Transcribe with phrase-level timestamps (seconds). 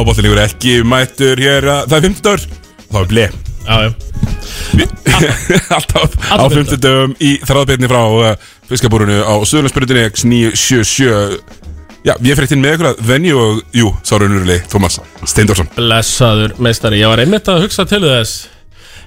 [0.00, 2.42] og bóttilíkur ekki mættur hér að- Það er 50 dagur.
[2.90, 3.26] Og það er ble
[3.60, 3.90] Já, já.
[5.76, 8.30] Alltaf á Alltaf 50 dögum í þráðbyrni frá uh,
[8.70, 11.06] fiskabúrunu á Suðurlandsbyrjunni X977
[12.00, 14.96] Já, ég fyrir inn með ykkur að venju og, jú, sá raunurulegi, Tómas
[15.28, 18.46] Steindorsson Blessaður meistari, ég var einmitt að hugsa til þess.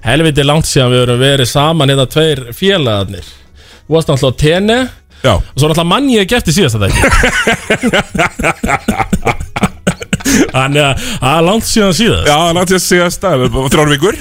[0.05, 3.25] Helviti langt síðan við erum verið saman hérna tveir félagarnir.
[3.87, 4.79] Þú varst náttúrulega á tenni
[5.23, 6.93] Já, Og svo náttúrulega mann ég gefti síðast að
[10.53, 12.29] Þannig að það er langt síðan síðast.
[12.29, 14.17] Já, langt segja stað Þrjár vikur,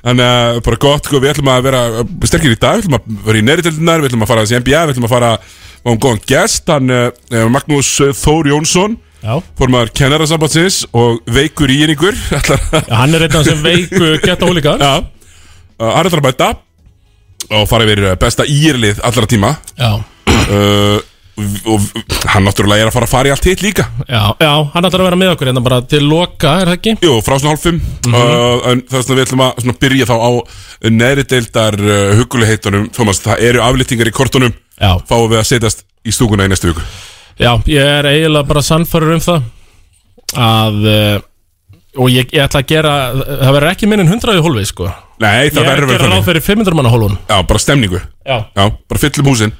[0.00, 1.80] Þannig að bara gott, sko, við ætlum að vera
[2.24, 4.84] sterkir í dag, við ætlum að vera í neðritildunar, við ætlum að fara að NBA,
[4.86, 7.10] við ætlum að fara á um góðan gest, hann uh,
[7.52, 7.90] Magnús
[8.22, 12.16] Þór Jónsson, Já, formaður kennarasambandsins og veikur að
[12.88, 16.50] Já, hann er af sem veiku geta ólíka Já, uh, hann ætlar að mæta
[17.50, 19.52] og fara yfir uh, besta írlið allra tíma.
[19.76, 20.96] Já, uh,
[21.70, 21.84] og,
[22.34, 23.86] hann náttúrulega er að fara að fara í allt hitt líka.
[24.08, 26.94] Já, já, hann ætlar að vera með okkur hérna bara til loka, er það ekki?
[27.06, 27.78] Jú, frá svona hálf fimm.
[28.08, 30.30] Uh, en það er svona við ætlum að svona byrja þá á
[31.00, 34.54] neðri deildar uh, huguliheitunum Thomas, það eru aflýtingar í kortunum.
[34.80, 36.84] Já, fáum við að setjast í stúkuna í næstu viku?
[37.40, 39.48] Já, ég er eiginlega bara sannfærður um það
[40.40, 41.18] að uh,
[42.00, 44.90] og ég, ég ætla að gera það verður ekki minn en 100 í hólfið sko.
[45.20, 46.26] Nei, Ég það er að verður vel gera ráð þannig.
[46.30, 47.98] fyrir 500 manna hólun Já, bara stemningu.
[48.24, 49.50] Já, Já, bara fyllum húsin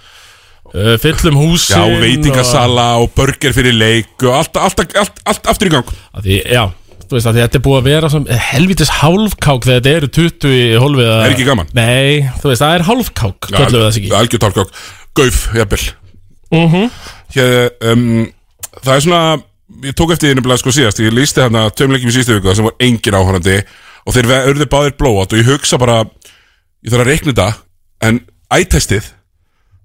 [0.75, 5.71] uh, fyllum húsin Já, veitingasala og burger fyrir leik og allt, allt, allt, allt, aftur
[5.71, 5.91] í gang.
[6.15, 6.63] Og, því, Já,
[7.11, 10.57] þú veist að þetta er búið að vera sem, helvitis hálfkák þegar þetta eru 20
[10.57, 11.71] í hólfið Er ekki gaman?
[11.77, 14.13] Nei, þú veist, það er hálfkák Kallum við það ekki.
[14.21, 14.75] Algjör tálkák
[15.21, 15.85] Gauf, jafnvel.
[16.55, 16.91] Mhm.
[17.35, 18.05] Hér, um,
[18.81, 19.23] Það er svona
[19.87, 20.99] Ég tók eftir því nefnilega sko síðast.
[20.99, 23.61] Ég lísti hérna tveimleikjum í síðustu viku sem var engin áhörandi
[24.07, 26.01] Og þeir örðu báðir blóat Og ég hugsa bara
[26.83, 27.49] Ég þarf að reikna þetta
[28.09, 28.21] En
[28.55, 29.11] ættestið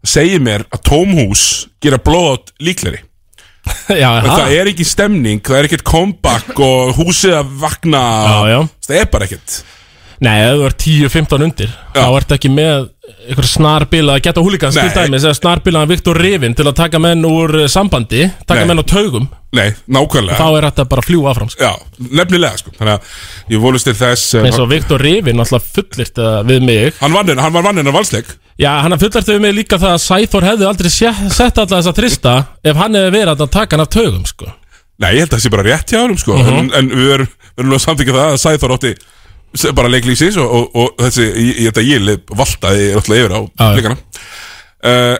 [0.07, 1.43] segir mér að tómhús
[1.83, 3.01] gera blóat líkleri
[4.01, 8.01] Já, það er ekki stemning, það er ekkert comeback og húsið að vakna.
[8.29, 8.59] Já, já.
[8.85, 9.55] Það er bara ekkert.
[10.23, 12.85] Nei, ef þú ert 10-15 undir þá ertu ekki með
[13.25, 17.25] einhver snarbila að geta húlíkans til dæmis eða snarbilaðan Viktor Rivin til að taka menn
[17.27, 18.69] úr eh, sambandi taka Nei.
[18.69, 19.27] menn á taugum.
[19.55, 20.39] Nei, nákvæmlega.
[20.39, 21.67] Þá er þetta bara að fljúa áfram sko.
[21.67, 22.73] Já, nefnilega sko.
[22.79, 26.95] Þannig að ég volust til þess eh, eins og Viktor Rivin alltaf fullirt við mig.
[27.01, 30.45] Hann var vann en að valsleik Já, hann fullirt við mig líka það að Sæþór
[30.47, 34.23] hefði aldrei sett alla þessa trista ef hann hefði verið að taka hann af taugum
[34.29, 34.47] sko.
[35.03, 36.55] Nei, ég held að það sé bara rétt hjá hann sko Mhm.
[36.61, 38.93] en, en við erum, við erum nú að samþykja það að Sæþór átti
[39.59, 43.39] s- bara leiklýsins og, og, og þessi, ég, ég, þetta ég valtaði alltaf yfir á
[43.43, 43.67] Já.
[43.75, 43.97] leikana
[44.85, 45.17] uh,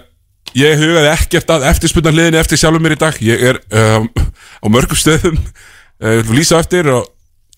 [0.55, 4.07] Ég hugaði ekkert að eftirspunna hliðinni eftir sjálfum mér í dag Ég er um,
[4.63, 7.09] á mörgum stöðum uh, lýsa eftir og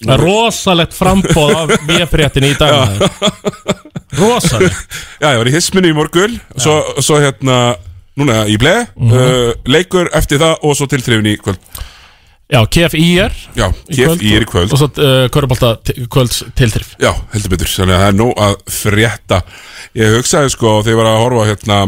[0.06, 3.02] rosalegt frambóð af VF-réttin í dag.
[4.18, 4.97] Rosalegt.
[5.22, 7.75] Já, ég var í hisminu í morgun svo, svo hérna,
[8.18, 9.13] núna í ble Mhm.
[9.13, 11.59] uh, Leikur eftir það og svo tilþrifin í kvöld.
[12.47, 14.72] Já, KFÍR Já, kef í kvöld.
[14.72, 15.74] Og svo uh, Körbólta
[16.08, 16.94] kvölds tilþrif.
[17.03, 19.40] Já, heldur betur, þannig að það er nóg að frétta.
[19.97, 21.79] Ég hugsaði sko þegar ég var að horfa hérna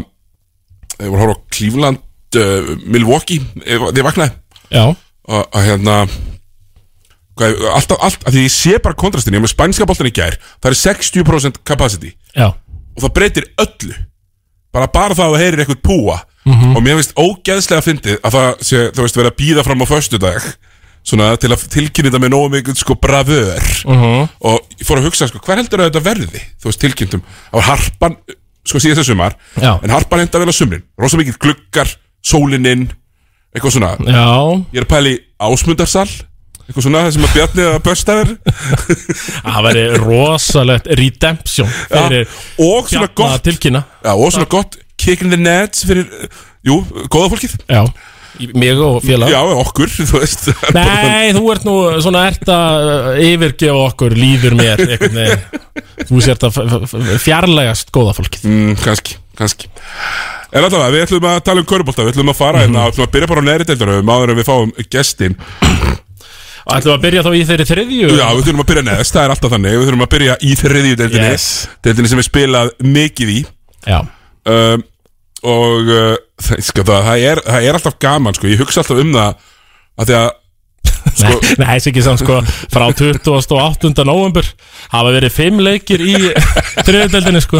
[0.97, 2.01] Þegar ég var að horfa á Cleveland
[2.35, 4.35] uh, Milwaukee, eh, þegar ég vaknaði.
[4.75, 4.83] Já,
[5.29, 5.95] að hérna
[7.47, 10.37] alltaf, allt, að því ég sé bara kontrastin ég er með spænska boltan í gær,
[10.61, 12.13] það er 60% capacity.
[12.35, 13.93] Já, og það breytir öllu.
[14.73, 16.19] Bara bara það að það heyrir eitthvað púa.
[16.49, 16.75] Mhm.
[16.75, 19.87] og mér finnst ógeðslega fyndið að það sé, þú veist, vera að býða fram á
[19.89, 20.45] föstudag
[21.03, 23.65] svona til að tilkynna þetta með nógu mikið sko bravör.
[23.85, 24.29] Mhm.
[24.41, 27.21] og ég fór að hugsa sko, hver heldur að þetta verði þú veist, tilkynntum,
[27.53, 28.15] á harpan
[28.65, 29.79] sko síðast að sumar, Já.
[29.83, 31.89] en harpan enda vel að sumrin, rosa mikið gluggar
[32.23, 32.89] sólinn inn,
[33.53, 33.97] eitthvað svona.
[33.99, 34.63] Já.
[34.73, 36.09] Ég er að pæla í ásmundarsal
[36.69, 38.35] eitthvað svona, það sem að bjarni að börstaður
[39.49, 42.37] Það væri rosalegt redemption fyrir
[42.69, 46.07] og svona gott tilkynna já, og svona gott kick in the nets fyrir,
[46.67, 47.53] jú, góða fólkið.
[47.71, 47.85] Já,
[48.43, 50.49] í- mig og félag Já, okkur, þú veist.
[50.75, 54.83] Nei, þú ert nú svona ert að uh, yfirgefa okkur líður mér.
[56.03, 56.59] Þú sért að
[57.23, 58.45] fjarlægast góða fólkið.
[58.51, 59.71] Mm, Kanski, kanski
[60.49, 63.05] En allavega, við ætlum að tala um körbólta Við ætlum að fara hérna, við ætlum
[63.05, 65.35] að byrja bara á neðri deildarum Áður en við fáum gestin
[66.75, 68.09] ætlum að byrja þá í þeirri þriðju?
[68.19, 69.75] Já, við þurfum að byrja neðst, það er alltaf þannig.
[69.79, 71.29] Við þurfum að byrja í þriðju deildinni.
[71.33, 71.47] Yes.
[71.85, 73.39] Deildinni sem við spilað mikið í.
[73.87, 73.99] Já,
[74.53, 74.85] um,
[75.39, 78.49] Og uh, það, sko, það, það, er, það er alltaf gaman, sko.
[78.51, 79.29] Ég hugsa alltaf um það
[79.99, 80.29] að Því að
[81.19, 82.39] Nei, nei, þessi ekki samt sko.
[82.73, 84.03] Frá 28.
[84.07, 84.47] november
[84.91, 86.13] hafa verið fimm leikir í
[86.87, 87.59] þriðudeldinni sko.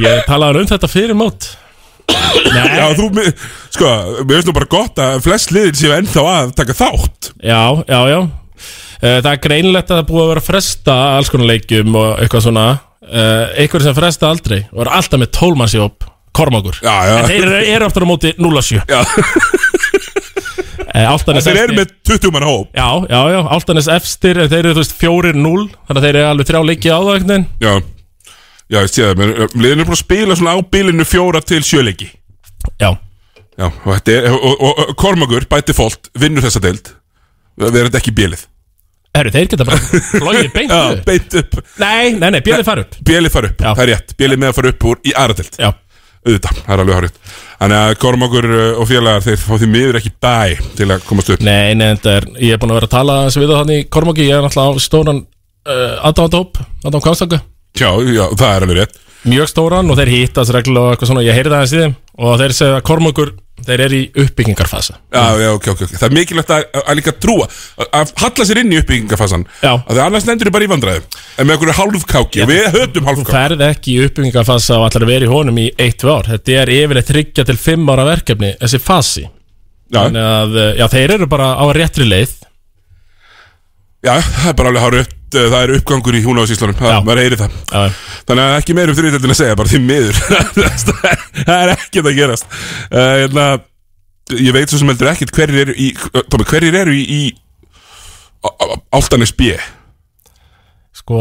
[0.00, 1.48] Ég talaði um þetta fyrir mót.
[2.10, 3.32] Já, Nei, þú, mi-
[3.70, 3.90] sko,
[4.28, 7.32] finnst nú bara gott að flest liðin séu ennþá að taka þátt.
[7.42, 8.20] Já, já, já.
[9.00, 12.08] Eh, Það er greinlegt að það búið að vera að fresta alls konar leikjum og
[12.20, 12.66] eitthvað svona.
[13.10, 16.76] Eh, Einhverjum sem fresta aldrei og er alltaf með tólmannsjóp Kormákur.
[16.84, 17.14] Já, já.
[17.18, 19.00] En þeir eru, aftur á móti 0-7 Já,
[20.90, 22.70] Eh, Þeir eru með 20 manna hóp.
[22.74, 26.48] Já, já, já, Áltanes efstir Þeir eru, þú veist, 4-0 Þannig að þeir eru alveg
[26.48, 27.28] þrjá leiki á það
[27.62, 27.72] Já,
[28.74, 32.08] já, ég sé það Liðin er búin að spila svona á bilinu fjóra til sjöleiki
[32.82, 32.90] Já,
[33.60, 36.94] Já, og, er, og, og, og Kormagur, bæti fólt, vinnur þessa deild.
[37.60, 38.46] Við erum ekki bílið
[39.16, 41.60] herru, þeir geta bara Logið beint Já, beint upp.
[41.80, 42.98] Nei, nei, nei, björði fara upp.
[43.06, 43.70] Bílið fara upp, Já.
[43.74, 44.16] það er rétt.
[44.20, 45.62] Bílið með að fara upp úr í aðra deild.
[46.20, 49.98] Auðvitað, það er alveg hárið Þannig að Kormagur uh, og félagar þeir fá því miður
[50.00, 50.34] ekki bæ
[50.76, 51.44] til að komast upp.
[51.44, 54.26] Nei, nei, þetta er Ég er búin að vera að tala eins við þannig Kormáki.
[54.28, 57.40] Ég er náttúrulega á stóran uh, Adáðahóp, Adáðum Kvástanga
[57.80, 59.00] Já, já, það er alveg rétt.
[59.30, 61.24] Mjög stóran og þeir hittast reglulega og eitthvað svona.
[61.24, 63.32] Ég heyrði það eins í þeim Og þeir segja að Kormákur
[63.66, 64.94] Þeir eru í uppbyggingarfasa.
[65.12, 65.94] Já, já, ok, ok, ok.
[66.00, 69.72] Það er mikilvægt að, að líka trúa að- Að halla sér inn í uppbyggingafasan Já.
[69.76, 71.06] Að því annars lendur bara í vandræðum.
[71.38, 72.46] En með okkur hálfkáki.
[72.50, 73.34] Við höfum hálfkáki.
[73.36, 76.30] Ferð ekki í uppbyggingarfasa og ætlar að vera í honum í 1-2 ár.
[76.34, 79.26] Þetta er yfirleitt þryggja til 5 ára verkefni Þessi fasi.
[79.90, 82.36] Já, Þannig að, já, þeir eru bara á réttri leið.
[84.06, 87.52] Já, það er bara alveg hárið Það er uppgangur í húnáðsíslunum maður heyri það.
[87.70, 90.16] Já, Þannig að ekki meir um þriðdeldin að segja Bara því miður.
[91.46, 92.48] Það er ekkert að gerast.
[92.90, 93.44] Uh, hérna,
[94.38, 95.88] Ég veit svo sem heldur ekkert Hverjir eru í
[96.30, 97.22] Tómi, hverjir eru í, í
[98.94, 99.54] Áltanes B?
[100.96, 101.20] Sko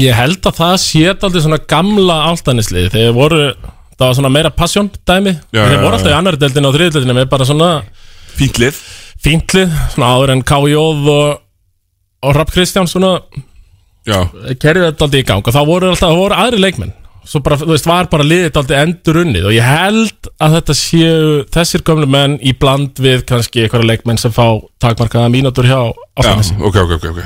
[0.00, 3.40] Ég held að það sétt aldrei svona gamla áltanisliði Þeir voru,
[3.98, 5.34] það var svona meira passion dæmi.
[5.52, 7.70] Já, Þeir voru alltaf í annar deildinu og þriðdeldinu með bara svona
[8.38, 8.78] Fínt lið.
[9.20, 10.76] fíntlið Svona áður en K.J.
[10.80, 11.10] og,
[12.24, 13.18] og Rapp Kristján svona
[14.08, 14.24] Já,
[14.56, 16.94] kerfið þetta aldrei í gang og þá voru alltaf, það voru aðri leikmenn.
[17.30, 20.76] Svo bara, þú veist, var bara liðið aldrei endur unnið og ég held að þetta
[20.78, 24.46] séu þessir gömlu menn í bland við kannski einhverja leikmenn sem fá
[24.80, 27.20] takmarkaða mínútur hjá já, Áltanesi ok, ok, ok, ok.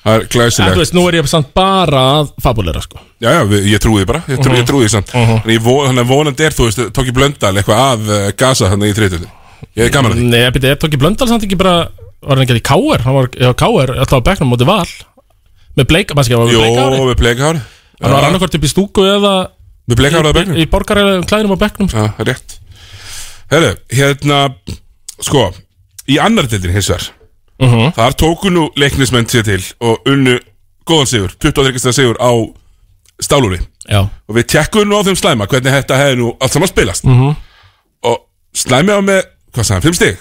[0.00, 2.98] Það er en þú glæsilegt veist, nú er ég samt bara að fabulera sko.
[3.22, 5.12] Já, já, ég trúi því bara, ég, trú, ég trúi því samt.
[5.12, 8.30] Þannig ég von, þannig að vonandi er, þú veist, tók ég blöndal eitthvað að uh,
[8.40, 9.36] gasa þannig í þriðtöldin
[9.76, 10.28] Ég er gaman að því.
[10.32, 11.74] Nei, ég byrja, er tók í Blöndal samt ekki bara
[12.22, 14.86] var hann ekki í Káer, hann var já, Káer alltaf á bekknum móti val
[15.78, 16.60] með bleika, maður skilja, var með Jó,
[17.20, 19.34] bleika ári með hann var annarkvort upp í stúku eða
[19.90, 21.98] Með bleikahári á í, bekknum í borgaræðum klæðinum á bekknum sko.
[21.98, 22.58] Já, rétt
[23.50, 24.38] Herru, hérna,
[25.20, 25.46] sko
[26.10, 27.08] Í annar deildin hins vegar
[27.60, 27.90] Mhm.
[27.92, 30.38] Þar tóku nú leiknismenn sér til Og unnu
[30.88, 31.92] góðan sigur 23.
[31.92, 32.32] sigur á
[33.20, 36.68] stálúri Já, Og við tekkum nú á þeim slæma Hvernig þetta hefði nú allt saman
[36.72, 37.20] spilast Mhm.
[37.20, 37.36] -hmm.
[38.04, 38.16] Og
[38.54, 40.16] slæmi á með, hvað sagði hann, 5 stig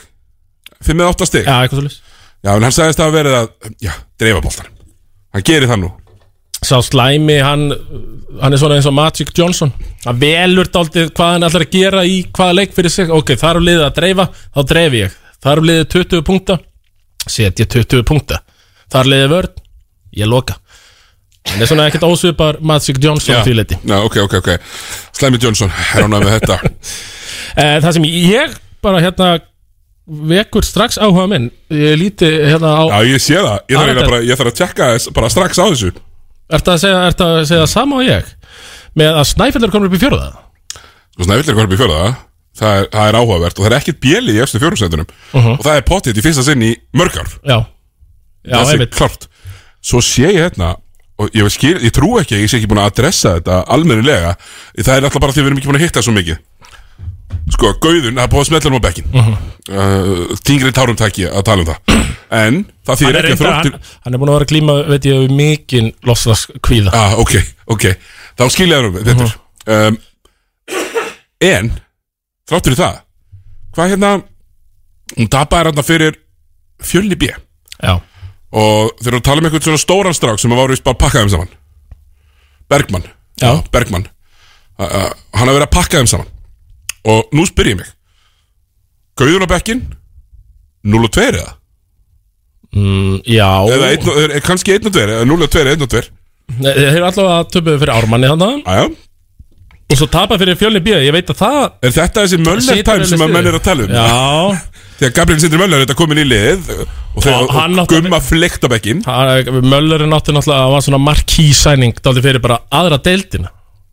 [0.86, 1.48] 5 eða 8 stig.
[1.48, 2.06] Já, eitthvað svolítið
[2.40, 3.50] Já, en hann sagðist að verið að,
[3.84, 3.92] já,
[4.22, 4.70] dreifa boltan
[5.36, 5.90] Hann gerir það nú.
[6.60, 7.66] Sá slæmi, hann
[8.42, 9.70] hann er svona eins og Magic Johnson.
[10.06, 13.60] Hann velur dálítið hvað hann ætlar að gera í hvaða leik fyrir sig, ok, þar
[13.60, 15.14] er liðið að dreifa þá dreifi ég,
[15.46, 16.58] þar er liðið 20 punkta.
[17.30, 18.42] Set ég 20 punkta.
[18.92, 19.54] Þar er liðið vörn,
[20.20, 20.58] ég loka.
[21.50, 24.50] Hann er svona ekkert ósvipar Magic Johnson því leiti já ok, ok, ok.
[25.16, 26.60] Slæmi Johnson, er hann með þetta?
[27.60, 28.52] Eh, Það sem ég
[28.84, 29.30] bara hérna
[30.10, 31.50] vekur strax áhuga minn.
[31.74, 34.60] Ég líti hérna á Já, ég sé það, ég þarf, eiginlega bara, ég þarf að
[34.62, 35.92] tjekka þess bara strax á þessu.
[36.50, 38.32] Ertu að segja, ertu að segja sama og ég?
[38.98, 40.32] Með að Snæfell er komin upp í fjórða?
[41.14, 42.04] Sko, Snævill er hvað upp í fjörða
[42.60, 45.10] það er, það er áhugavert og það er ekkert bjelið í eftir fjórumsendunum
[45.56, 47.34] og það er pottitt í fyrsta sinn í mörg ár.
[47.44, 47.58] Já,
[48.44, 48.96] já, það sé einmitt.
[48.98, 49.28] klart
[49.80, 50.74] Svo sé ég hérna
[51.20, 54.34] og ég, skil, ég trú ekki að ég sé ekki búin að adressa þetta almennilega.
[54.76, 56.40] Það er alltaf bara því við erum ekki búin að hitta svo mikið
[57.50, 60.36] Sko, Gauðun, það er búið að smetla um á bekkin uh -huh.
[60.46, 61.80] Þingri tárum tæki að tala um það.
[62.30, 64.76] En það hann er, ekki að þróttur hann, hann er búin að vera að glíma,
[64.90, 67.36] veit ég, við mikinn losslas kvíða Ah, ok,
[67.68, 67.86] ok.
[68.38, 69.36] Þá skilja það nú betur.
[69.68, 69.98] Um,
[71.42, 71.72] En
[72.50, 73.00] Þráttur í það.
[73.76, 74.24] Hvað hérna
[75.18, 76.18] Hún tapaði hérna fyrir
[76.82, 77.30] Fjölni B.
[77.84, 78.00] Já,
[78.52, 80.96] Og þeir eru að tala um eitthvað svona stóran strák Sem að varu vist bara
[80.96, 81.50] að pakka þeim saman.
[82.70, 83.04] Bergmann.
[83.42, 83.64] Já.
[83.72, 84.08] Bergmann.
[84.80, 86.28] Uh, uh, Hann har verið að pakka þeim saman
[87.06, 87.90] Og nú spyr ég mig
[89.20, 89.82] Gauður á bekkin
[90.84, 91.48] 0 og 2 eða
[92.76, 93.50] mm, já.
[93.76, 96.02] Eða einn og- er, kannski 1 og 2 eða 0 og 2 1 og 2
[96.60, 98.90] Nei, Þeir eru allavega töpuðu fyrir ármanni þannig Æja
[99.90, 103.06] og svo tapa fyrir fjölni bíða, ég veit að það Er þetta þessi situr time
[103.10, 103.94] sem að alveg menn er að tala um?
[103.98, 104.60] Já,
[105.00, 108.20] Þegar Gabriel Sindri Möller er þetta komin í lið og þegar Og hann náttúrulega- gumma
[108.22, 113.00] fleikt á bekkin hann- Möller er náttúrulega að var svona markísæning dálítið fyrir bara aðra
[113.02, 113.50] deildina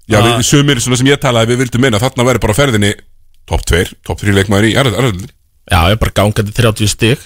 [0.07, 0.27] Já, Ah.
[0.39, 2.93] við, sumir svona sem ég talaði við vildum minna þarna væri bara ferðinni
[3.47, 5.33] top 2, top 3 leikmaður í aðröldinni
[5.67, 7.19] Já, ég er bara gangandi 30 stig.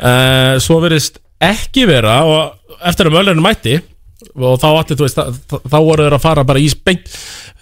[0.00, 3.74] Uh, Svo verðist ekki vera og eftir að Möllerinn mætti
[4.36, 6.98] og þá allir, þú veist, þá, þá voru þeir að fara bara í bein,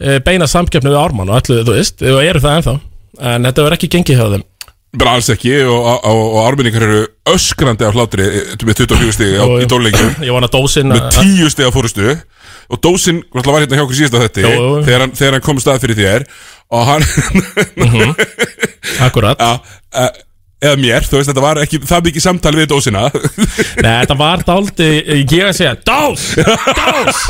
[0.02, 2.75] eh, beina samkeppni við Ármann og allir, þú veist, og eru það ennþá.
[3.33, 4.45] En þetta verður ekki gengið hjá þeim.
[4.99, 7.00] Bara alls ekki og, og, og árminningar eru
[7.31, 9.62] öskrandi af hlátri eh, með 24 stigi á, Jú, jú.
[9.62, 12.07] í dóleikjum Ég vona dósin með 10 stigi á fórustu
[12.68, 14.70] og dósin náttúrulega var hérna hjá okkur síðast á þetta Jú, jú.
[14.87, 16.25] þegar, hann- þegar hann kom stað fyrir þér.
[16.68, 17.02] Og hann
[19.06, 19.38] Akkurat.
[19.40, 19.52] Já,
[20.02, 20.10] uh,
[20.60, 23.06] eða mér, þú veist, þetta var ekki það mikið samtali við dósina.
[23.84, 24.88] Nei, þetta var dáldi
[25.22, 26.26] Ég að segja Dós!
[26.82, 27.20] Dós!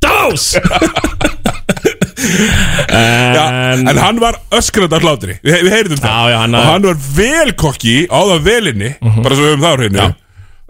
[0.00, 0.46] Dós!
[2.90, 5.36] já, en, en hann var öskrandi af hlátri.
[5.44, 6.10] Við, við heyrðum það.
[6.10, 9.64] Já, já, hann- og hann var vel kokki á það velinni bara svo við höfum
[9.64, 10.08] það á hreinu.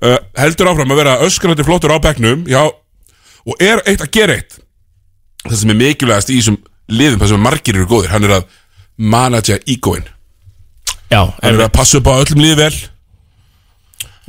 [0.01, 2.63] Uh, heldur áfram að vera öskrandi flottur á bekknum já,
[3.47, 4.59] og er eitt að gera eitt.
[5.47, 6.59] Það sem er mikilvægast í þessum
[6.91, 8.49] liðum það sem margir eru góðir, hann er að
[8.97, 9.61] managja
[11.11, 12.75] Já, hann er að passa upp á öllum liði vel.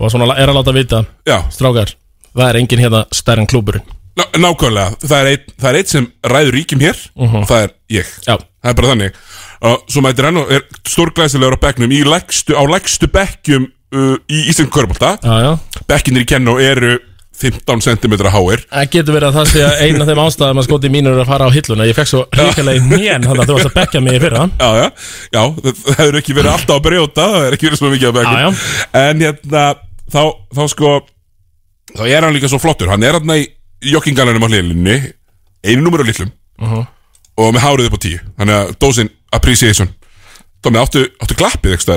[0.01, 1.03] Og svona er að láta vita.
[1.27, 1.91] Já, Strákar,
[2.33, 3.85] það er engin hérna stærn klúburinn
[4.17, 4.95] ná, nákvæmlega.
[5.03, 7.03] Það er, eitt, það er eitt sem ræður ríkjum hér.
[7.17, 8.15] Og það er ég.
[8.27, 9.21] Já, Það er bara þannig.
[9.65, 14.17] Og Svo mætir hann og er stórglæsilegur á bekknum í lægstu, á lægstu bekkjum uh,
[14.29, 15.81] í Ísland Körbólta já, já.
[15.89, 16.97] Bekkinir í kennu eru
[17.41, 18.63] 15 cm háir.
[18.71, 21.23] Það getur verið að það sé að eina af þeim ástæðum að skoti mínur er
[21.23, 21.87] að fara á hilluna.
[21.89, 24.43] Ég fekk svo ríkilega í nén þannig að þú varst að bekka mig í fyrra.
[24.61, 24.87] Já, já,
[25.35, 25.41] já,
[25.81, 28.37] það hefur ekki verið alltaf að brjóta Það hefur ekki verið svo mikið á bekkum
[28.37, 28.49] Já, já.
[29.01, 29.63] En hérna,
[30.11, 30.21] þá,
[30.57, 30.93] þá sko
[31.91, 32.91] Þá er hann líka svo flottur.
[32.91, 33.41] Hann er hann í
[33.91, 34.99] joggingalanum á hliðlinni
[35.65, 36.31] Einu númer á litlum
[37.41, 38.21] Og með hárið upp á tíu.
[38.37, 39.89] Þannig að dósin appreciation.
[40.61, 41.87] Tómi, áttu, áttu glappið ekki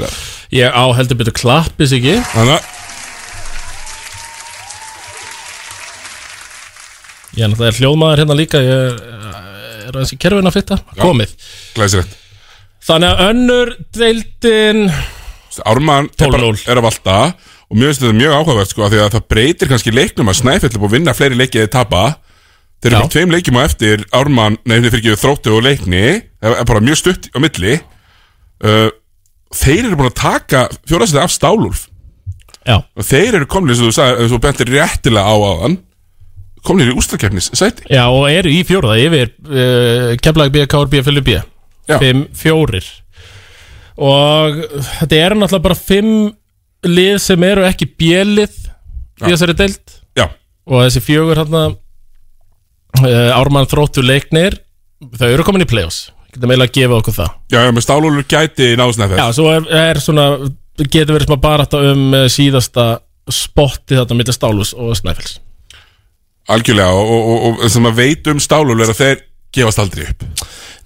[7.34, 9.00] Ég er náttúrulega hljóðmaður hérna líka Ég
[9.88, 11.34] er aðeins í kerfin að fitta Komið.
[11.74, 12.14] Glæsilegt.
[12.84, 14.82] Þannig að önnur deildin
[15.64, 16.64] Ármann 12-0.
[16.68, 17.18] er að valda
[17.70, 21.14] og mjög mjög áhugavert sko, því að það breytir kannski leiknum að Snæfell að vinna
[21.16, 22.02] fleiri leikið eða tapa.
[22.82, 26.04] Þeir eru bara tveim leikjum á eftir Ármann, nei þeir fyrir ekki þróttu og leikni
[26.42, 27.78] það er bara mjög stutt á milli.
[28.64, 28.90] Uh,
[29.54, 31.88] þeir eru búin að taka fjórastæði af Stálulf
[32.64, 35.36] Já, og þeir eru komnir, eins og þú sagði, eins og þú bentir réttilega á
[35.36, 35.74] aðan
[36.64, 37.86] komnir í ústakefnis sæti?
[37.92, 41.40] Já og eru í fjóraða yfir uh, Keflag B, Fylgur B
[41.88, 41.98] Já.
[42.00, 42.86] Fimm, fjórir.
[44.00, 44.62] Og
[45.00, 46.14] þetta eru náttúrulega bara fimm
[46.88, 48.56] lið sem eru ekki bjelið
[49.20, 49.98] í þessari deild.
[50.18, 50.26] Já,
[50.66, 54.58] og þessi fjögur hérna uh, Ármann þróttu leiknir
[55.20, 56.08] þau eru komin í play-offs.
[56.34, 57.32] Getum eiginlega að gefa okkur það.
[57.52, 60.28] Já, já með Stálulf gæti náðu Snæfell Já, svo er, er svona
[60.82, 62.88] getur verið smá barata um uh, síðasta
[63.30, 65.38] spotti þetta millir Stálus og Snæfells
[66.52, 69.22] algjörlega og, og, og, sem að veit um Stálulf er að þeir
[69.54, 70.26] gefast aldrei upp.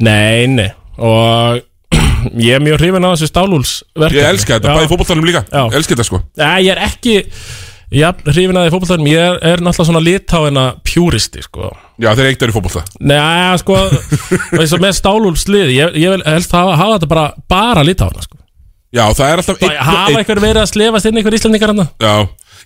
[0.04, 1.62] Nei, nei og
[2.48, 3.72] ég er mjög hrifin á þessu Stálúls
[4.10, 5.44] Ég elska þetta, bæði fótbolltanum líka.
[5.46, 5.64] Já.
[5.78, 6.22] Elska þetta sko.
[6.40, 7.18] Nei, ég er ekki
[7.88, 9.06] Já, hrifin að því fótboltanum.
[9.08, 11.70] Ég er, er náttúrulega svona litáina pjúristi, sko.
[11.96, 13.78] Já, þeir eitt eru fótbollta Nei, sko
[14.58, 18.26] eins og með Stálúls lið Ég, ég vil helst hafa, hafa þetta bara, bara litáina,
[18.26, 18.36] sko.
[18.92, 22.14] Já, það er alltaf Hafa ein, einhver verið að slefast inn einhver íslendingar hann Já,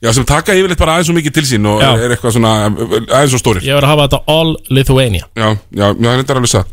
[0.03, 1.91] já, sem taka yfirleitt bara aðeins svo mikið til sín Og Já.
[1.99, 3.63] er eitthvað svona aðeins svo stórir.
[3.67, 5.27] Ég verið að hafa þetta all Lithuania.
[5.37, 6.69] Já, já, já, það er þetta alveg satt.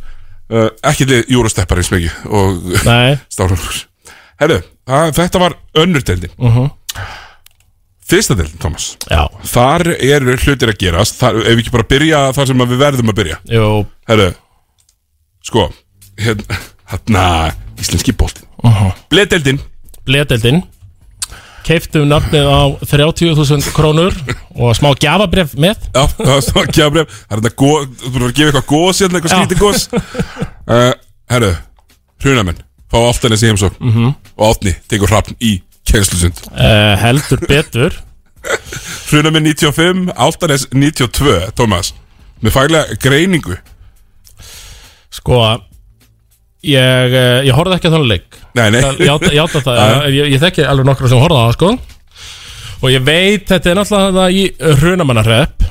[0.50, 3.60] Uh, Ekki þið Eurosteppar eins mikið Og Nei, stálur
[4.40, 6.32] Herru, það- þetta var önnur deildin.
[6.40, 6.70] Mhm.
[8.10, 8.96] Fyrsta deildin, Thomas.
[9.12, 11.20] Já, Þar eru hlutir að gerast.
[11.20, 13.38] Þar, Ef við ekki bara byrja þar sem að við verðum að byrja.
[13.54, 13.68] Jú.
[14.10, 14.30] Herru,
[15.46, 15.68] sko
[16.20, 16.58] Hérna,
[16.92, 17.26] hérna
[17.80, 18.48] Íslenski boltinn.
[18.64, 18.88] Uh Mhm.
[18.90, 18.96] -huh.
[19.10, 19.60] Bledeldin
[20.06, 20.64] Bledeldin
[21.68, 24.16] Keiftum nafnið á 30.000 krónur
[24.56, 28.26] Og smá gjafabref með Já, það var svona kjafbref Það er þetta gó, þú búin
[28.30, 29.40] að gefa eitthvað gós hérna, eitthvað Já.
[29.40, 30.94] skrítið gós uh,
[31.32, 31.52] Herru,
[32.24, 33.96] hrunamenn Fá Áltanes í heimsók Mhm.
[33.98, 34.14] -hmm.
[34.40, 37.94] Og Átni tekur hrafn í kennslusund uh, Heldur betur
[39.10, 41.94] Hrunamenn 95, Áltanes 92 Tómas,
[42.42, 43.58] með faglega greiningu
[45.12, 45.42] Sko
[46.60, 48.42] Ég, eh, ég horfði ekki að þannig leik.
[48.60, 48.82] Nei, nei.
[49.00, 49.80] Ég játa það.
[50.18, 51.72] Ég, ég þekki alveg nokkra sem horfði á það sko.
[52.80, 54.44] Og ég veit Þetta er náttúrulega það í
[54.80, 55.68] hrunamannarrepp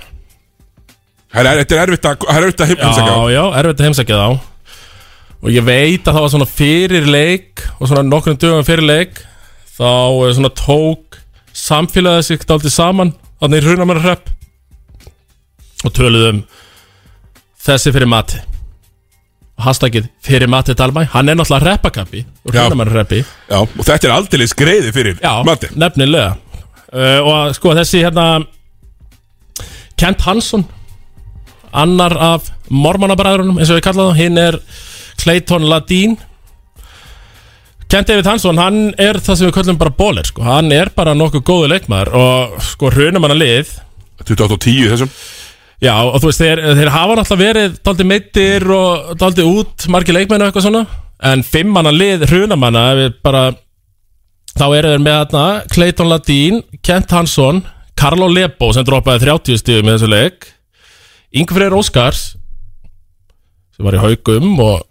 [1.29, 4.29] Þetta er erfitt að, er erfitt að heimsækja Já, já, erfitt að heimsækja þá.
[5.39, 9.23] Og ég veit að það var svona fyrir leik Og svona nokkrum dögum fyrir leik
[9.79, 11.21] Þá eh, svona tók
[11.59, 14.33] Samfélagið sig dálítið saman Þannig í hrunamannarrepp
[15.87, 16.45] Og töluðum
[17.69, 18.45] Þessi fyrir mati
[19.59, 21.07] Hashtagið fyrir mati Dalmæ.
[21.13, 25.73] Hann er náttúrulega reppakappi Og þetta er aldrei skreiði fyrir Já, Matti.
[25.75, 26.37] nefnilega.
[26.93, 28.29] Uh, Og sko þessi hérna
[29.99, 30.65] Kent Hansson
[31.75, 34.57] Annar af mormannabræðurunum eins og við kallaðum Hinn er
[35.21, 36.15] Clayton Ladín
[37.91, 40.45] Kent David Hansson Hann er það sem við kallum bara bólir sko.
[40.47, 43.75] Hann er bara nokkuð góðu leikmaður Og sko hrunum hann að lið
[44.25, 45.13] 28 og 10 þessum
[45.85, 50.17] Já og þú veist þeir, þeir hafa náttúrulega verið Daldi meittir og daldi út Margir
[50.17, 50.85] leikmenn og eitthvað svona.
[51.31, 52.85] En fimm manna lið hrunamanna
[53.23, 53.51] bara
[54.59, 57.63] Þá eru þeir með þarna Clayton Ladín, Kent Hansson
[57.99, 60.51] Carlo Lebo sem droppaði 30 stíðum með þessu leik
[61.39, 62.25] Ingfreyr Óskars
[63.77, 64.89] sem var í haugum og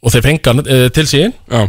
[0.00, 1.34] og þeir fengi hann uh, til sín.
[1.50, 1.66] Já,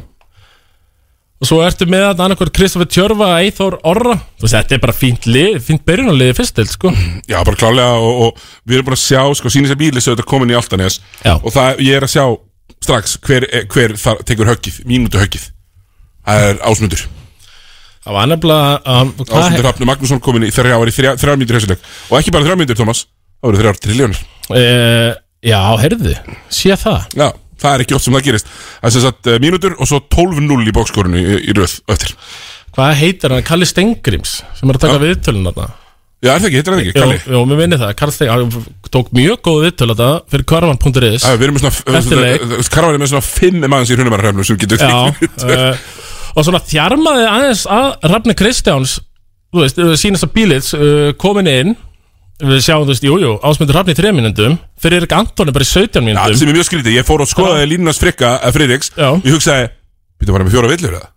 [1.42, 4.14] og svo ertu með að annarkvært Kristoffer Tjörfa Eithor Orra.
[4.38, 6.92] Þú veist, þetta er bara fínt, lið, fínt byrjunarliði fyrst til sko.
[7.32, 10.30] já bara klálega og, og við erum búin að sjá, sko, sínis að bílis auðvitað
[10.30, 11.34] komin í Altanes Já.
[11.40, 12.26] og það, ég er að sjá
[12.82, 15.50] strax hver, hver þar tekur höggið, mínútu höggið.
[16.30, 17.04] Það er ásmundur.
[18.02, 21.84] Það var nefnilega um, Ásmundur Hafnur Magnússon komin í þrjá ári þrjá, þrjá mínútur hessuleik
[22.10, 23.04] og ekki bara þrjá mínútur, Thomas.
[23.42, 24.22] Það voru þrjár triljónir
[24.54, 25.12] uh,
[25.46, 26.16] já, heyrðu,
[26.54, 27.06] sé það.
[27.18, 27.28] Já,
[27.62, 28.50] það er ekki oft sem það gerist.
[28.80, 32.16] Það er sem sagt uh, mínútur og svo 12-0 í bókskorinu í, í röð eftir.
[32.72, 35.04] Hvað heitir hann, Kalli Stengrims sem er að taka Já.
[35.06, 35.72] viðtölun þarna.
[36.22, 37.16] Já, er það ekki, heitir það ekki, Kalli?
[37.34, 41.46] jú, mér minni það, Stein hann tók mjög góð viðtöl þetta fyrir karvan.is Já, við
[41.48, 41.64] erum með
[42.06, 42.68] svona.
[42.76, 45.80] Karvan er með svona fimm manns í hrunumærarhefnum sem getur Já, uh,
[46.36, 49.00] og svona þjarmaði aðeins að Rafni Kristjáns
[49.50, 51.74] þú veist, uh, sínast að bílits uh, komin inn
[52.42, 55.66] við sjáum, þú veist, jú, jú, ásmundur Rafni í 3 mínúndum fyrir Erik Antoni bara
[55.66, 58.58] í 17 Já, mínúndum sem er mjög skrítið, ég fór og skoðaði línunars frikka að
[58.58, 59.08] Friðriks Já.
[59.22, 59.70] Ég hugsaði,
[60.18, 61.10] býttu að fara með fjóra villur eða?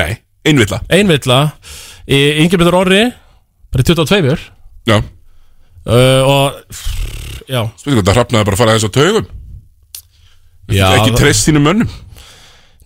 [0.00, 0.10] Nei,
[0.46, 0.80] ein villa.
[0.90, 1.40] Einvilla
[2.10, 3.02] Ingeberður Orri
[3.70, 4.44] bara í 22 uh,
[4.90, 4.96] Já,
[6.26, 6.60] og
[7.46, 9.32] já, hvað það hrafnaði bara að fara þess á taugum.
[10.70, 11.90] Já Ekki treyst sínum mönnum.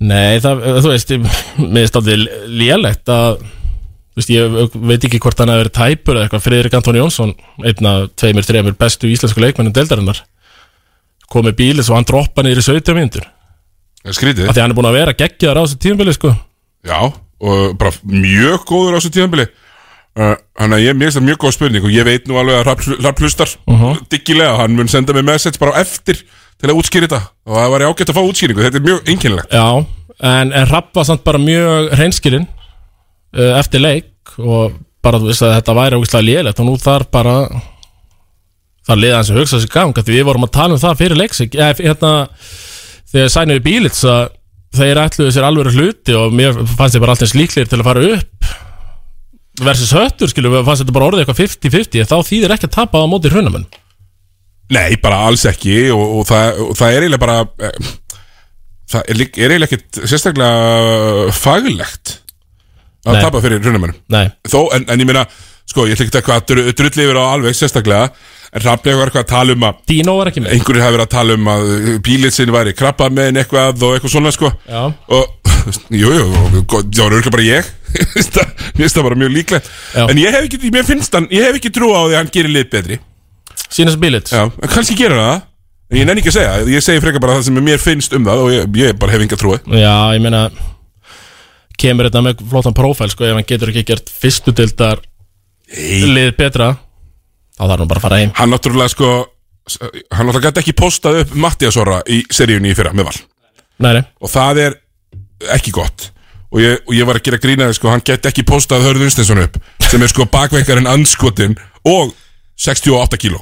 [0.05, 2.17] Nei, það, þú veist, mér finnst aldrei
[2.51, 3.64] lélegt að þú
[4.19, 8.13] veist, ég veit ekki hvort hann hefur tæpur eða eitthvað, Friðrik Antoni Jónsson einn af
[8.21, 10.23] tveimur, þreimur bestu íslensku leikmennum deildarinnar
[11.31, 13.27] komið bílis og hann droppa niður í 17 mínútur.
[14.05, 14.49] Það er Skrítið.
[14.49, 16.33] Af því hann er búin að vera geggjaður á þessu tímabili sko.
[16.85, 16.99] Já,
[17.45, 19.47] og bara mjög góður á þessu tíðanbili
[20.21, 20.35] uh,
[20.79, 22.67] ég mér finnst það mjög góð spurning og ég veit nú alveg að
[23.01, 23.55] Hrafn hlustar
[24.13, 26.21] diggilega, hann mun senda mig message bara eftir
[26.61, 27.23] til að útskýra þetta.
[27.49, 29.57] Og það var ágætt að fá útskýringu, þetta er mjög einkennilegt
[33.35, 37.35] eftir leik og bara þú veist að þetta væri ógæslega lélegt og nú þarf bara
[38.85, 41.21] það liða hans að hugsa sig gang því við vorum að tala um það fyrir
[41.21, 42.13] leiksik ja, hérna,
[43.13, 44.27] þegar sæniði bílits að
[44.75, 48.07] þeir ætluðu sér alveg hluti og mér fannst ég bara alltaf líklegir til að fara
[48.17, 48.53] upp
[49.65, 53.07] versus höttur við fannst þetta bara orðið eitthvað 50-50 þá þýðir ekki að tapa á
[53.11, 53.69] móti hrunamenn
[54.73, 57.89] Nei, bara alls ekki og, og, það, og það er eiginlega bara eh,
[58.91, 62.15] það er, eiginlega ekkit sérstaklega faglegt
[63.05, 63.97] að tapa fyrir hrunumennum
[64.75, 65.27] en, en ég meina,
[65.69, 68.11] sko, ég ekki eitthvað að drulli yfir á alveg sérstaklega
[68.55, 69.79] en Hrafnlega var eitthvað að tala um að
[70.55, 71.65] einhverju hafi verið að tala um að
[72.07, 74.51] bílitsin væri krabba með eitthvað og eitthvað svona sko.
[74.71, 74.83] Já.
[75.11, 75.25] og
[76.01, 77.73] jú, jú, og- og- það var örgulega bara ég.
[77.95, 79.71] Mér finnst það- bara mjög líklegt.
[79.95, 80.05] Já.
[80.11, 82.31] en ég hef ekki, mér finnst hann, ég hef ekki trú á því að hann
[82.37, 83.01] gerir lið betri.
[84.31, 85.43] Já, en kannski gerir hann það.
[85.91, 88.25] En ég nenni ekki að segja, ég segi frekar bara það sem mér finnst um
[88.25, 90.47] það og ég, ég bara hef enga trúi Já, ég meina
[91.81, 95.03] kemur þetta með flottan prófæl sko, ef hann getur ekki gert fyrstu dildar
[95.71, 96.05] hey.
[96.07, 96.75] lið betra
[97.55, 98.35] þá þarf hann bara að fara heim.
[98.39, 99.13] Hann náttúrulega sko
[99.65, 103.17] hann náttúrulega gæti ekki postað upp Mattiasora í seríunni í fyrra með val.
[103.85, 104.77] Nei, nei, og það er
[105.55, 106.11] ekki gott.
[106.55, 109.43] Og ég, og ég var að gera grínaði sko, hann get ekki postað Hörður Unstensson
[109.43, 109.57] upp
[109.89, 111.57] sem er sko bakveikarinn anskotin
[111.91, 112.13] og
[112.61, 113.41] 68 kíló.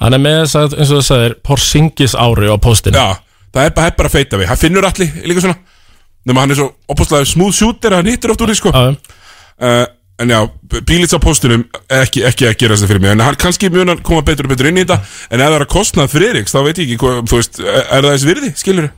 [0.00, 3.18] Hann er með þess að, eins og það sagðir Porzingis ári á postinu já,
[3.52, 4.48] það er bara, bara feita við.
[4.48, 5.58] Hann finnur allir líka svona
[6.26, 8.74] nema hann er svo opastlega smooth shooter að hann hittir oft úr því sko.
[8.74, 9.84] Uh,
[10.18, 10.38] en já,
[10.86, 13.14] bílits á postunum ekki, ekki að gera þetta fyrir mig.
[13.14, 14.98] En hann kannski mun að koma betur og betur inn í þetta
[15.30, 17.92] en ef það er að kostnað Friðriks þá veit ég ekki hvað, þú veist, er
[17.92, 18.90] það þess virði, skilur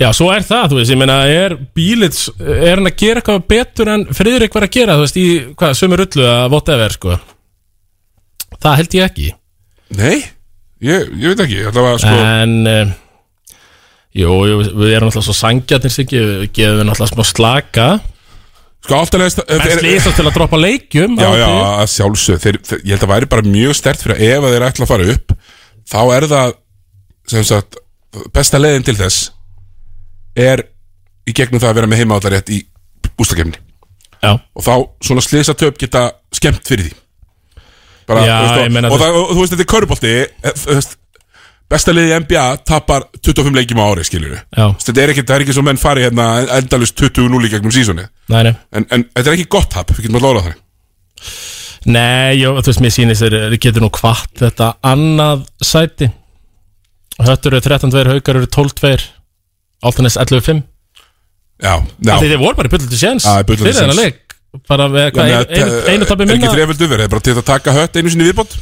[0.00, 3.44] já, svo er það, þú veist, ég meina er bílits, er hann að gera eitthvað
[3.52, 5.26] betur en Friðrik var að gera, þú veist, í
[5.58, 7.18] hvað, sömur ullu að whatever, sko?
[8.62, 9.28] Það held ég ekki.
[9.98, 10.16] Nei,
[10.84, 12.16] ég, ég veit ekki var sko.
[12.16, 12.92] En uh,
[14.18, 14.32] jú,
[14.76, 17.86] við erum alltaf svo sangjarnir sig, við gefum alltaf smá slaka.
[18.82, 21.50] Sko neðast en slýsast til að droppa leikjum Já, já,
[21.86, 24.86] sjálfsög þeir, þeir, Ég held að væri bara mjög stert fyrir að ef þeir ætla
[24.86, 25.34] að fara upp
[25.92, 26.54] Þá er það
[27.30, 27.78] sem sagt
[28.34, 29.28] Besta leiðin til þess
[30.34, 30.64] Er
[31.30, 32.58] í gegnum það að vera með heimaállarétt í
[33.22, 33.60] úslakefni
[34.22, 34.32] já.
[34.56, 36.94] Og þá svona slisa töp geta skemmt fyrir því.
[38.08, 40.88] Bara, Já, veist, og, og, það- og, þú veist, þetta er körubolti eh,
[41.72, 44.66] Besta leiði í NBA tapar 25 leikjum á ári, skiljur Já.
[44.84, 46.26] Þetta er ekki, það er ekki svo menn fari hérna
[46.58, 48.52] endalust 20-0 í gegnum sísoni Nei, nei.
[48.76, 50.60] en, en þetta er ekki gott tap, við getum að lóra þannig.
[51.92, 56.10] Nei, jó, þú veist, mér sýnist þeir getur nú kvart þetta annað sæti.
[57.22, 59.08] Höttur eru 13-2, haukar eru 12-2
[59.82, 60.62] Altanes 11-5
[61.62, 62.14] Já, já.
[62.18, 63.26] Þeir voru bara í bullandi séns.
[63.26, 64.20] Já, Fyrir þennan leik.
[64.68, 66.52] Bara Þannig einu, að, einu, eh, einu tappi Er ekki minna?
[66.52, 68.56] þreföldu verið, það er bara til að taka hött einu sinni viðbót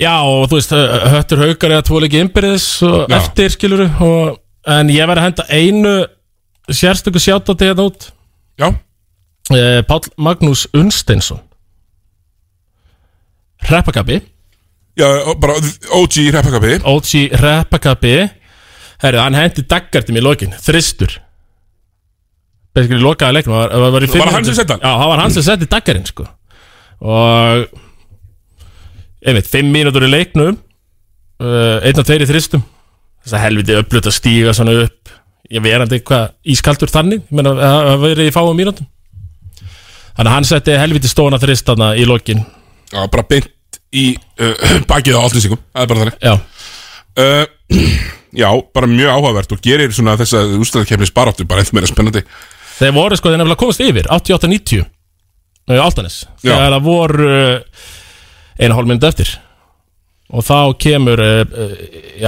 [0.00, 0.72] Já, og þú veist,
[1.12, 3.18] höttur haukar eða tvo leiki innbyrðis og Já.
[3.18, 4.38] eftir, skiluru og,
[4.70, 5.92] En ég verði að henda einu
[6.68, 8.10] sérstöku sjátt á þetta út.
[8.60, 8.68] Já,
[9.56, 11.40] eh, Páll Magnús Unsteinsson
[13.70, 14.20] Reppakabi
[14.96, 15.08] já,
[15.40, 15.56] bara
[15.96, 17.10] OG reppakapi OG
[17.40, 18.14] Reppakabi
[19.00, 21.14] Herru, hann hendi daggartum í lokin Þristur.
[22.76, 24.82] Basically lokaði leiknum var, var, var, Var hann sem setti hann?
[24.84, 26.26] Já, það var hann sem setti daggarinn sko.
[27.00, 27.80] Og
[29.20, 32.62] Einmitt, fimm mínútur í leiknum uh, Einn og tveir í þristum.
[33.24, 35.12] Þess að helviti upplut að stíga svona upp.
[35.50, 38.88] Ég verandi hvað ískaldur þannig Ég meina, það verið í fáum mínútum.
[40.16, 42.42] Þannig að hann setti helviti stóna þrist þarna í lokin.
[42.90, 46.18] Já, bara beint í uh, bakið á alltinsingum Það er bara þannig.
[46.24, 46.34] Já,
[47.20, 47.44] uh,
[48.40, 52.20] Já, bara mjög áhugavert og gerir svona þessa ústæðakefnis baráttu bara eitthvað meira spennandi.
[52.78, 56.52] Þeir voru sko, þeir nefnilega komast yfir 88-90 uh, Altanis Já.
[56.52, 57.88] Þegar það voru uh,
[58.60, 59.32] eina hálf minúti eftir.
[60.30, 61.72] Og þá kemur uh, uh,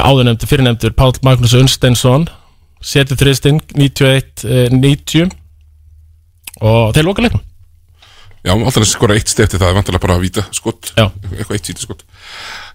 [0.03, 2.27] áðurnemndur, fyrirnemndur Páll Magnús Unsteinsson
[2.83, 5.31] Setur þristinn 91-90
[6.63, 7.45] Og þeir loka leiknum.
[8.43, 11.05] Já, alltaf skora eitt stefti það er vantilega bara að víta skott Já.
[11.31, 12.03] Eitthvað eitt víta skott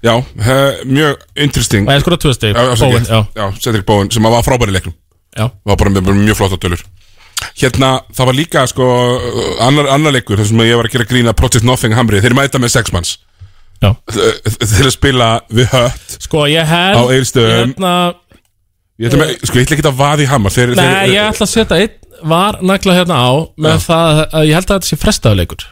[0.05, 0.13] Já,
[0.45, 1.89] he, mjög interesting.
[1.89, 4.95] Og ég skora tvö Já, Bowen, Bowen, já, já, Cedric Bowen sem var frábæri leiknum.
[5.35, 6.83] Já, var bara með mjög flotta tölur.
[7.57, 8.85] Hérna, það var líka sko
[9.65, 12.61] annar, annar leikur, þar sem ég var að gera grína Project Nothing Hamri, þeir mæta
[12.61, 13.17] með sex manns
[13.83, 17.73] til að spila við hött Sko ég held Á Egilsstöðum.
[17.75, 17.93] hérna,
[18.97, 21.27] Ég ætla, með, sko, ég ætla ekki að vaði í hamar þeir, Nei, þeir, ég
[21.31, 23.29] ætla að setja einn Var nagla hérna á
[23.61, 25.67] Með það að ég held að þetta sé frestaðuleikur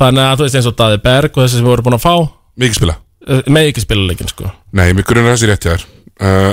[0.00, 2.06] Þannig að þú veist eins og Daði Berg Og þessi sem við vorum búin að
[2.06, 2.14] fá
[2.56, 2.94] Mikið spila.
[3.26, 4.48] Uh, Með ekki spila leikin sko.
[4.72, 5.84] Nei, mér grunar þessi rétt hjá þér.
[6.16, 6.52] Uh,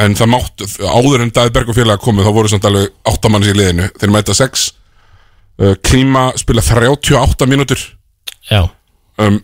[0.00, 3.30] En það mátt, áður en Daði Berg og félaga komið Þá voru samt alveg 8
[3.30, 3.90] manns í liðinu.
[4.00, 4.62] Þeir mæta 6
[5.60, 7.82] uh, Klíma spila 38 mínútur.
[8.48, 8.62] Já.
[9.20, 9.42] Um,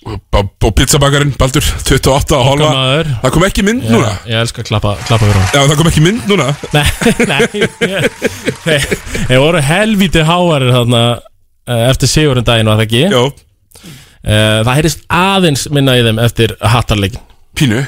[0.00, 3.10] pizzabakarinn Baldur 28 og hálfa maður.
[3.22, 4.12] Það kom ekki mynd núna.
[4.28, 6.46] Ég elska að klappa, klappa fyrir hann Já, það kom ekki mynd núna.
[6.76, 6.84] Nei,
[7.28, 8.86] nei ég-
[9.28, 13.02] Þeir voru helvíti háarir þarna uh, Eftir sigurinn daginn var það ekki?
[13.12, 17.26] Já, uh, Það heyrist aðeins minna í þeim Eftir hattarleikin
[17.60, 17.82] pínu.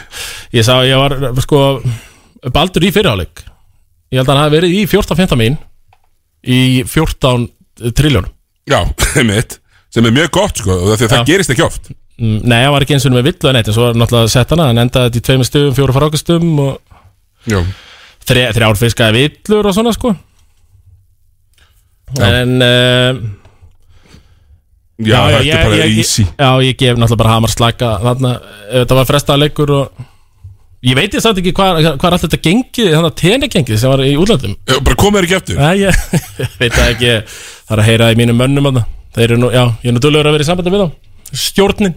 [0.53, 1.63] Ég sá, ég var sko
[2.53, 3.45] Baldur í fyrirháleik
[4.13, 5.59] Ég held að hann hafi verið í 14-15 mín
[6.43, 7.49] Í 14
[7.97, 8.31] triljónum.
[8.69, 8.83] Já,
[9.19, 9.61] einmitt.
[9.93, 11.91] Sem er mjög gott, sko og Það, það gerist ekki oft
[12.23, 14.53] Nei, hann var ekki eins og með villu en eitt En svo var náttúrulega sett
[14.55, 16.77] hana Hann endaði þetta í tveimur stöðum, fjóru frákastum Og
[17.51, 17.59] Já,
[18.29, 20.13] þrjá, þrjár fiskaði villur og svona sko.
[22.15, 22.29] Já.
[22.29, 23.19] En uh,
[25.03, 26.27] já, þetta ég, er bara ég, easy.
[26.37, 28.33] Já, ég gef náttúrulega bara hamar slaka Þarna,
[28.77, 30.09] þetta var frestaða leikur og
[30.83, 33.93] Ég veit ég samt ekki hvað hva er allt þetta gengið Þannig að tenegengið sem
[33.93, 34.55] var í útlöndum.
[34.67, 36.01] Já, Bara komið þér ekki eftir Nei, ég
[36.63, 37.13] veit það ekki.
[37.67, 38.83] Það er að heyra í mínum mönnum þarna.
[39.15, 40.89] Þeir eru nú, já, ég er nú dölur að vera í sambandi við þá.
[41.43, 41.95] Stjórnin,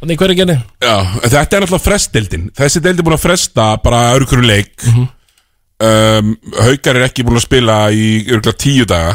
[0.00, 2.44] þannig í hverju genni Já, þetta er náttúrulega frestdeildin.
[2.56, 4.76] Þessi deild er búin að fresta bara hverju leik.
[5.78, 6.26] Um,
[6.58, 9.14] Haukar er ekki búin að spila í örgulega tíu daga.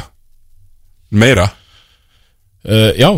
[1.12, 1.48] Meira.
[2.64, 3.12] Uh, Já.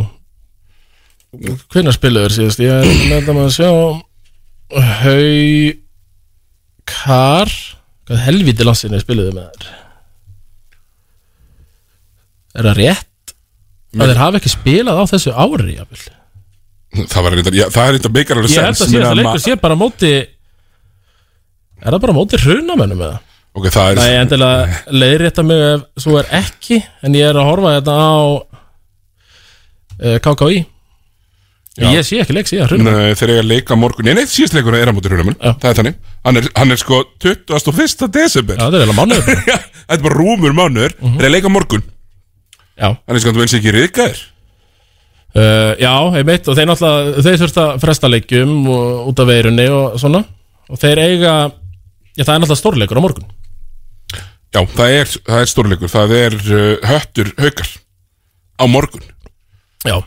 [1.73, 2.59] Hvenær spiluður síðast?
[2.63, 3.71] Ég er með maður að sjá.
[6.85, 7.51] Haukar.
[8.05, 9.71] Hvað helvíti lansinni spiluðu með þér
[12.55, 13.33] Er það rétt?
[13.95, 16.03] Að þeir hafa ekki spilað á þessu ári jafnvel.
[16.95, 19.77] Það var reyndar, já, það er reyndar alveg Ég held að síðasta leikur sé bara
[19.79, 20.11] móti
[21.85, 23.17] Er það bara móti hrunamennum eða?
[23.55, 27.49] Ok, það er Nei, endilega leiðrétta mig ef svo er ekki En ég er að
[27.49, 28.15] horfa þetta á
[30.05, 30.63] uh, KKÍ
[31.75, 31.89] Já.
[31.91, 34.07] Ég sé ekki leik síðan hrunamenn Nei, þeir eiga að leika morgun.
[34.07, 35.49] Nei, nei, síðast leikur er á móti hrunumun Já.
[35.59, 35.97] Það er þannig.
[36.23, 38.05] Hann er, hann er sko 21.
[38.15, 38.55] desember.
[38.55, 39.41] Já, það er alveg mánuður.
[39.51, 40.95] Já, Þetta er bara rúmur mánuður.
[41.01, 41.17] Mhm.
[41.19, 41.83] Eiga að leika morgun.
[42.79, 44.21] Já, Hann er sko, þú eins ekki riðgæður
[45.35, 49.67] uh, já, einmitt Og þeir náttúrulega, þeir þurft að fresta leikjum og, Út af veirunni
[49.71, 50.23] og svona.
[50.71, 51.33] Og þeir eiga
[52.15, 53.25] Já, það er náttúrulega stórleikur á morgun.
[54.55, 55.89] Já, það er, það er stórleikur.
[55.91, 57.71] Það er uh, höttur haukar
[58.55, 59.03] Á morgun.
[59.83, 59.97] Já.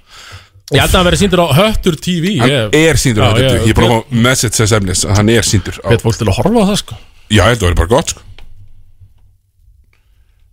[0.69, 3.53] Ég held að hann verið síndur á Höttur TV Hann Ég er síndur á þetta
[3.55, 6.19] ég- Ég bara að fá message þess efnis að Hann er síndur á veit fólk
[6.21, 6.99] til að horfa á það sko.
[7.33, 8.25] Já, þetta verður bara gott sko.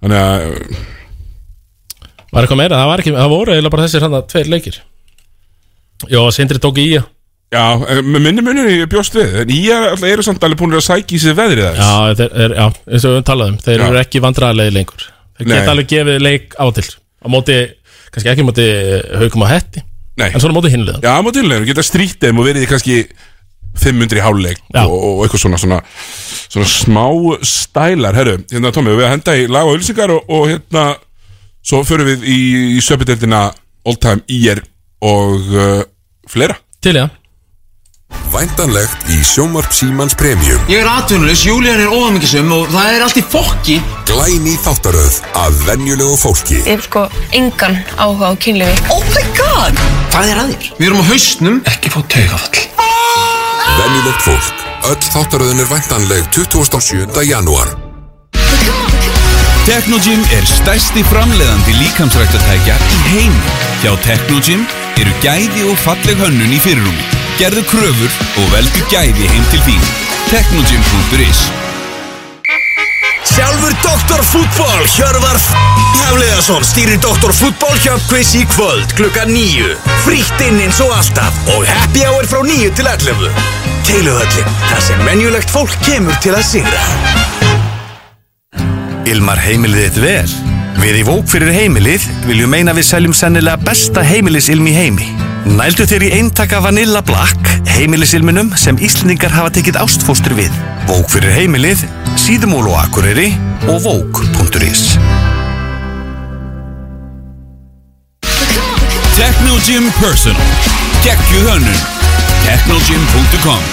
[0.06, 0.46] Þannig að
[2.36, 4.80] Var eitthvað meira, það var ekki, það voru eiginlega bara þessir hann tveir leikir.
[6.12, 7.12] Jó, Sindri tók í að
[7.54, 10.74] Já, eh, minni munir ég bjóst við En ég er alltaf eru samt alveg búin
[10.76, 13.52] að sækja í sig veðrið þess Já, þeir, er, já, eins og við höfum talað
[13.52, 13.86] um Þeir Já.
[13.86, 15.06] eru ekki vandræðalegi lengur.
[15.38, 15.54] Þeir Nei.
[15.56, 17.58] geta alveg gefið leik á til Á móti,
[18.12, 18.68] kannski ekki á móti
[19.22, 19.86] Haukum á hetti,
[20.20, 22.72] Nei, en svona á móti hinliðan já, má tillega Geta strýtt þeim og verið í
[22.74, 22.98] kannski
[23.76, 24.84] 500 í háluleik Já.
[24.84, 25.80] og, og eitthvað svona, svona
[26.50, 27.06] Svona smá
[27.46, 28.16] stælar.
[28.16, 30.86] Herru, hérna Tómi, við að henda í lag og ölsingar og, og hérna
[31.66, 32.40] Svo förum við í,
[32.78, 33.48] í söpideldina
[33.86, 34.62] Old Time IR
[35.06, 35.80] og uh,
[36.30, 37.08] fleira Til já,
[38.30, 43.18] Væntanlegt í sjómarp Símans Premium Ég er atvinnulegs, Júlían er óðamikisum og það er allt
[43.18, 43.78] í fokki.
[44.10, 49.82] Glæni þáttaröð af venjulegu fólki Ég hef sko engan áhuga á kynlífi Oh my god!
[50.14, 50.70] Hvað er að þér?
[50.78, 51.58] Við erum á hausnum.
[51.74, 52.62] Ekki fá taugafall.
[53.80, 57.26] Venjulegt fólk Öll þáttaröðin er væntanleg 27.
[57.26, 57.74] janúar.
[59.66, 63.54] Technogym er stærsti framleiðandi líkamsræktatækja í heimi.
[63.82, 64.62] Hjá Technogym
[65.02, 67.08] eru gæði og falleg hönnun í fyrirrúmi.
[67.40, 69.88] Gerðu kröfur og veldu gæði heim til þín.
[70.30, 71.42] Technogym.is
[73.32, 74.22] Sjálfur Dr.
[74.30, 75.42] Fútból, Hjörvar
[76.06, 77.34] Hafleðarsson stýrir Dr.
[77.34, 79.74] Fútból hjöpkviss í kvöld klukka nýju.
[80.06, 83.34] Frítt inn eins og alltaf og happy hour frá nýju til 11.
[83.90, 87.45] Keiluhöllin, þar sem menjulegt fólk kemur til að sigra.
[89.06, 90.32] Ilmar heimilið þitt vel?
[90.82, 95.10] Við í Vók fyrir heimilið viljum meina við seljum sennilega besta heimilisilm í heimi.
[95.46, 100.50] Nældu þér í eintaka Vanilla Black, heimilisilminum sem Íslendingar hafa tekið ástfóstur við.
[100.90, 101.84] Vók fyrir heimilið,
[102.18, 103.28] síðumólu og akureyri
[103.70, 104.96] og vók.is.
[109.16, 110.50] Technogym Personal
[111.06, 111.80] Gekkjuð hönnun
[112.44, 113.72] Technogym.com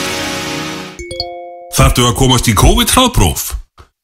[1.72, 3.51] Þartu að komast í COVID-hraðpróf?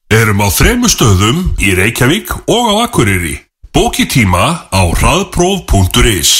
[0.09, 3.35] Erum á þremur stöðum í Reykjavík og á Akureyri.
[3.77, 6.31] Bóki tíma á hraðpróf.is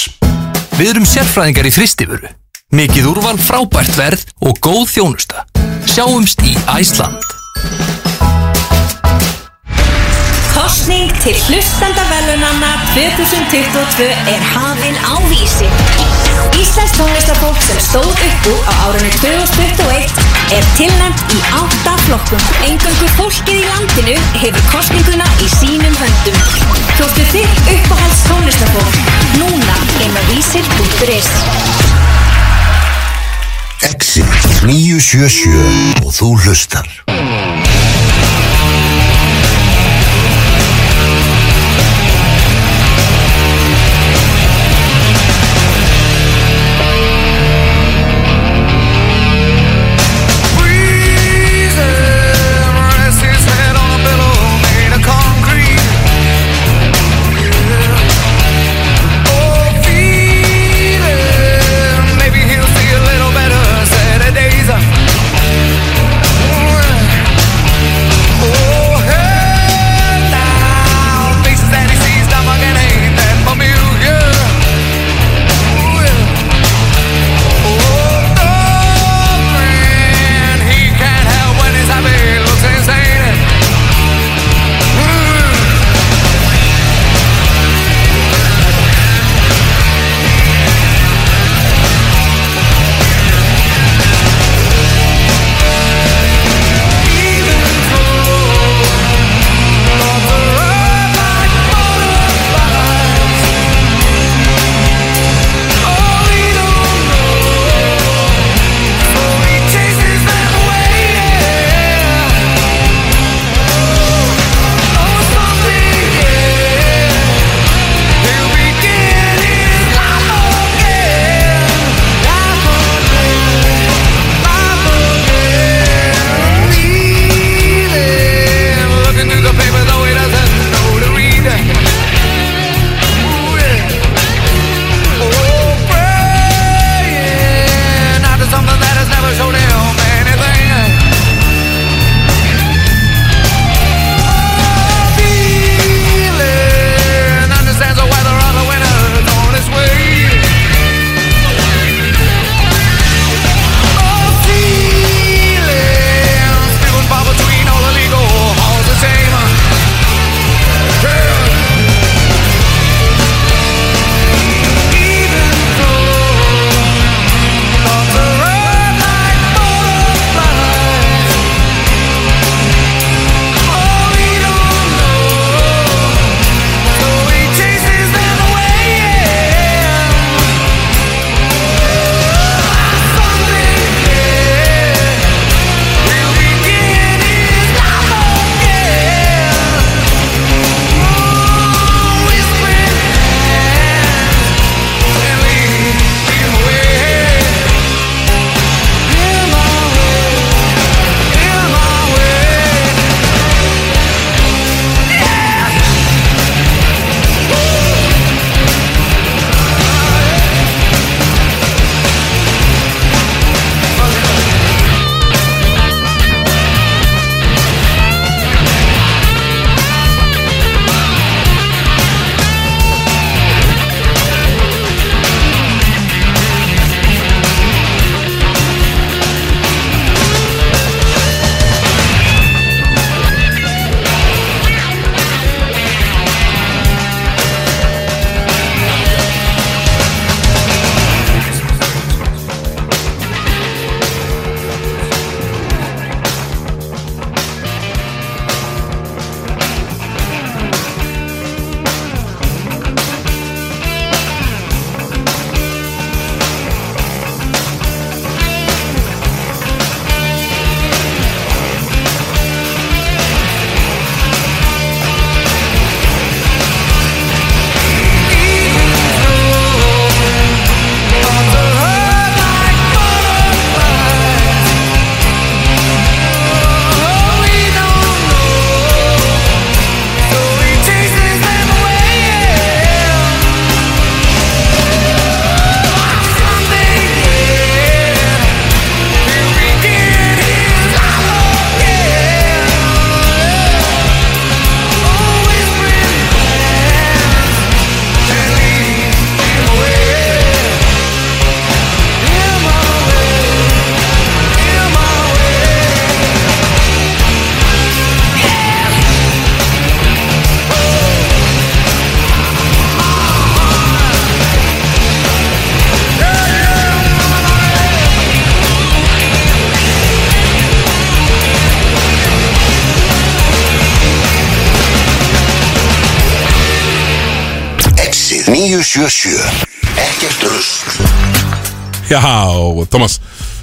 [0.73, 2.33] Við erum sérfræðingar í fristifuru.
[2.73, 5.45] Mikið úrval frábært verð og góð þjónusta.
[5.85, 7.38] Sjáumst í Æsland.
[10.69, 15.67] Kostning til hlustandavelunanna 2022 er hafin á vísi.
[16.61, 20.13] Íslands tónlistafólk sem stóð upp úr á árunni 2021
[20.57, 22.43] er tilnæmt í átta flokkum.
[22.67, 26.37] Engangu fólkið í landinu hefur kostninguna í sínum höndum.
[26.99, 29.01] Kjóttu þitt uppáhalds tónlistafólk
[29.41, 31.33] núna inn á vísir.is.
[33.89, 36.93] Exit 977 og þú hlustar.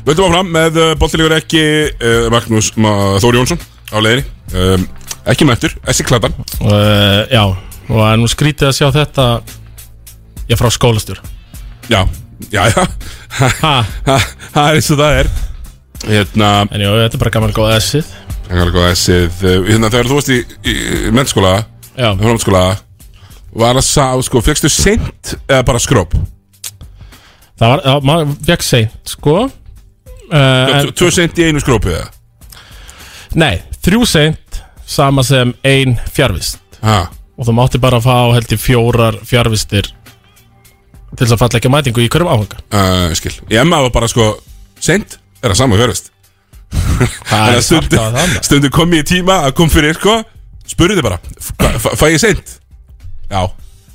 [0.07, 1.63] Völdum áfram með uh, boltilíkur ekki
[1.99, 2.93] uh, Magnús Ma
[3.23, 3.59] Þóri Jónsson
[3.91, 4.27] á leiðinni.
[4.55, 4.85] Um,
[5.27, 9.25] Ekki mættur, Essi Klatan uh, Já, og það er nú skrítið að sjá þetta
[10.47, 11.19] Ég frá skólastjór
[11.91, 12.05] Já,
[12.55, 12.85] já, já.
[13.35, 15.33] Það er eins og það er.
[16.07, 18.15] Hérna En já, þetta er bara gaman góða essið.
[18.47, 19.43] Gaman góða essið.
[19.67, 20.77] Hérna þegar þú varst í, í,
[21.11, 21.53] í mennskóla
[21.99, 22.65] Já Framskóla
[23.57, 26.15] Var það sá, sko, fegstu seint eða bara skróp?
[27.59, 29.39] Það var, já, maður fekk seint, sko
[30.31, 32.09] uh, en, Tvö seint í einu skrópi eða?
[33.39, 37.07] Nei, þrjú seint Sama sem ein fjárvist Ha.
[37.37, 39.89] Og þú mátti bara fá held í fjórar fjárvistir
[41.17, 43.33] Til þess að falla ekki að mætingu í hverjum áhanga uh, Skil.
[43.51, 44.35] Í Emma var bara sko
[44.83, 46.13] Seint er það sama fjárvist
[47.27, 48.01] Það er stundu,
[48.45, 50.19] stundu kom ég í tíma að kom fyrir sko
[50.67, 51.19] Spurðu þið bara
[51.79, 52.57] "Hva- fæ- ég seint?
[53.31, 53.43] Já.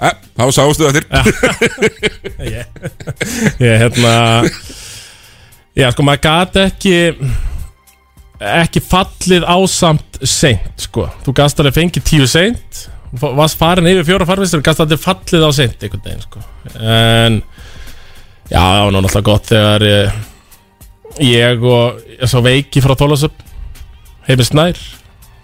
[0.02, 1.06] Eh, Þá sástu það til
[2.48, 2.66] Ég,
[3.62, 4.14] ég hérna
[5.78, 6.96] Já, sko, maður gat ekki
[8.42, 11.06] ekki fallið ásamt seint, sko.
[11.26, 12.86] Þú gast alveg fengið tíu seint.
[13.22, 16.42] Varst farin yfir fjóra farvistur gast alveg fallið á seint einhvern veginn, sko.
[16.76, 17.40] En
[18.50, 20.18] já, það var náttúrulega gott þegar ég,
[21.28, 23.46] ég og ég svo veiki frá Þólasöp
[24.28, 24.84] heimir Snær.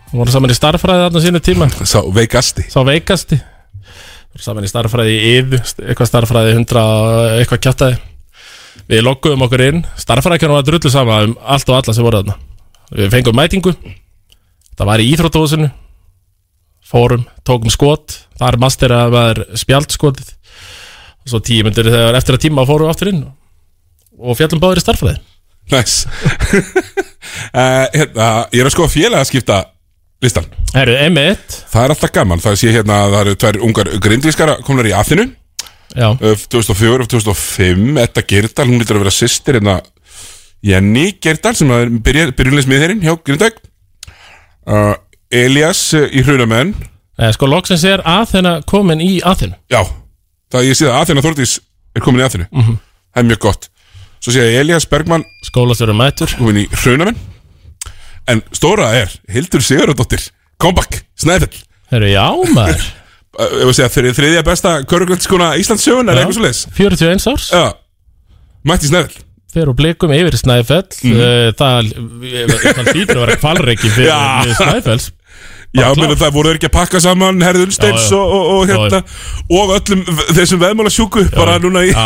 [0.07, 1.69] Við vorum saman í starffræði þarna sínu tíma.
[1.87, 2.67] Sá veikasti?
[2.71, 3.39] Sá veikasti.
[3.39, 7.97] Við vorum saman í starffræði í yðu eitthvað starffræði 100 og eitthvað kjátaði
[8.87, 9.81] Við logguðum okkur inn.
[9.99, 12.37] Starffræðikjörnum var drullu sama um allt og alla sem voru þarna.
[12.97, 13.73] Við fengum mætingu.
[14.77, 15.71] Það var í íþróttóðsinu
[16.87, 18.13] Fórum, tókum skot.
[18.37, 20.29] Það er master að það er spjaldskotið
[21.25, 23.23] Og svo tíu myndir þegar eftir að tíma fórum við aftur inn
[24.17, 25.17] Og fjallum báður í starffræði
[25.73, 25.97] Næs
[27.57, 29.57] uh, hérna, Ég er að skoða félag að skipta
[30.23, 32.43] listan Herru, M1 Það er alltaf gaman.
[32.45, 35.35] Það sé hérna að það eru tvær ungar grindvískara komnar í uh,
[35.97, 39.79] 2004 og 2005 Etta Gerdal, hún lítur að vera sýstir hérna
[40.65, 43.57] Jenny Gerdal sem er byrjunleismiðherinn hjá Grindavík
[44.67, 44.93] uh,
[45.33, 46.75] Elias uh, í Hrunamenn
[47.17, 49.81] Nei, sko, loksins er Aþena komin í Aþenu Já,
[50.53, 51.55] það ég sé að Aþena Þordís
[51.97, 52.77] er komin í Aþenu Mhm.
[53.17, 53.63] Það er mjög gott.
[54.21, 56.29] Svo sé ég Elias Bergmann Skólastjóri mætur.
[56.37, 57.17] Komin í Hrunamenn
[58.29, 60.27] En stóra er Hildur Sigurðardóttir.
[60.61, 61.63] Comeback, Snæfell.
[61.89, 62.83] Herru, já maður
[63.37, 67.49] Segja þrið, þriðja besta Köruglætskona Íslands er eitthvað svo leis 41 árs.
[67.53, 67.65] Já,
[68.65, 69.23] mætti Snæfell
[69.53, 71.53] Fer og blikum yfir Snæfell mm.
[71.59, 71.91] Það,
[72.65, 74.51] það hlýtur að vera kvalreiki fyrir.
[74.57, 75.11] Snæfells
[75.81, 76.19] Já, menn klárt.
[76.23, 78.19] það voru ekki að pakka saman Herðun Steins Já, já.
[78.19, 78.99] og, og, og, Já, hérna,
[79.59, 80.03] og öllum
[80.37, 82.05] þessum veðmála sjúku bara núna í Já,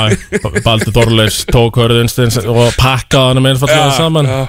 [0.66, 4.30] Baldur Þorleifs tók hörðunstins og pakkaði hann með Já, saman.
[4.30, 4.42] já.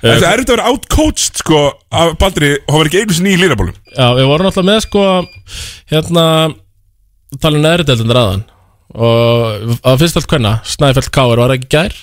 [0.00, 1.58] Eh, Það er þetta að vera outcoached sko
[1.92, 2.54] af Baldri.
[2.64, 5.02] Hann var ekki einu sinni í línabólum Já, við vorum alltaf með sko
[5.92, 6.24] hérna
[7.40, 8.46] tala neðri deildin ræðan.
[8.90, 11.94] Og að fyrst allt hvenna Snæfell Káir var ekki gær?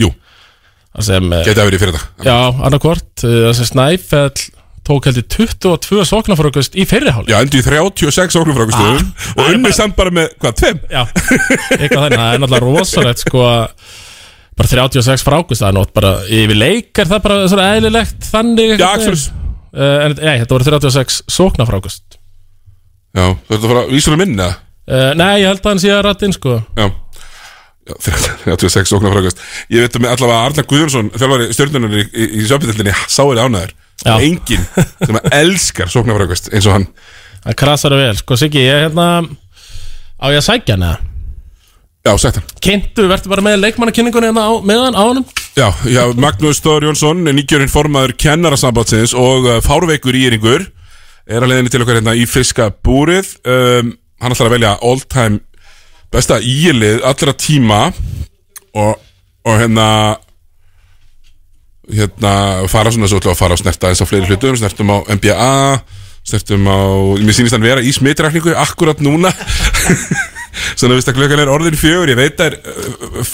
[0.00, 0.12] Jú.
[0.94, 2.38] Það eh, Geti að verið fyrir þetta Já,
[2.68, 4.46] annarkvort Það sem Snæfell
[4.84, 9.72] tók heldur 22 sóknarfrökkust í fyrriháli Já, endi í 36 óknum frá stöðum og unni
[9.76, 10.80] samt bara með, hvað, tveim?
[10.92, 11.02] Já,
[11.78, 13.62] eitthvað þannig, það er náttúrulega rosalegt sko að
[14.54, 18.74] bara 36 frákust það er nátt bara yfir leik er það bara svona eðlilegt þannig
[18.76, 19.24] Já, Axels.
[19.74, 22.20] uh, En nei, þetta voru 36 sóknarfrákust
[23.14, 24.50] Já, þú ert að fara að vísuna minna?
[24.84, 26.58] Uh, Nei, ég held að hann sé að rættin sko.
[26.76, 26.90] Já Já,
[27.84, 29.24] 36 óknum frá
[29.72, 33.74] Ég veit með allavega Arnar Guðjónsson þjálfari stjórnunar í, í, í sjöfnildinni sáir ánæður
[34.04, 34.14] Já.
[34.18, 34.64] Engin
[34.98, 36.86] sem að elskar sóknarfrákast eins og hann.
[37.44, 41.02] Það krasar vel, sko Siggi, ég hérna á ég að sækja hann eða
[42.04, 42.48] Já, sætt hann.
[42.60, 45.24] Kynntu, verður bara með leikmannakynningunni hérna meðan á honum.
[45.56, 50.66] Já, já, Magnús Þór Jónsson, nýgjörinn formaður kennarasambandsins og uh, fárveikur íringur
[51.24, 53.30] er að leiðinni til okkar hérna í fiska búrið.
[53.48, 55.40] Um, hann ætlar að velja all time
[56.14, 57.80] besta ílið allra tíma
[58.74, 59.00] og,
[59.44, 59.88] og hérna
[61.90, 62.34] hérna
[62.70, 65.50] fara svona svo að fara á snerta eins á fleiri hlutum, snertum á NBA
[66.24, 66.78] snertum á,
[67.20, 69.32] mér sýnist hann vera í smitrakningu akkurat núna.
[70.78, 72.54] Svona vist að klukkan er orðin fjögur Ég veit að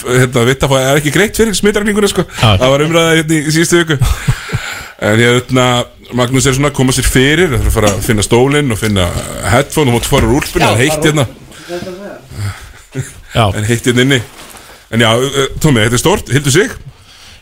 [0.09, 2.25] hérna, veit að það er ekki greitt fyrir smitrakninguna sko.
[2.41, 3.97] Það var umræða hérna í síðustu viku.
[5.05, 5.67] En hérna
[6.17, 8.81] Magnús er svona að koma sér fyrir Það er að fara að finna stólinn og
[8.81, 9.05] finna
[9.53, 11.27] headphone og mót fara úr úlpunni, það er heitt hérna
[13.35, 13.45] Já.
[13.55, 14.21] En heitt hérna inni.
[14.91, 15.11] En já,
[15.63, 16.73] Tómi, þetta er stort, hildur sig?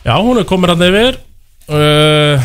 [0.06, 1.18] Já, hún er komin hann yfir.
[1.70, 2.40] Uh,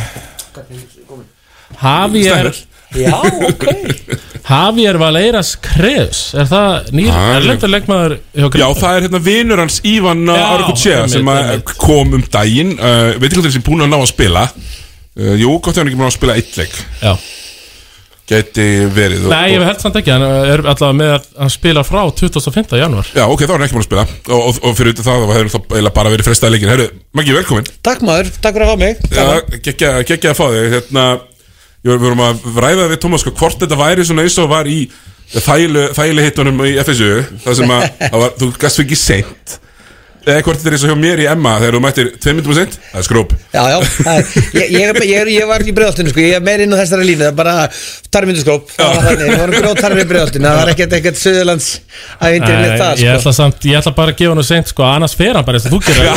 [1.81, 2.51] Javier
[2.95, 3.15] Já,
[3.49, 3.63] ok.
[4.49, 9.61] Javier Valeiras Kreus Er það nýr Ah, erlendur leikmaður hjá Já, það er hérna vinur
[9.63, 12.75] hans Ívan einmitt, sem að kom um daginn.
[12.77, 14.45] Uh, Veit ekki hvað þessi búin að ná að spila.
[15.17, 16.77] Uh, Jú, gott ef hann ekki búin að spila eitt leik.
[17.01, 17.15] Já
[18.29, 18.65] gæti
[18.95, 22.01] verið og, Nei, ég held samt ekki, hann er allavega með að hann spila frá
[22.09, 22.79] 25.
[22.81, 23.11] janúar.
[23.13, 24.05] Já, ok, þá er hann ekki búin að spila.
[24.25, 27.35] Og, og, og fyrir utan það, þá hefur það bara verið frestaði leikin Herru, Maggi,
[27.37, 27.69] velkomin.
[27.85, 29.03] Takk maður, takk fyrir að fá mig.
[29.13, 30.71] Já, geggja að fá þig.
[30.73, 31.05] Hérna,
[31.85, 34.87] við vorum að ræða við Tómas sko, Hvort þetta væri svona eins og var í
[35.33, 37.11] þægileg hittunum í FSU
[37.43, 39.55] Það sem að, það var, þú gast ekki seint
[40.25, 42.53] Eða hvort þetta er eins og hjá mér í Emma Þegar þú mættir tveim myndum
[42.53, 43.33] og seint Það er skróp.
[43.53, 46.35] Já, já, það er- ég, ég, er- ég, er- ég var í bregðaltinu sko, ég
[46.39, 47.53] er meir inn á þessari línu, það er bara
[48.15, 51.67] tarmynduskróp, það var þannig, ég var gróð tarmi í bregðaltinu, það var ekkert ekkert Suðurlands
[52.23, 53.19] ævindir neitt það ég sko.
[53.19, 55.67] ætla samt, ég ætla bara að gefa hann seint sko, annars fer hann bara eins
[55.67, 56.07] og þú gerir.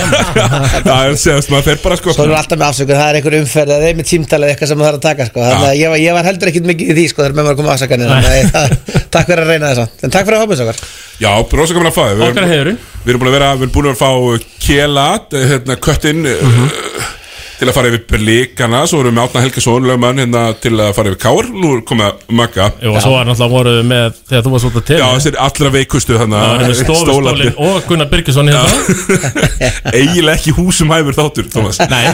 [0.89, 2.13] Það er séðast maður þeir bara sko.
[2.15, 4.79] Svo erum við alltaf með afsökun, það er einhver umferð eða einmitt tímtalið eitthvað sem
[4.79, 5.43] það þarf að taka sko.
[5.49, 7.55] Þannig að ég, var- ég var heldur ekkit mikið í því sko, þegar með maður
[7.57, 10.45] að koma afsökanir Þannig að ég- Takk fyrir að reyna þess En takk fyrir að
[10.45, 10.79] hafa þess okkar
[11.19, 12.19] Já, rosa gaman að fá þig.
[12.19, 12.79] Við Okkar erum- heiðurinn.
[13.09, 14.09] Við erum búin að vera, við erum búin að fá
[14.61, 16.67] Kjela, hérna, köttinn Mhm.
[16.69, 17.07] uh,
[17.59, 20.93] Til að fara yfir Blíkana Svo erum við með Átna Helgason, lögmann Hérna til að
[20.97, 22.69] fara yfir Kár Nú er komið að Magga.
[22.83, 25.07] Jú, og svo var náttúrulega voru við með þegar þú varst út að til Já,
[25.17, 28.67] þessi er allra veikustu þannig var með stofustólinn og Gunnar Birgisson hérna.
[29.99, 31.81] Eiginlega ekki húsum hæfur þáttur, Thomas.
[31.93, 32.05] Nei.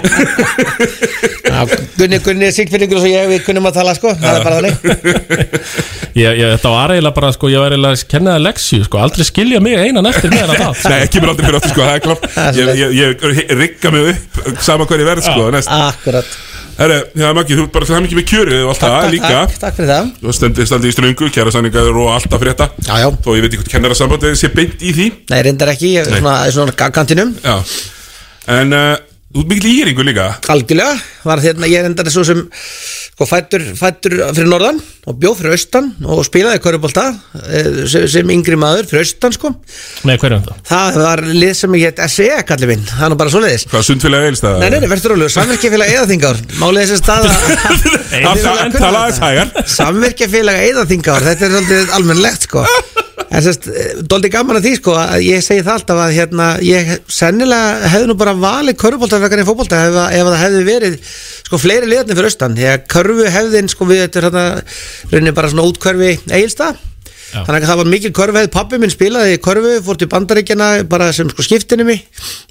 [1.99, 4.15] Gunni, Gunni sigtfyrningur og svo ég, við kunnum að tala sko.
[4.19, 4.75] Það er bara þannig.
[6.15, 8.99] Ég, ég, Þetta var eiginlega bara, sko, ég var eiginlega að kenna það leksju, sko,
[9.03, 10.85] aldrei skilja mig einan eftir með hann það.
[10.93, 12.23] Nei, ekki mér aldrei fyrir áttur, sko, það er klart
[12.55, 15.71] Ég, ég, ég rigga mig upp Sama hver ég verð, sko, næst.
[15.75, 16.35] Akkurat.
[16.75, 19.29] Herre, já, Maggi, þú ert bara það mikið með kjörið og allt það líka.
[19.31, 20.09] takk, takk fyrir það.
[20.21, 22.67] Þú stendir standi í ströngu, kæra sanningaður og alltaf frétta.
[22.83, 23.09] Já, já.
[23.23, 25.07] Þó ég veit ekki hvort kennara sambandið sé beint í því.
[25.31, 27.31] Nei, reyndar ekki, ég er svona, svona kantinum.
[27.45, 27.61] Já.
[28.59, 28.97] En uh,
[29.35, 30.29] þú ert mikill íringu líka.
[30.53, 30.95] Algjörlega,
[31.27, 34.79] var hérna, ég er endar svo sem sko, fættur, fættur fyrir norðan
[35.11, 37.09] og bjóð fyrir austan og spilaði körubólta
[37.91, 39.51] sem, sem yngri maður fyrir austan sko.
[40.07, 40.61] Með hverjum það?
[40.71, 43.67] Það var lið sem ég heit SE kallið minn, það er nú bara svoleiðis.
[43.73, 44.61] Hvað, sundfélag eilstæða?
[44.63, 47.23] Nei, nei, nei, verður rólegur, samverkjafélag eðaþingar Málið þessi stað
[49.25, 49.49] hægar.
[49.79, 52.63] Samverkjafélag eðaþingar, þetta er svolítið almennlegt sko
[53.35, 53.67] En sérst,
[54.07, 58.11] doldi gaman að því sko að ég segi það alltaf að hérna ég sennilega hefði
[58.11, 60.99] nú bara valið körfubólta frekar en fótbolta ef, ef það hefði verið
[61.49, 62.59] sko fleiri liðarnir fyrir austan.
[62.63, 64.45] Að körfu hefðin sko við þetta hérna
[65.11, 66.75] rauninni bara svona útkörfi eigilsta
[67.35, 70.69] þannig að það var mikil körfu hefði pappi minn spilaði í körfu fór til bandaríkjana
[70.91, 72.05] bara sem sko skiptinu mig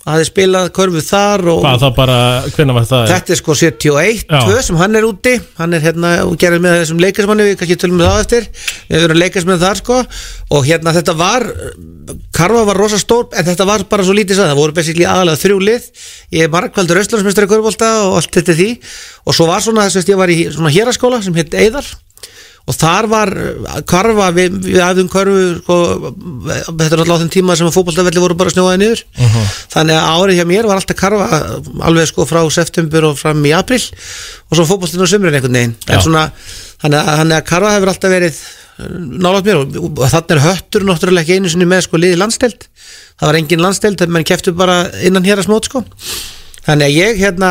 [0.04, 2.18] hafði spilað körfu þar og Hvað það bara,
[2.58, 3.06] hvernig var það?
[3.14, 4.42] Þetta er sko 71, Já.
[4.50, 5.34] 2 sem hann er úti.
[5.60, 8.48] Hann er hérna og gerir með þessum leikasmanni Við kannski tölum við það á eftir.
[8.90, 10.00] Við erum leikasmanni þar sko.
[10.58, 11.48] Og hérna þetta var
[12.36, 15.40] Karfa var rosa stór En þetta var bara svo lítið sað Það voru basically aðalega
[15.46, 15.90] þrjú lið.
[16.36, 18.70] Ég er markvældur Östlandsmestari Körbólta Og allt þetta því.
[19.24, 21.88] Og svo var svona þess að ég var í svona héraskóla Sem hétt Eidar
[22.64, 25.78] og þar var uh, karfa við, við aðum karfu sko,
[26.48, 29.04] þetta er alltaf á þeim tíma sem að fótballtafelli voru bara snjóaði niður.
[29.74, 31.42] Þannig að árið hjá mér var alltaf karfa
[31.90, 35.78] alveg sko frá september og fram í april og svo fótballtinn á sömurinn einhvern veginn.
[35.92, 36.28] En svona,
[36.84, 38.44] þannig að, þannig að karfa hefur alltaf verið
[39.24, 39.64] nálátt mér.
[39.64, 42.70] Og, og þannig er höttur náttúrulega ekki einu sinni með sko liði landsteld
[43.20, 45.84] það var engin landsteld, þannig að menn keftu bara innan hér að smót sko
[46.64, 47.50] Þannig að ég hérna,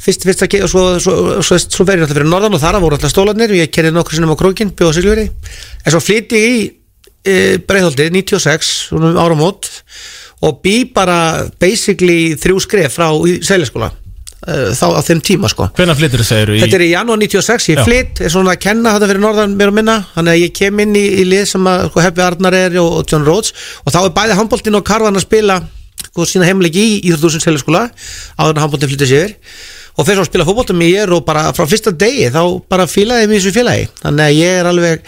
[0.00, 2.96] fyrst, fyrst að og svo, svo, svo, svo verið náttúrulega fyrir norðan og þar voru
[2.96, 6.54] alltaf stólarnir og ég kerði nokkur sinnum á krókin, bjóða siglveri en svo flýtti ég
[6.54, 6.62] í
[7.26, 7.36] e,
[7.68, 9.68] Breiðholti 96, svona um áramót
[10.46, 13.06] og bý bara basically þrjú skref frá
[13.44, 15.68] seljaskóla e, þá á þeim tíma sko.
[15.76, 18.62] Hvernig flyttir þið segir í Þetta er í janúar 96, ég flytt er svona að
[18.66, 20.00] kenna þetta fyrir norðan mér og minna.
[20.16, 23.00] Þannig að ég kem inn í, í lið sem að sko, Heppi Arnar er og,
[23.00, 23.56] og John Rhodes.
[23.84, 25.60] Og þá er bæði handbóltinn og Karvan að spila
[26.10, 27.86] sko, sína heimleiki í Íþróttúsins seljaskóla
[28.38, 29.34] áður en handbóltinn flyttir sér.
[29.96, 33.30] Og fyrir að spila fótbolta með ég og bara frá fyrsta degi þá bara fílaði
[33.30, 33.86] í þessu félagi.
[34.02, 35.06] Þannig að ég er alveg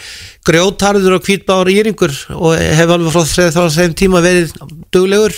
[0.49, 4.55] grjótarður og hvítbár íringur og hef alveg frá þe- frá þeim tíma verið
[4.94, 5.34] duglegur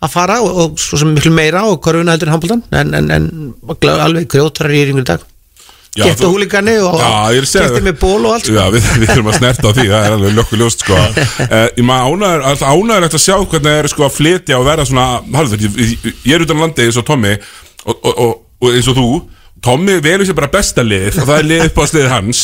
[0.00, 3.10] að fara og, og svo sem miklu meira og korfuna heldur en handbóltan en, en,
[3.12, 3.28] en
[3.98, 5.24] alveg grjótarður íringur í dag
[5.96, 7.08] Já, Gettu þú- húliganni og Já,
[7.38, 8.54] er Gettu með ból og allt sko.
[8.58, 10.98] Já, við, við þurfum að snerta á því, það er alveg lökku ljóst sko.
[10.98, 14.84] uh, Ég maður alltaf ánæðurlegt að sjá hvernig það er sko að flytja og vera
[14.86, 15.08] svona
[15.38, 18.32] halvður, ég, ég, ég er utan landi eins og Tommy og, og, og,
[18.62, 19.08] og eins og þú
[19.58, 22.42] Tommy velur sér bara besta lið og það er lið upp á sliðið hans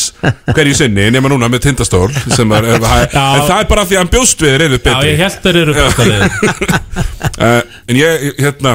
[0.51, 3.95] hverju sinni, nema núna með tindastól sem er, er, er, en það er bara því
[3.95, 6.75] að hann bjóst við reyður Já, betri ég held þeir eru besta liðið.
[7.39, 8.73] uh, En ég, hérna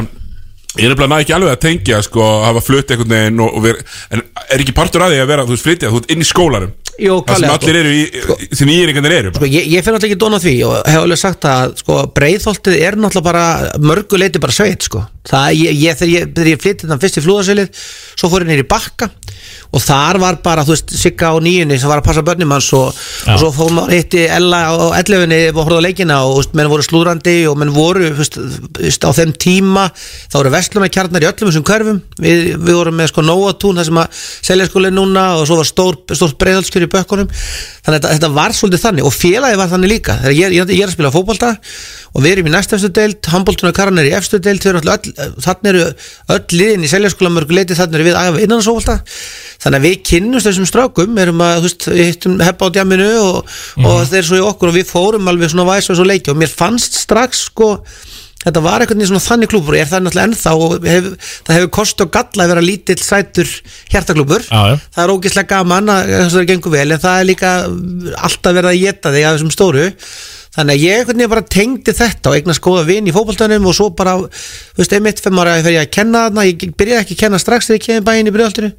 [0.79, 3.65] Ég er nefnilega ekki alveg að tengja sko, að hafa flutt einhvern veginn og, og
[3.65, 6.23] vera, en er ekki partur að því að vera, þú veist, flytja, þú ert inn
[6.23, 6.71] í skólanum.
[6.71, 8.03] Jú, það sem allir eru í,
[8.57, 11.49] sem íringarnir eru Sko, ég, ég finn alltaf ekki dóna því og hef alveg sagt
[11.49, 15.05] að sko, breiðholtið er náttúrulega bara mörgu leiti bara sveit sko.
[15.31, 17.83] það, ég, ég, þegar ég, flytti þann fyrst í flúðasilið
[18.21, 19.11] svo fór ég neyri bakka
[19.71, 22.69] og þar var bara, þú veist, Sigga á nýjunni sem var að passa börnum hans
[22.77, 22.97] og,
[23.31, 26.57] og svo fór maður hitti Ella á ellefunni og horfði á leikina og þú veist,
[26.59, 28.27] menn voru slúrandi og menn voru þú
[28.83, 33.13] veist, á þeim tíma þá voru vestlunarkjarnar í öllum þessum hverfum við, við vorum með
[33.13, 36.93] sko Nóatún það sem að selja skóli núna og svo var stór, stór breiðaldskjör í
[36.97, 37.31] bökkunum.
[37.87, 40.19] Þannig að þetta, var svolítið þannig og félagi var þannig líka.
[40.25, 41.55] Þegar ég, ég, ég er að spila fótbolta
[42.11, 44.99] og við erum í næstu efstu deild, handbóltuna karran er í efstu öll,
[45.45, 45.85] þannig eru
[46.35, 48.97] öll liðin í seljaskóla mörgu leiti þannig eru við aðeins innan sófólta
[49.63, 53.11] þannig að við kynnumst þessum strákum erum að, þú veist, við hittum heppa á djaminu
[53.23, 56.33] og, og þeir svo í okkur og við fórum alveg svona væs og svo leiki
[56.33, 57.77] og mér fannst strax sko
[58.41, 61.09] Þetta var einhvern veginn svona þannig klúbur Ég er það náttúrulega ennþá og hef,
[61.45, 63.51] það hefur kost og galla að vera lítill sætur
[63.93, 64.77] hjartaklúbur Já, já.
[64.97, 67.55] Það er ógislega gaman að að það gengur vel en það er líka
[68.17, 69.87] alltaf verið að geta þig af þessum stóru.
[70.51, 73.77] Þannig að ég einhvern veginn bara tengdi þetta og eignast góða vin í fótboltanum og
[73.77, 77.15] svo bara, þú veist, einmitt fimm ára þegar ég að kenna þarna, ég byrjaði ekki
[77.15, 78.73] að kenna strax þegar ég kemði bæinn í byrjaldinu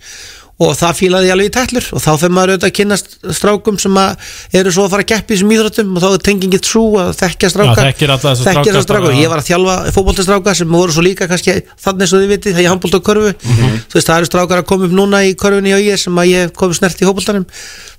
[0.62, 1.86] og það fílaði alveg í tætlur.
[1.96, 4.28] Og þá fyrir maður auðvitað að kynnast strákum sem að
[4.62, 7.10] eru svo að fara að keppi í þessum íþróttum og þá er tengingið trú að
[7.22, 7.76] þekkja stráka.
[7.82, 9.06] Já, þekkir alla þessa þekkja stráka þessa stráka.
[9.08, 11.56] bara- ég var að þjálfa fótboltastráka sem voru svo líka kannski
[11.86, 14.68] þannig og þið vitið þegar ég handbólt á körfu þú veist það eru strákar að
[14.70, 17.46] koma upp núna í körfunni og ég sem að ég kom snert í fótboltanum.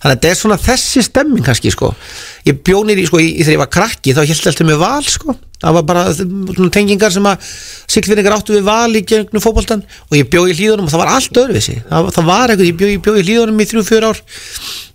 [0.02, 1.94] Þannig að þetta er svona þessi stemming kannski sko
[2.48, 5.36] ég bjónir í sko í, þegar ég var krakki þá held alltaf með val sko.
[5.62, 6.02] Það var bara
[6.74, 7.50] tengingar sem að
[7.94, 11.12] siglfinningar áttu við val í gegnum fótboltan og ég bjó í hlýðunum og það var
[11.12, 11.76] allt öðruvísi.
[11.86, 14.22] Það, það var eitthvað, ég bjó, ég bjó í hlýðunum í þrjú, fjör ár.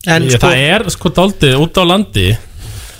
[0.07, 2.27] En Ég, sko Það er sko daldið út á landi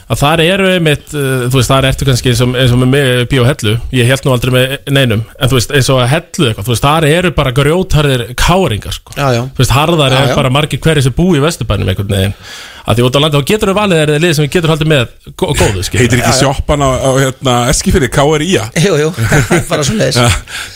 [0.08, 3.26] að þar eru einmitt, uh, þú veist, þar ertu kannski eins og, eins og með
[3.28, 3.74] í á hellu.
[3.98, 6.74] Ég held nú aldrei með neinum, en þú veist, eins og að hellu eitthvað, þú
[6.74, 9.42] veist, þar eru bara grjótarðir káringar, sko, já, já.
[9.52, 12.38] þú veist, harðar Já, er bara margir hverju sem búi í vesturbænum einhvern veginn,
[12.88, 14.92] að því út á landi þá getur við valið er lið sem við getur haldið
[14.94, 15.04] með
[15.36, 19.10] gó- góðu, skil Heitir ekki sjoppan á, á hérna, Eskifirði, KRIA Jú, jú,
[19.72, 20.22] bara svo leiðis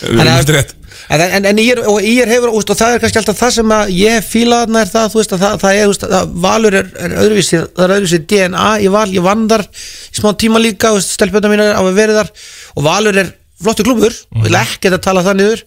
[0.03, 0.75] Þannig að- er.
[1.09, 3.53] En, en, en ég, er, ég er hefur, úst, og það er kannski alltaf það
[3.57, 6.31] sem ég hef fílað þarna er það, þú veist, að það, það er, veist, að
[6.45, 10.31] valur er, er öðruvísi, það er öðruvísi DNA í val, ég vann þar í smá
[10.43, 12.31] tíma líka, stelpjöndar mínar á að verið þar
[12.75, 14.47] og valur er flottu klubur, mm.
[14.47, 15.65] vil ekki að tala það niður,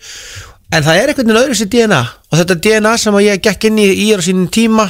[0.74, 3.88] en það er einhvern veginn öðruvísi DNA og þetta DNA sem ég gekk inn í
[4.06, 4.88] í á sínum tíma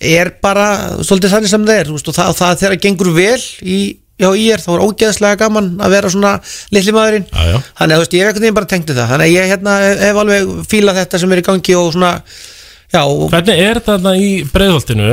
[0.00, 0.66] er bara
[1.04, 3.80] svolítið þannig sem það er, veist, og það, það þegar það gengur vel í
[4.20, 6.32] Já, ég er, þá er ógeðslega gaman að vera svona
[6.74, 7.58] litli maðurinn Já, já.
[7.80, 9.76] Þannig að þú veist, ég hef einhvern veginn bara tengdi það Þannig að ég hérna,
[10.04, 12.10] hef alveg fílað þetta sem er í gangi og svona,
[12.92, 15.12] já og, Hvernig er þetta í breiðholtinu?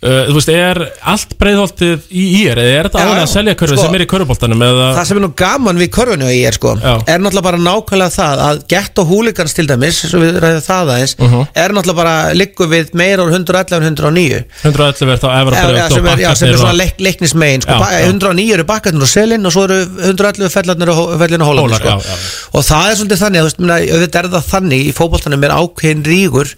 [0.00, 0.78] Uh, þú veist, er
[1.12, 4.06] allt breiðholtið í ír eða er þetta alveg að selja körfu sko, sem er í
[4.08, 6.94] körfuboltanum eða Það sem er nú gaman við og ég er sko Já.
[7.04, 10.92] Er náttúrulega bara nákvæmlega það að Gett og húligans til dæmis, svo við ræðum það
[10.94, 11.42] aðeins Mhm.
[11.52, 16.06] Er náttúrulega bara liggur við meira úr 111 en 109 111 er þá efra sem
[16.06, 18.08] og er, já, sem er svona og- leik, leiknismegin sko, Já, já.
[18.08, 22.00] 109 eru bakkarnir og selin og svo eru 111 fellarnir og fellin og hólandir Hólar,
[22.00, 22.56] sko.
[22.56, 26.04] og það er svolítið þannig þú veist, auðvitað er það þannig í fótboltanum er ákveðin
[26.08, 26.54] rígur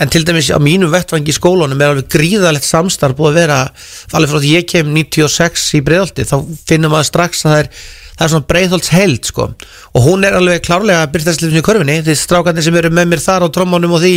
[0.00, 3.58] en til dæmis á mínu vettvangi í skólanum er alveg gríðalegt samstarf búið að vera
[4.12, 6.36] alveg frá því ég kem 96 í breiðholti þá
[6.68, 7.70] finnum maður strax að það er
[8.14, 9.48] það er svona breiðholts held sko
[9.94, 13.24] og hún er alveg klárlega að byrtast í körfinni því strákarnir sem eru með mér
[13.24, 14.14] þar á trommónum og því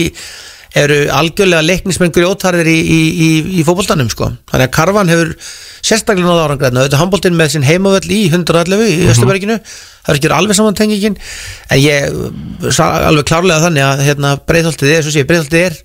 [0.77, 4.27] eru algjörlega leiknismenn grjótarðir í, í, í, í fótboltanum sko.
[4.51, 5.31] þannig að Karvan hefur
[5.87, 9.11] sérstaklega náða árangræðna auðvitað handboltinn með sinn heimavöll í 111 í Mhm.
[9.13, 11.17] Östuberginu það er ekki alveg saman tengingin
[11.71, 12.19] en ég
[12.83, 15.79] alveg klárlega þannig að hérna, breiðholtið er,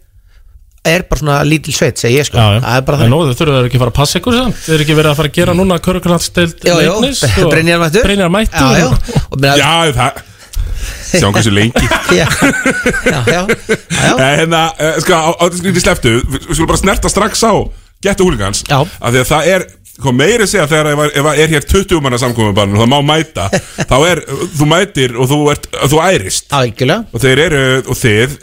[0.84, 2.60] er bara svona lítil sveit segi ég sko, Já, já.
[2.64, 4.56] það er bara þannig nú þurfum við ekki að fara að passa ykkur samt.
[4.64, 5.78] Þið eru ekki verið að fara að gera núna
[6.82, 7.22] já, leiknis
[7.52, 10.20] Brynjar mættur Brynjar mættur Já, já, og meina, Já, það
[11.12, 11.84] Sjáum hversu lengi.
[12.18, 12.26] Já,
[13.06, 13.42] já, já,
[13.92, 14.14] já.
[14.16, 17.52] En hérna, eh, sko, á á þessu við sleftu Við skulum bara snerta strax á
[18.02, 18.80] Gettu húlingans Já.
[18.82, 19.66] Af því að það er
[20.02, 23.44] Hvað meiri segja þegar ef, ef er hér 20 manna samkominbann og það má mæta
[23.52, 24.22] þá er,
[24.56, 26.46] þú mætir og þú, ert, þú ærist.
[26.56, 27.04] Algjörlega.
[27.12, 28.38] Og þeir eru, og þið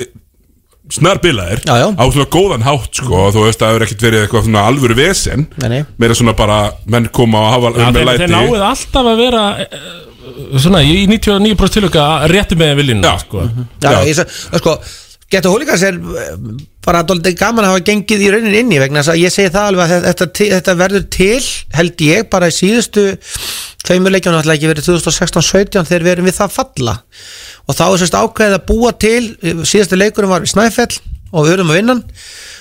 [0.94, 1.88] snarbilaðir Já, já.
[1.94, 4.98] á svona góðan hátt sko, þú veist að það hefur ekkert verið eitthvað svona alvöru
[4.98, 5.82] vesen Nei, nei.
[6.02, 6.60] meira svona bara
[6.90, 9.84] menn koma og hafa um með þeir, læti þeir náuð alltaf að vera eh,
[10.62, 13.16] Svona, í 99% tilöka réttu með viljinu Já.
[13.24, 13.42] sko.
[13.82, 14.02] Já, já.
[14.08, 14.28] ég sa-
[14.62, 14.78] sko
[15.30, 16.30] Geta hólíkans er eh,
[16.86, 19.68] bara dálítið gaman að hafa gengið í raunin inni vegna þess að ég segi það
[19.70, 21.42] alveg að þetta, þetta verður til
[21.78, 23.04] held ég bara í síðustu
[23.88, 26.98] tveimur leikjum náttúrulega ekki verið 2016-17 þegar við erum við það falla.
[27.70, 29.24] Og þá er sérst ákveðið að búa til
[29.64, 30.92] síðastu leikurinn var í Snæfell
[31.30, 31.98] og við erum að vinna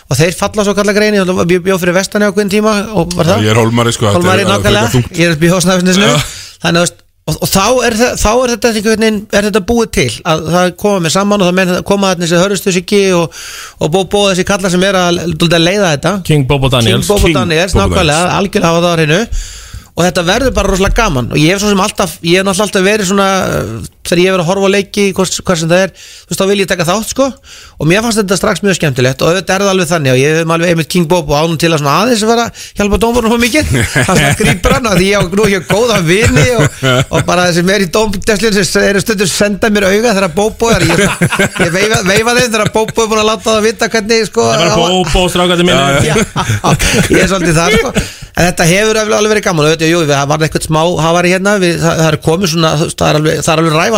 [0.08, 3.12] og þeir falla svo kalla greini og við bjóð fyrir vestan í ákveðin tíma og
[3.16, 3.44] var það?
[3.44, 6.16] Ég er hólmari sko Hólmari nákvæmlega, ég er bjóð á Já.
[6.64, 6.96] þannig að
[7.28, 10.70] og, og þá, er það, þá er þetta veginn, er þetta búið til að það
[10.80, 13.40] koma með saman og það menn, koma þarna þessi hörustusiki og,
[13.78, 16.14] og bó, bó þessi kallar sem er að, að leiða þetta.
[16.28, 19.20] King Bobo Daniels King Bobo Daniels, nákvæmlega, algjörlega hafa það á hreinu
[19.98, 21.32] og þetta verður bara rosalega gaman.
[21.34, 23.28] Og ég hef alltaf, ég hef alltaf verið svona
[24.08, 26.46] þegar ég verið að horfa á leiki hvað, hvað sem það er, þú veist þá
[26.50, 27.26] vil ég taka þátt sko.
[27.78, 30.36] Og mér fannst þetta strax mjög skemmtilegt og auðvitað er það alveg þannig og ég
[30.38, 32.46] hef alveg einmitt King Bob og ánum til að svona aðeins að vera
[32.78, 33.72] hjálpa dómvornum á mikið.
[34.08, 36.82] Það grípur hann því ég á nú ég góða vini og,
[37.14, 40.86] og bara þessi meir í dómdeslinu sem eru stundur senda mér auga þegar Bobo er
[40.88, 41.04] ég,
[41.62, 44.64] ég veifa, veifa þeim þegar Bobo er búin að láta það vita hvernig sko Það
[44.64, 45.66] er á- bóbó strákandi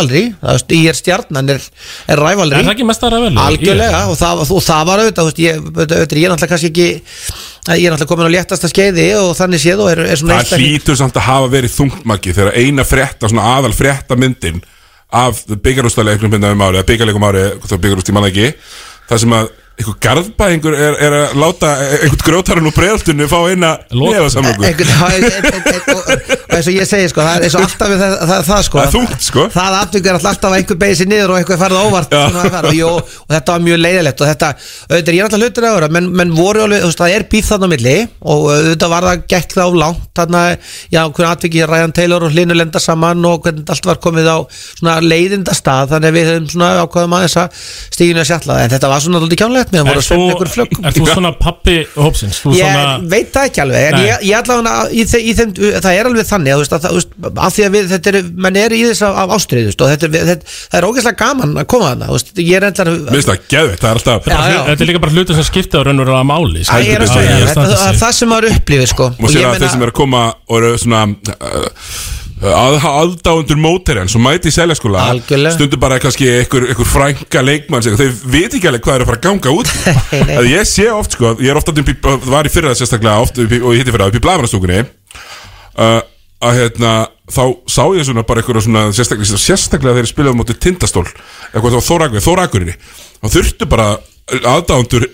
[0.01, 1.61] er En hérna er er er rævalri ég er stjarnan er,
[2.07, 3.37] er rævalri Er það ekki mest að rævalri?
[3.37, 6.67] Algjörlega, og það, og það var auðvitað, þú veist, ég, auðvitað, ég er náttúrulega kannski
[6.71, 10.41] ekki ég er náttúrulega komin á léttasta skeiði og þannig séð og er, er svona
[10.41, 14.61] Það hlýtur samt að hafa verið þungtmaki þegar eina frétta, svona aðal frétta myndin
[15.11, 18.55] af byggarústaleiknum hérna um ári, eða byggarleikum ári,
[19.11, 19.49] það sem að
[19.79, 24.67] einhver garðbæðingur er, er að láta einhvern grótarinn úr breyðaltunni fá eina nefasamlöku
[26.51, 28.77] eins og ég segi sko, það er eins og alltaf við það, það, það sko.
[28.77, 29.41] Það er þungt, sko.
[29.55, 32.09] það atvik er alltaf að einhver beigir sér niður og einhver farið óvart.
[32.11, 32.89] Svona að fara, og, jú,
[33.23, 34.47] og þetta var mjög leiðilegt og þetta,
[34.91, 37.23] auðvitað er ég alltaf hlutur að vera menn, menn voru alveg, þú veist, það er
[37.31, 40.41] bíð þarna á milli og auðvitað var það gekk þá langt þarna,
[40.91, 44.37] já, hvernig atviki Ryan Taylor og Hlinu lenda saman og hvernig allt var komið á
[44.51, 46.27] svona leiðinda stað þannig að við
[49.61, 52.37] að að kjánlegt meðan voru að svefna ykkur flöggum Er þú svona pappi hópsins?
[52.41, 54.05] Þú Ég svona veit það ekki alveg en Nei.
[54.07, 55.49] ég, ég allavega í, þe í þeim,
[55.81, 58.59] það er alveg þannig að, að, það- veist, að því að við, þetta er, menn
[58.61, 61.91] er í þess af, ástriðu og þetta er, þetta, það er ógeðslega gaman að koma
[62.11, 64.59] þú veist, ég er endlar Mér finnst það geðveikt, það er alltaf Já, já.
[64.71, 67.67] Þetta er líka bara hlutur sem skipta á raunverulega máli Það er að segja, þetta-
[67.71, 69.95] það er það sem maður upplifir sko og að sem eru
[72.41, 75.03] að uh, að, aðdáundur móterinn sem mæti í seljaskóla
[75.53, 79.19] stundur bara kannski einhver, einhver frænka leikmann þeir veit ekki alveg hvað er að fara
[79.19, 79.73] að ganga út.
[80.39, 83.53] Að ég sé oft sko ég er ofta það var í fyrra sérstaklega oft og
[83.53, 86.01] ég hitti fyrra upp í blaðmannastúkunni uh,
[86.41, 86.95] að hérna
[87.31, 91.05] þá sá ég svona bara einhverja svona sérstaklega, sérstaklega þegar ég spilaði á móti tindastól
[91.05, 92.75] eitthvað þá Þórakur, Þórakurinni
[93.21, 93.87] þá þurftu bara
[94.41, 95.07] aðdáundur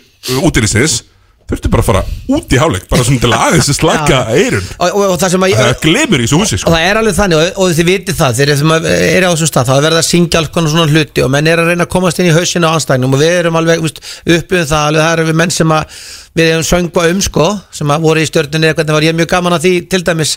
[0.48, 1.02] útilisins
[1.48, 2.02] þurftu bara að fara
[2.36, 5.38] út í háleik bara svona til að aðeins að slaka eirun og, og, og það
[5.48, 6.68] að glemur í þessu húsi sko.
[6.68, 9.52] og það er alveg þannig og, og þið vitið það þegar þið er á þessum
[9.54, 11.88] stað þá er verið að syngja alls konar svona hluti og menn er að reyna
[11.88, 15.14] að komast inn í hausinu á anstæðnum og við erum alveg upplifum það alveg það
[15.16, 16.02] eru við menn sem að
[16.38, 19.30] við hefum söngba um sko sem að voru í stjörnunni eða hvernig var ég mjög
[19.32, 20.34] gaman að því til dæmis.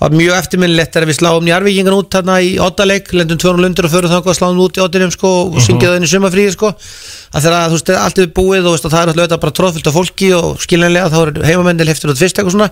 [0.00, 3.94] Var mjög eftirminnilegt þegar við sláum njarvíkingan út þarna í oddaleik lendum tvörnum lundur og
[3.94, 6.72] förum þangað og sláum út í oddinum sko og syngja það inn í sumafríði sko
[7.36, 9.96] að þegar þú veist allt er búið og, veist, það er alltaf bara tróðfyllt af
[9.96, 12.68] fólki og skiljanlega þá er heimamendil heftur út fyrst eitthvað svona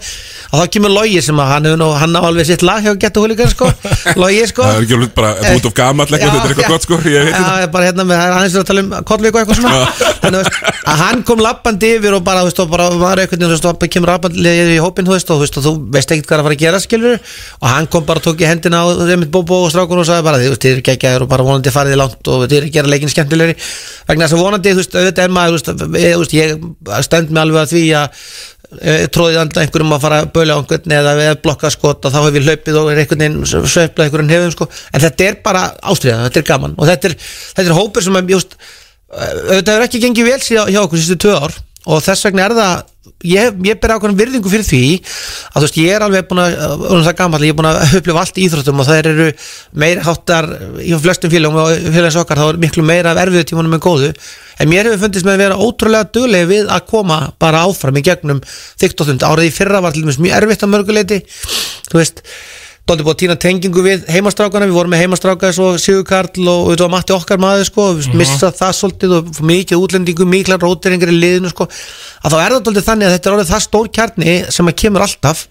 [0.51, 3.19] og þá kemur Logi sem að hann nú hann á alveg sitt lag hjá Getta
[3.21, 3.67] Húligan sko.
[4.23, 4.63] Logi sko.
[4.65, 7.21] Það er ekki alveg bara er út of eitthvað, þetta er eitthvað gott sko Já,
[7.61, 9.81] ég bara hérna með, það er aðeins að tala um kollvík og eitthvað svona.
[10.25, 10.49] Þannig að,
[11.03, 13.75] hann kom lappandi yfir og bara, þú veist, og bara var eitthvað, þú veist, og
[13.95, 16.41] kemur lappandi í hópin, þú veist, og þú veist, og þú veist ekkert hvað er
[16.41, 16.63] að fara að
[24.45, 27.43] gera, veist, vonandi þú veist, auðvitað er maður, þú veist, ég, veist, ég stend mig
[27.43, 28.23] alveg að því að
[28.81, 32.15] eh, tróðið anda einhverjum að fara að böla á einhvern eða við blokka skot og
[32.15, 34.71] þá hefur við hlaupið og er einhvern veginn sveiflað einhverjum hefum sko.
[34.93, 37.19] en þetta er bara ástriða, þetta er gaman og þetta er,
[37.59, 38.59] þetta er hópur sem að just,
[39.15, 42.59] auðvitað hefur ekki gengið vel síðan hjá okkur sístu tvö ár og þess vegna er
[42.59, 42.91] það
[43.25, 46.85] ég, ég ber ákveðan virðingu fyrir því að þú veist ég er alveg búin að
[46.91, 49.29] um það gammal, ég er búin að upplifa allt í íþróttum og það eru
[49.85, 50.51] meira háttar
[50.85, 54.11] í flestum félagum og félags okkar þá er miklu meira af erfiðu tímanum en góðu.
[54.61, 58.05] En mér hefur fundist með að vera ótrúlega duglega við að koma bara áfram í
[58.07, 61.23] gegnum þygt og þund, árið í fyrra var til dæmis mjög erfitt að mörguleiti
[61.91, 62.23] þú veist
[62.85, 64.67] Dótti búið að týna tengingu við heimastrákana.
[64.69, 67.87] Við vorum með heimastráka eins og Sigur Karl og við varum matti okkar maður sko.
[67.97, 68.19] Við Mhm.
[68.21, 71.65] missa það svolítið og mikið útlendingu mikla rótiringar í liðinu sko.
[72.25, 74.77] Að þá er það dóltið þannig að þetta er orðið það stór kjarni sem að
[74.77, 75.47] kemur alltaf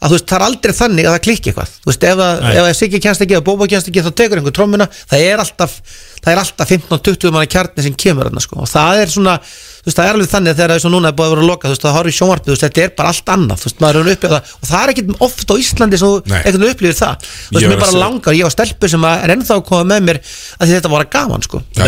[0.00, 1.72] að þú veist, það er aldrei þannig að það klikki eitthvað.
[1.84, 2.52] Þú veist, ef, að, Nei.
[2.56, 4.86] ef að Siggi kjænst ekki eða Bóba kjænst ekki þá tekur einhver trommuna.
[5.10, 5.74] Það er alltaf,
[6.24, 8.60] það er alltaf 15-20 manna kjarni sem kemur þarna sko.
[8.64, 10.92] Og það er svona, þú veist, það er alveg þannig að þegar það er svo
[10.94, 12.64] núna er búið að vera að loka, þú veist, það horfir í sjónvarpið þú veist,
[12.66, 14.54] þetta er bara allt annað, þú veist, maður er uppið það.
[14.60, 17.76] Og það er ekkit oft á Íslandi sem þú veginn upplifir það, þú veist, mér
[17.76, 20.20] að bara segja- langar ég var stelpu sem að er ennþá að koma með mér
[20.20, 21.62] að því þetta var gaman, sko.
[21.76, 21.84] Já,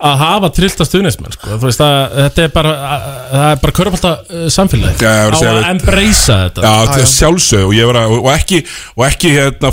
[0.00, 1.48] Var að hafa trillta stuðnismenn sko.
[1.50, 5.26] Þú veist, að, þetta er bara að, það er bara körpálta uh, samfélagi Já, ég
[5.26, 6.62] var að á segja að embracea þetta.
[6.64, 8.60] Já, þetta er sjálfsög og, ég var að, og ekki,
[8.96, 9.72] og ekki hérna,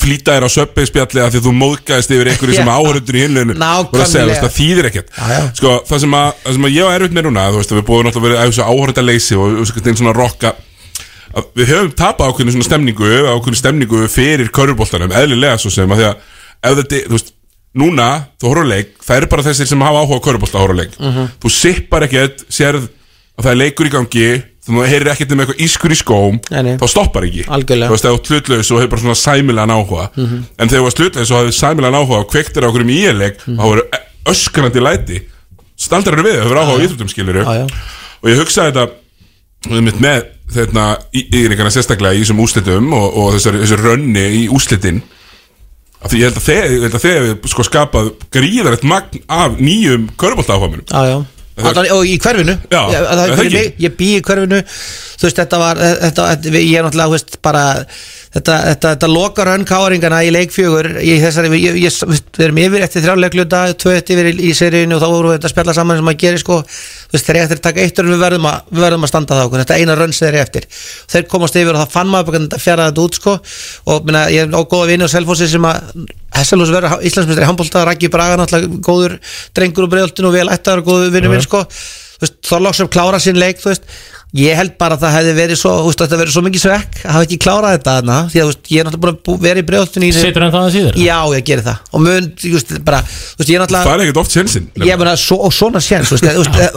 [0.00, 3.58] flýta þér á söpbeispjalli að því þú móðgæðist yfir einhverju sem áhörundur í hinleginu
[4.48, 5.12] það þýðir ekkert.
[5.18, 5.42] Já.
[5.60, 7.86] sko, það, sem að, það sem að ég á erfitt með núna þú veist, við
[7.90, 10.54] búum náttúrulega verið að þessu áhörundaleysi og og einhvern svona rokka
[11.38, 16.00] að við höfum tapað ákveðinu svona stemningu ákveðinu stemningu fyrir körfuboltanum eðlilega svo sem að
[16.00, 16.22] því að
[16.68, 17.34] ef þetta, þú veist,
[17.74, 20.74] núna, þú horfður á leik það eru bara þessir sem hafa áhuga á horfa á
[20.74, 21.28] leik Mhm.
[21.42, 22.88] þú sippar ekkert, sérð
[23.38, 26.62] að það er leikur í gangi það heyrir ekkert um eitthvað ískur í skóm Nei,
[26.62, 26.76] nei.
[26.76, 27.88] þá stoppar ekki Algjörlega.
[27.88, 30.44] þú veist, þú ert hlutlaus og hefur bara svona sæmilegan áhuga Mhm.
[30.58, 33.34] en þegar þú varst hlutlaus og hafði sæmilegan áhuga og kveiktir á okkur um íeleg
[33.46, 33.56] Mhm.
[33.58, 33.82] þá voru
[34.26, 35.22] öskrandi læti
[35.76, 38.90] staldar eru við, hefur áhuga á íþróttum skilur og ég hugsaði þetta
[40.00, 45.87] með þeirna íringana sérstaklega í þessum úslitum og, og þessari, þessari rönni í úslitin af
[46.06, 50.06] því ég held að þeir, ég held að þeir sko skapað gríðarlegt magn af nýjum
[50.20, 51.18] körbóltáfamunum Já, já.
[51.58, 52.54] Allan, og í hverfinu.
[52.70, 53.62] Já, ég, það, er það ekki?
[53.82, 54.60] ég bý í hverfinu.
[55.18, 57.64] Þú veist þetta var þetta, þetta, ég er náttúrulega þú veist, bara
[58.34, 62.60] þetta, þetta, þetta lokar önn káringana í leikfjögur í þessari, ég, ég, ég, við erum
[62.62, 65.76] yfir eftir þrjáleikluta, tvö eftir yfir í, í seríinu og þá vorum við að spjalla
[65.76, 66.60] saman sem að gera sko,
[67.14, 69.48] þegar ég eftir að taka eitt og við verðum að, við verðum að standa það
[69.48, 70.68] okkur, þetta eina rönn sem þeir eru eftir.
[71.14, 73.36] Þeir komast yfir og það fann maður hvernig þetta fjaraði þetta út sko.
[73.88, 76.04] Og minna, ég er á góða vini á Selfossi sem að
[76.38, 79.16] Hesselhús verður Íslandsmestari í handbólta Raggi Braga náttúrulega góður
[79.56, 81.64] drengur og bregðoltinu og vel ættar og góður vinnu minn sko.
[82.18, 83.88] Þú veist, Þorláksöf klára sín leik þú veist
[84.36, 87.12] ég held bara að það hefði verið svo veist, þetta verið svo mikið svekk að
[87.14, 89.64] hafa ekki klárað þetta þarna, því að veist, ég er náttúrulega búin að vera í
[89.68, 90.94] bregðoltinu Situr hann það að síður?
[91.00, 91.78] Já, ég gerir það.
[91.88, 95.36] Og mun, veist, bara ég er náttúrulega það er ekkert oft sjensin Ég meina, svo,
[95.48, 96.28] og svona þú veist,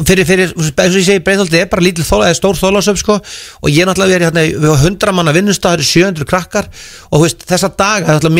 [0.07, 3.19] fyrir, fyrir, eins og ég segi, Breiðholti er bara lítil þóla, eða stór þólasöf, sko,
[3.19, 6.65] og ég er náttúrulega verið hérna, við hafa hundra manna vinnustæður, 700 krakkar,
[7.11, 8.39] og þú veist, þessa daga, það er náttúrulega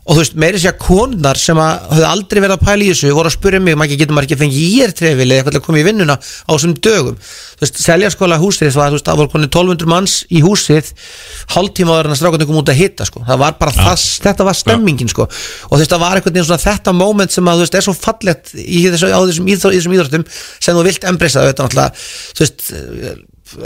[0.00, 3.10] og þú veist, meiri sér konurnar sem að höfðu aldrei verið að pæla í þessu
[3.14, 5.58] voru að spyrja mig, maður getur maður ekki að fengi ég er trefil eða eitthvað
[5.60, 9.90] að koma í vinnuna á þessum dögum þú veist, seljaskóla húsið það, voru konið 1200
[9.92, 10.92] manns í húsið
[11.52, 13.24] hálftíma áður en að strákandi kom út að hitta sko.
[13.28, 15.26] það var bara það, þetta var stemmingin sko.
[15.28, 17.86] og þú veist, það var einhvern veginn svona þetta moment sem að þú veist, er
[17.86, 21.44] svo fallegt í þessu, þessum, í þessum íþróttum sem þú vilt embrisa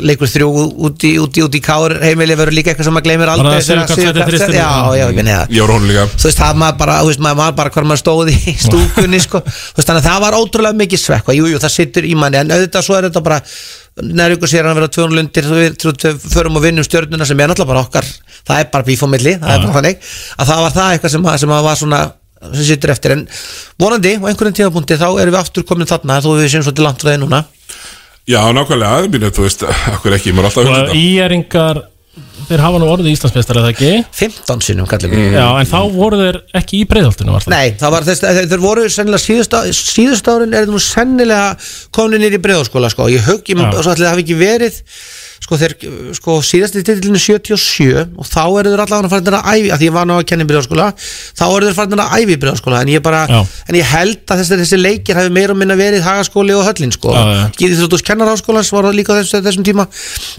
[0.04, 0.48] leikur þrjú
[0.88, 3.60] út í, út í, út í kár heimili verður líka eitthvað sem maður gleymir aldrei
[6.14, 9.20] þú veist, það maður bara, þú veist, maður var bara hvar maður stóð í stúkunni,
[9.20, 12.08] sko, þú veist, þannig að það var ótrúlega mikið svekk, og jú, jú, það sittur
[12.08, 12.40] í manni.
[12.40, 13.40] En auðvitað svo er þetta bara
[14.02, 17.38] nær ykkur sér hann að vera 200 lundir þú við, förum og vinnum stjörnuna sem
[17.38, 18.08] er náttúrulega bara okkar
[18.42, 21.12] það er bara bíf á milli, það er bara þannig að það var það eitthvað
[21.14, 22.00] sem, sem var svona
[22.44, 23.22] sem sittur eftir, en
[23.80, 27.12] vonandi á einhverjum tímapunkti þá erum við aftur komin þarna þó við séum langt frá
[27.14, 27.44] þeir núna
[28.28, 31.82] já, nákvæmlega, mínu, þú veist, akkur ekki maður er alltaf að Og hugsa þetta íjæringar
[32.44, 35.32] Þeir hafa nú orðið Íslandsmeistar eða ekki 15 sinnum kallum mm.
[35.34, 38.40] Já, en þá voru þeir ekki í breiðholtinu var það Nei, það var þess að
[38.52, 41.48] þeir voru sennilega síðust, síðust árin er það nú sennilega
[41.96, 43.08] komin nýr í breiðaskóla sko.
[43.10, 43.80] ég hugg, ég Já.
[43.80, 44.78] svo ætli það hafi ekki verið
[45.44, 45.74] sko þeir,
[46.16, 49.88] sko síðast í titlinu 77 og þá eru þeir allavega farin að æfi, að því
[49.90, 52.80] ég var nú að kenna í breiðaskóla þá eru þeir farin að æfi í breiðaskóla
[52.80, 53.40] en ég bara, Já.
[53.68, 56.94] en ég held að þessi, þessi leikir hafi meira og minna verið hagaskóli og höllin
[56.94, 57.12] sko.
[57.58, 59.84] Gýði þróttus kennarháskólans var líka á þessum, tíma.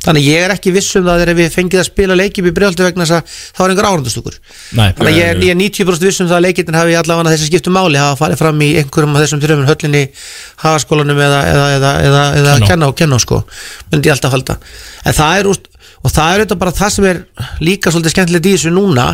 [0.05, 2.55] Þannig að ég er ekki viss um það þegar við fengið að spila leikið í
[2.55, 4.35] breiðaldi vegna þess að það var einhver árandastukur
[4.73, 7.73] Þannig að ég, ég er 90% viss um það að leikirinn hafi allavega þessi skiptu
[7.73, 10.03] máli hafa farið fram í einhverjum af þessum þrjumur höllinni
[10.63, 12.25] hagaskólanum eða, eða, eða, eða,
[15.05, 15.67] en það er úst,
[16.03, 17.25] og það er þetta bara það sem er
[17.63, 19.11] líka svolítið skemmtilegt í þessu núna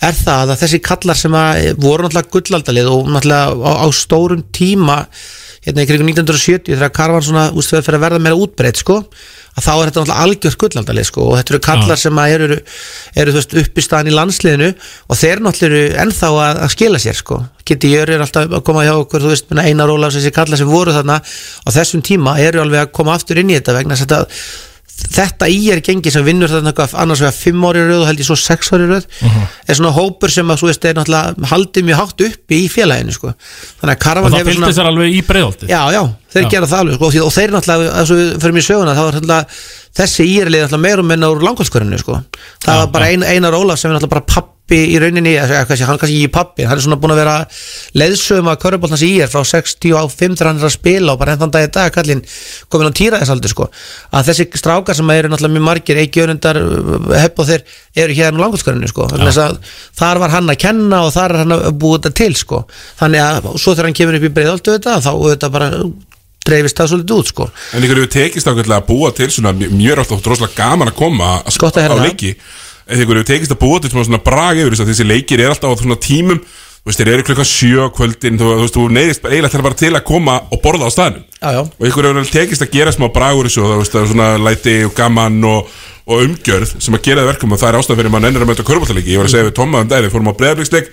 [0.00, 4.44] er það að þessi kallar sem að voru náttúrulega gullaldalið og náttúrulega á, á stórum
[4.54, 5.02] tíma
[5.60, 9.66] hérna í kringum 1970 þegar karvan svona úst, fyrir að verða meira útbreytt sko að
[9.66, 12.02] þá er þetta náttúrulega algjört gullaldalið sko og þetta eru kallar Já.
[12.06, 12.58] sem eru,
[13.20, 17.02] eru veist, upp í staðan í landsliðinu og þeir náttúrulega eru ennþá að, að skila
[17.02, 20.16] sér sko Kitty Jör er alltaf að koma hjá okkur þú veist, minna Einar Ólafs,
[20.16, 23.58] þessi kallar sem voru þarna á þessum tíma eru alveg að koma aftur inn í
[23.58, 24.24] þetta vegna þetta
[25.10, 28.28] þetta í er gengi sem vinnur eitthvað annars vegar 5 ári röð og held ég
[28.28, 29.06] svo 6 ári röð
[29.66, 31.00] er svona hópur sem að veist er
[31.50, 33.32] haldið mjög hátt uppi í félaginu sko.
[33.80, 36.02] þannig að Og Karavan það fylgdi sér alveg í breiðholti Já, já,
[36.34, 36.50] þeir Já.
[36.54, 39.44] gera það alveg sko, og og þeir náttúrulega, og fyrir mér söguna þá er
[40.00, 42.20] þessi írlið náttúrulega meira og minna úr langkvæmskörinu sko.
[42.62, 44.28] það Já, var bara ein, Einar Ólaf sem er náttúrulega bara
[44.70, 45.32] pappi í rauninni,
[45.66, 47.32] kannski, hann kannski ekki pappi hann er svona búin að vera
[47.98, 51.18] leiðsögum að körubóltans í er frá 60 á 5 þegar hann er að spila og
[51.18, 52.22] bara hennan dag í dag kallinn
[52.70, 53.66] komin á týraðisaldur sko.
[54.14, 56.60] að þessi strákar sem eru náttúrulega mjög margir Eiki Önundar,
[57.18, 57.64] hepp og þeir
[58.04, 59.08] eru hérna á langkvæmskörinu sko.
[59.10, 59.58] Þess að
[59.98, 62.62] þar var hann að kenna og þar er hann að búið þetta til sko.
[63.00, 65.70] þannig að svo þegar hann kemur upp í breiðaldu þetta þá auðvitað bara
[66.46, 67.50] dreifist það svolítið út sko.
[67.76, 70.88] En ykkur hefur tekist ákveðlega að búa til svona mj- mjög er alltaf rosalega gaman
[70.94, 72.32] að koma á leiki
[72.98, 75.80] hefur tekist að búa til svona, brag yfir þess að þessi leikir er alltaf á
[75.80, 76.40] svona tímum
[76.80, 79.92] þú veist, þeir eru klukkan sjö kvöldin þú, þú veist, þú neyðist eiginlega bara til
[79.92, 81.24] að koma og borða á staðnum.
[81.36, 81.60] Já, já.
[81.68, 84.28] og ykkur hefur tekist að gera smá brag úr þessu og það veist, er svona
[84.40, 85.74] læti og gaman og,
[86.08, 88.52] og umgjörð sem að gera það verkum og það er ástæð fyrir maður ennir að
[88.54, 90.92] möta körbáltalegi ég var að segja við um daginn, við fórum á breyðarblíksleik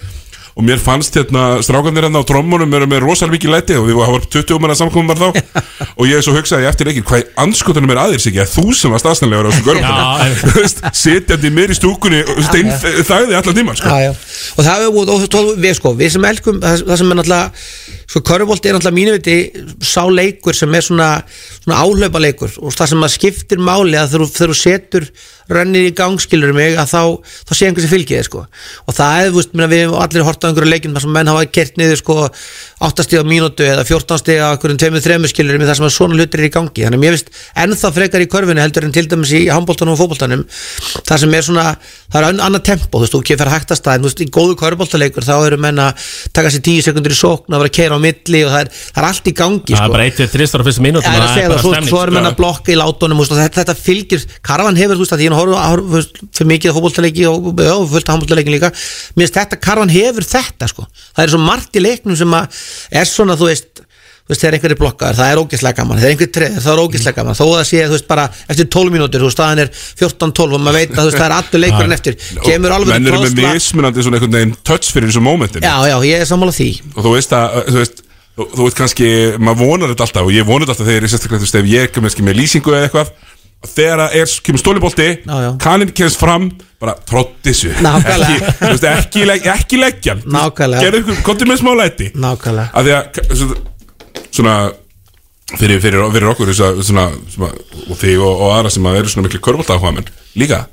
[0.57, 3.99] og mér fannst hérna strákarnir hérna á trommunum eru með rosalega mikið læti og við
[3.99, 5.61] varum 20 manna samkomum bara þá.
[5.97, 8.41] Og ég svo hugsaði eftir leikir hvað anskotunum er aðeins ekki?
[8.41, 9.93] Að þú sem var staðsannlegur á þessum Já,
[10.41, 13.93] körbáltalegi sitjandi mér í stúkunni og stein þægði allan tíma sko.
[13.93, 14.11] já, já.
[14.57, 17.19] og það er búið og, og, við, sko, við sem elkum það, það sem er
[17.21, 19.37] náttúrulega sko körfubolti er náttúrulega mínu viti
[19.85, 21.09] sá leikur sem er svona,
[21.63, 25.09] svona áhlaupa leikur og það sem að skiptir máli að þegar þú setur
[25.51, 27.01] rönnir í gang skilur mig að þá,
[27.47, 28.43] þá sé einhversi fylgið sko.
[28.87, 31.31] og það er, þú veist, við hefum allir hort á einhverju leikinn þar sem menn
[31.31, 32.17] hafa kert niður sko,
[32.87, 36.17] 8 stíð á mínútu eða 14 stíð á einhverjum 2-3 skilur mig þar sem svona
[36.17, 37.31] hlutir er í gangi þannig að mér finnst
[37.63, 40.43] ennþá frekar í körfinu heldur en til dæmis í handbóltanum og fótbóltanum
[41.07, 41.65] það sem er svona,
[42.11, 44.29] það er annað tempo þú veist, þú ekki fer hægt að stað, þú veist, í
[44.37, 47.77] góðu körfbóltaleikur þá eru menn að taka sér 10 sekundur í sókn að vera að
[47.79, 49.95] keira á milli og það er, það er allt í gangi Það er sko.
[49.95, 52.37] bara 1-3 á fyrstu mínútum Það er að segja það, svo, svo er menn að
[52.37, 56.07] blokka í látunum og þetta, fylgir, Karvan hefur þú veist að því hann horfður horf,
[56.35, 57.43] fyrir mikið á fótboltaleiki og
[57.93, 58.69] fullt á handboltaleikin líka.
[59.15, 60.83] Mér finnst þetta, Karvan hefur þetta sko.
[61.15, 62.45] Það er svo margt í leiknum sem að
[63.01, 63.69] er svona, þú veist,
[64.27, 67.17] þú veist þegar einhverjir blokkaður, það er ógeðslega gaman, þegar einhverjir treður það er ógeðslega
[67.21, 69.69] gaman, þó að það sé, þú veist, bara eftir 12 mínútur, þú veist, staðan er
[70.01, 72.13] 14-12 og maður veit að þú veist, það er allur leikurinn eftir.
[72.43, 73.15] kemur alveg er
[76.57, 76.69] því.
[76.91, 77.13] Og þú
[78.37, 79.07] þú veist kannski,
[79.41, 81.57] maður vonar þetta alltaf og ég vonar þetta alltaf þegar ég er sérstaklega þú veist,
[81.57, 81.93] ef ég er
[82.27, 83.07] með lýsingu eða eitthvað
[83.65, 85.07] þegar að er, kemur stólibolti
[85.63, 86.49] kannin kemst fram,
[86.81, 87.71] bara trótt þessu.
[87.73, 88.35] Ekki,
[88.91, 90.83] ekki, legg, ekki leggjan Nákvæmlega.
[90.85, 92.11] gerðu ykkur, komdu með smá læti.
[92.13, 92.69] Nákvæmlega.
[92.73, 93.61] Að því að svona-
[94.37, 94.55] svona
[95.57, 97.51] fyrir, fyrir, fyrir okkur svona, svona,
[97.87, 100.03] og þig og, og aðra sem að eru svona miklu körfólta áhuga
[100.37, 100.65] líka,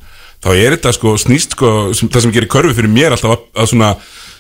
[0.45, 3.45] þá er þetta sko snýst sko, sem, það sem gerir körfi fyrir mér alltaf að,
[3.63, 3.95] að svona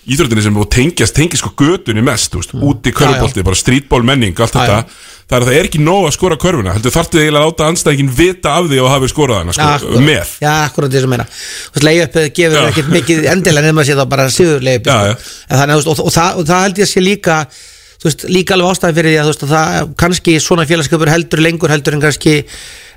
[0.05, 4.61] íþróttinni sem tengjast, tengjast sko götunni mest, veist, úti körfbólti, bara streetball menning, allt Já,
[4.61, 7.51] þetta það er að það er ekki nóg að skora körfuna heldur þarftu eiginlega að
[7.51, 10.05] láta anstæðingin vita af því og hafi skorað hana, sko, Akkúrat.
[10.05, 11.29] með Já, akkurat því sem meina
[11.89, 15.95] leiðuppið gefur ekkert mikið endilega nefnum að sé það bara síður leiðuppið Já, sko.
[15.95, 17.39] Og, og, það, og það held ég að sé líka
[18.05, 21.73] veist, líka alveg ástæði fyrir því að veist, að það kannski svona félagskapur heldur lengur
[21.73, 22.35] heldur en kannski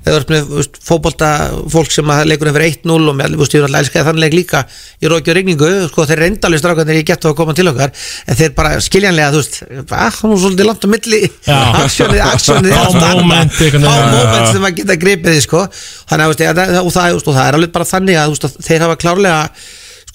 [0.05, 0.41] eða
[0.83, 1.29] fótbolta
[1.71, 4.63] fólk sem að leikurinn fyrir 1-0 og ég er alltaf elskaði þann leik líka
[5.01, 7.93] í róki og regningu, sko, þeir reynda alveg strákanir ég gett að koma til okkar,
[8.27, 11.21] en þeir bara skiljanlega, þú veist, að það var svolítið langt á milli.
[11.83, 12.93] Aksjónið, aksjónið er
[13.87, 13.89] veginn.
[14.27, 15.65] moment sem að geta gripið sko.
[16.09, 16.63] Þannig að,
[16.95, 19.43] það, er alveg bara þannig að þeir hafa klárlega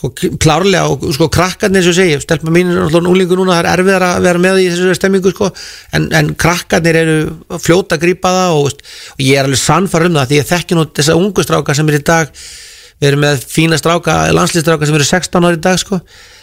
[0.02, 0.10] sko,
[0.42, 4.06] klárlega og sko krakkarnir ég segi, stelpa mín er náttúrulega úlingu núna það er erfiðar
[4.08, 5.52] að vera með í þessu stemmingu sko.
[5.94, 7.16] En, en krakkarnir eru
[7.62, 8.82] fljóta að grípa það og,
[9.14, 11.88] og ég er alveg sannfæður um það því ég þekki nú þessa ungu stráka sem
[11.92, 12.34] er í dag.
[12.98, 16.02] Við erum með fína stráka, landslýstráka sem eru 16 ári í dag sko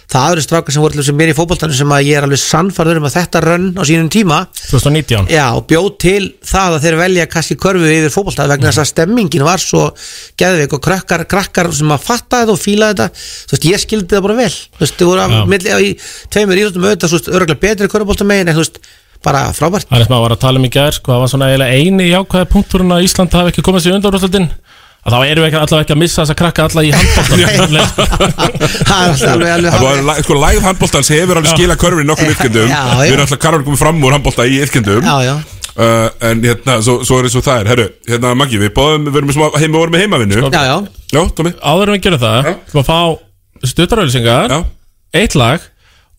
[0.10, 2.42] það eru stráka sem voru þess að mér í fótboltanum sem að ég er alveg
[2.42, 4.40] sannfæður um að þetta rönn á sínum tíma.
[4.70, 8.84] 2019 Já, og bjóð til það að þeir velja kannski körfu yfir fótboltað vegna þess
[8.84, 9.84] að stemmingin var svo
[10.40, 14.16] geðveik og krakkar, krakkar sem að fatta þetta og fíla þetta þú veist, ég skildi
[14.16, 14.54] það bara vel.
[14.80, 15.92] Þú veist, þið voru að milli í
[16.34, 18.82] tveimur íþjóttum auðvitað, þú veist, örgulega betri körfuboltamegin en þú veist,
[19.26, 19.90] bara frábært.
[19.90, 21.80] Það er sem að var að tala um í gær sko, það var svona eiginlega
[21.80, 24.48] eini jákvæða punkturinn að Ísland hafi ekki komið sér undanrústöldin
[25.00, 27.40] að þá erum við ekki, allavega ekki að missa þessa krakka alla í handbóltan
[28.90, 32.10] Það er alltaf alveg alveg Það var, sko, lægð handbóltans hefur alveg skilað körfin í
[32.10, 32.34] nokkur
[32.68, 32.82] já.
[33.00, 35.34] Við erum alltaf karfin komið fram úr handbólta í já
[35.80, 37.72] uh, En hérna, svo, svo er eins og það er.
[37.74, 40.44] Herru, hérna Maggi, við bóðum, við erum með, smá- heim, við vorum með heimavinnu.
[40.50, 40.76] Já, já.
[41.16, 43.00] Já, Tómi Áður en við gerum það, við erum að fá
[43.74, 44.58] stuttarauðlýsingar
[45.20, 45.70] eitt lag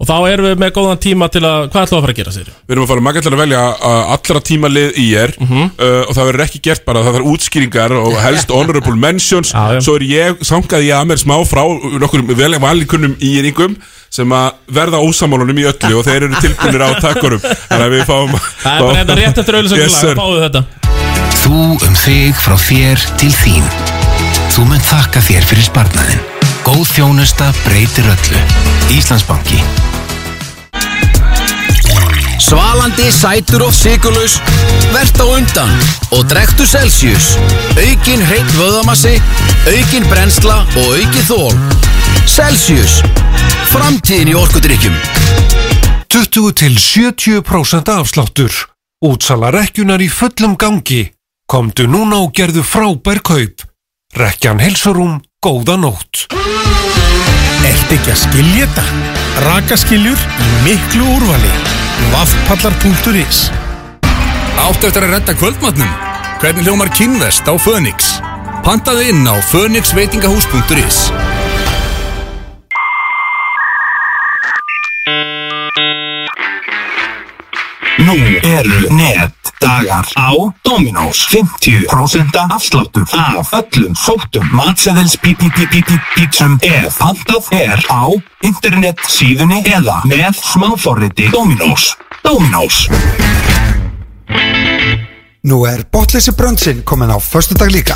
[0.01, 2.19] og þá erum við með góðan tíma til að hvað ætlum við að fara að
[2.21, 2.47] gera sér?
[2.67, 5.65] Við erum að fara ætlar að velja uh, allra tíma lið í er Mhm.
[5.77, 9.53] uh, Og það verður ekki gert bara, það þarf útskýringar Og helst honorable mentions
[9.85, 11.63] Svo er ég, sangaði ég að mér smá frá
[12.01, 13.77] Nokkur vel valikunnum í yringum
[14.11, 18.05] Sem að verða ósamálunum í öllu Og þeir eru tilbúinir á takkurum Þannig að við
[18.09, 18.33] fáum
[18.65, 20.17] Það er bara hérna rétt eftir auðlýsingar Yes, lag, sir.
[20.19, 20.65] fáðu þetta
[21.41, 23.69] Þú um þig frá þér til þín.
[24.53, 26.21] Þú mun þakka þér fyrir sparnaðin.
[26.67, 28.43] Góð þjónusta breytir öllu.
[28.99, 29.63] Íslandsbanki.
[32.41, 34.39] Svalandi, sætur og sigurlaus
[34.95, 35.75] Vert á undan
[36.17, 37.35] og drektu Celsius
[37.77, 39.19] Aukin hreint vöðamassi
[39.71, 41.57] Aukin brennsla og aukin þól
[42.27, 43.01] Celsius
[43.71, 44.97] Framtíðin í orkudrykkjum
[46.11, 48.51] 20 til 70% afsláttur.
[49.07, 51.05] Útsala rekkjunar í fullum gangi.
[51.47, 53.63] Komdu núna og gerðu frábær kaup.
[54.19, 56.27] Rekkjan helsurum, góða nótt.
[57.69, 58.85] Ert ekki að skilja þetta?
[59.45, 61.51] Rakaskiljur í miklu úrvali
[62.15, 63.43] Vaffpallar.is
[64.61, 65.93] Áttu eftir að redda kvöldmatnum?
[66.41, 68.17] Hvernig hljómar kynvest á Fönix?
[68.65, 71.05] Pantaði inn á fönixveitingahús.is
[78.11, 80.35] Nú eru net dagar á
[80.67, 88.11] Dominos 50% afsláttur af öllum sóttum matseðils pítsum ef pantað er á
[88.43, 91.93] internet síðunni eða með smáforriti Dominos
[92.27, 92.81] Dominos
[95.47, 97.95] Nú er botleysi bröndsinn komin á föstudag líka.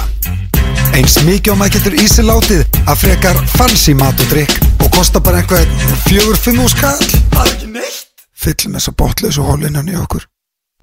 [0.94, 4.94] Eins mikið og maður getur í sig látið að frekar fancy mat og drikk og
[4.94, 5.66] kostar bara einhver
[6.06, 7.02] fjögur, fimm úr skall.
[7.34, 8.13] Það er ekki neitt.
[8.44, 10.26] Fyllum þessa botlausu hólinnan í okkur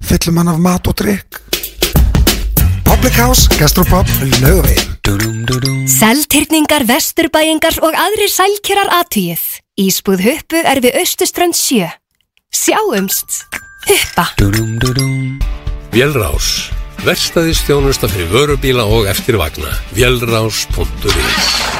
[0.02, 1.38] Fyllum hann af mat og drikk
[2.88, 4.10] Public House, Gastropop,
[4.42, 4.92] Laugavegin
[5.90, 9.42] Seltyrningar, vesturbæingar og aðrir sælkerar aðtugið.
[9.82, 11.90] Ísbúð huppu er við Östuströnd 7.
[12.54, 13.42] Sjáumst.
[13.90, 14.28] Huppa.
[15.96, 16.70] Vélrás.
[17.02, 19.74] Verstaðis þjónusta fyrir vörubíla og eftirvagna.
[19.98, 21.72] Vélrás.is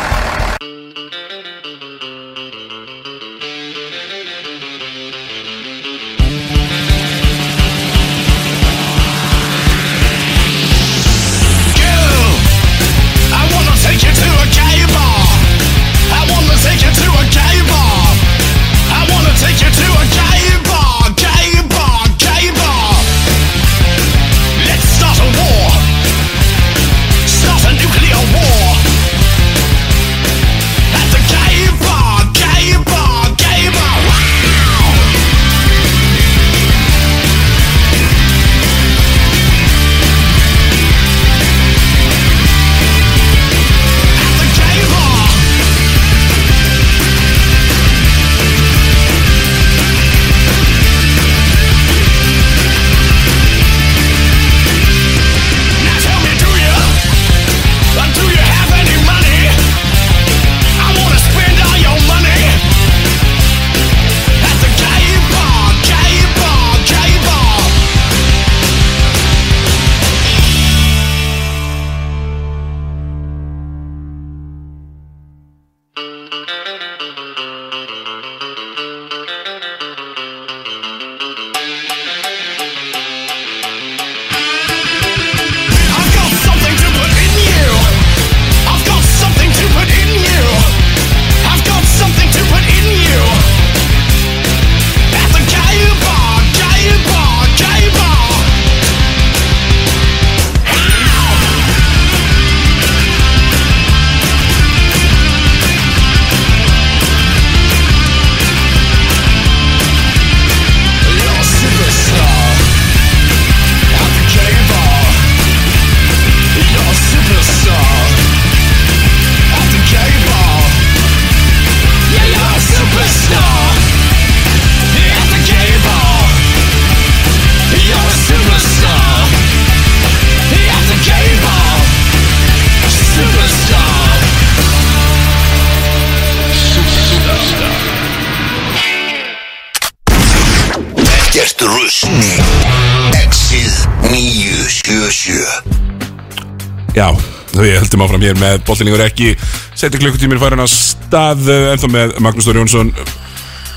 [147.92, 149.34] þau heldum áfram hér með bollinningur ekki.
[149.76, 152.92] Seti klukkutíminn farin að stað eh, Ennþá með Magnús Þóri Jónsson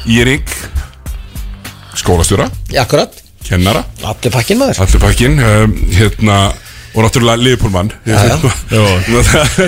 [0.07, 0.53] Íring
[1.99, 2.47] Skólastjóra,
[2.79, 3.15] Akkurat,
[3.47, 3.85] kennara.
[4.05, 4.83] Allir pakkin maður.
[4.85, 6.39] Allir pakkin um, Hérna
[6.95, 7.41] Og náttúrulega
[8.07, 8.15] já.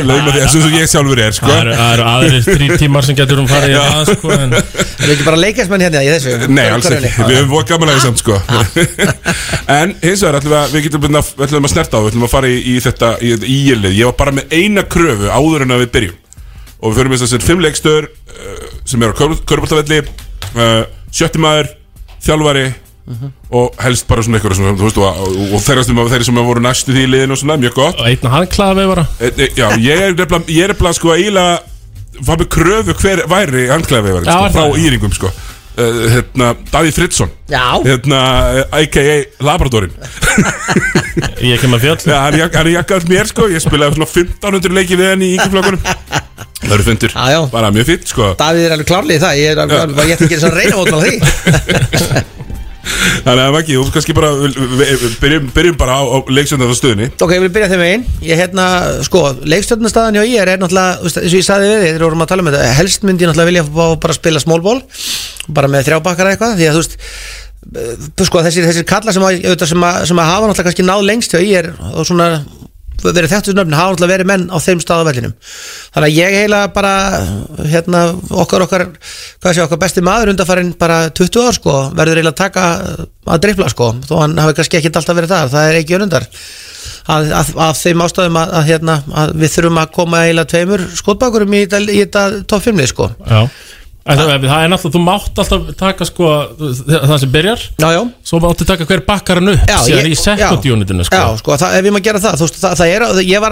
[0.07, 1.49] Leðum að því að svo ég sjálfur er sko.
[1.51, 5.27] Það eru- aðrir þrír tímar sem getur um farið í það, sko, en- Er ekki
[5.27, 6.49] bara leikasmenn hérna í þessu?
[6.55, 8.39] Nei, alls ekki, við höfum voru gaman að því samt sko.
[9.75, 12.33] En hins vegar ætlum við að við getum að, að snerta á Við ætlum að
[12.37, 13.99] fara í, í þetta í, ílið.
[13.99, 16.17] Ég var bara með eina kröfu áður en að við byrjum.
[16.79, 19.19] Og við förum með þessir fimm leikstöður uh, sem eru á
[19.51, 21.43] körbáltavelli uh, Sjötti
[23.07, 26.01] maður, þjálfari Og helst bara svona eitthvað svona, þú veist, og, og, og þeirra sem,
[26.11, 28.01] þeirra sem voru næstu því í liðinu og svona, mjög gott.
[28.03, 29.05] Og einn handklaða með bara.
[29.21, 31.57] Já, ég er nefnilega, ég er nefnilega sko eiginlega
[32.27, 34.79] Var með kröfu hver væri handklæði Já, sko, Frá það?
[34.81, 35.31] Íringum sko.
[35.77, 37.65] Uh, Hérna, Davíð Fridsson Já.
[37.85, 38.21] Hérna,
[38.63, 39.17] uh, a.k.a.
[39.45, 39.93] Labradorin
[41.45, 41.99] Ég kem að fjöll.
[42.09, 43.51] Já, hann er jakkað mér sko.
[43.53, 45.85] Ég spilaði svona 1500 leiki við henni í yngjaflokkunum
[46.67, 47.13] Það eru fundur.
[47.13, 47.41] Já, já.
[47.53, 48.31] Bara mjög fýtt sko.
[48.41, 49.37] Davíð er alveg klárlega í það.
[49.43, 52.25] Ég er alveg, alveg, ég ætti ekki þess að reyna mótmála því
[53.27, 54.31] Þannig að Maggi, þú kannski bara
[55.21, 56.19] Byrjum, byrjum bara á, á
[56.77, 57.09] stöðunni.
[57.23, 58.67] Ok, ég vil byrja þeim einn Ég hérna,
[59.07, 62.45] sko, leikstjórnastæðan hjá ég er náttúrulega, eins og ég saði við við vorum að tala
[62.45, 64.79] um þetta Helst myndi ég náttúrulega vilja fá bara að spila smólból
[65.57, 66.97] Bara með þrjábakkar eitthvað Því að þú veist,
[67.83, 71.07] eh, sko, þessir, þessir kalla sem að, sem, að, sem að hafa náttúrulega kannski náð
[71.11, 72.31] lengst hjá ég er Og svona,
[73.05, 75.35] verið þekktu nöfn Hafa náttúrulega verið menn á þeim stað á vellinum.
[75.95, 76.93] Þannig að ég heila bara,
[77.73, 78.03] hérna,
[78.45, 78.87] okkar, okkar,
[79.43, 82.65] hvað sé, okkar besti maður undanfarinn bara 20 ár, sko Verður að taka
[83.27, 86.29] að dreifla, sko Þó hann hafi kannski ekki alltaf verið þar, það er ekki önundar.
[87.07, 88.95] Að, að, að þeim ástæðum að, að, hérna,
[89.39, 93.11] við þurfum að koma eiginlega tveimur skotbakurum í þetta, í þetta topp 5 sko.
[93.27, 93.47] Já
[94.07, 96.27] Það er náttúrulega, þú mátt alltaf taka sko
[96.87, 97.63] það sem byrjar.
[97.83, 98.03] Já, já.
[98.23, 101.17] Svo máttu taka hver bakkar hann upp ég- í second unitinu sko.
[101.19, 103.51] Já, sko, það, ef ég maður gera það, þú veist, það, það er, ég var,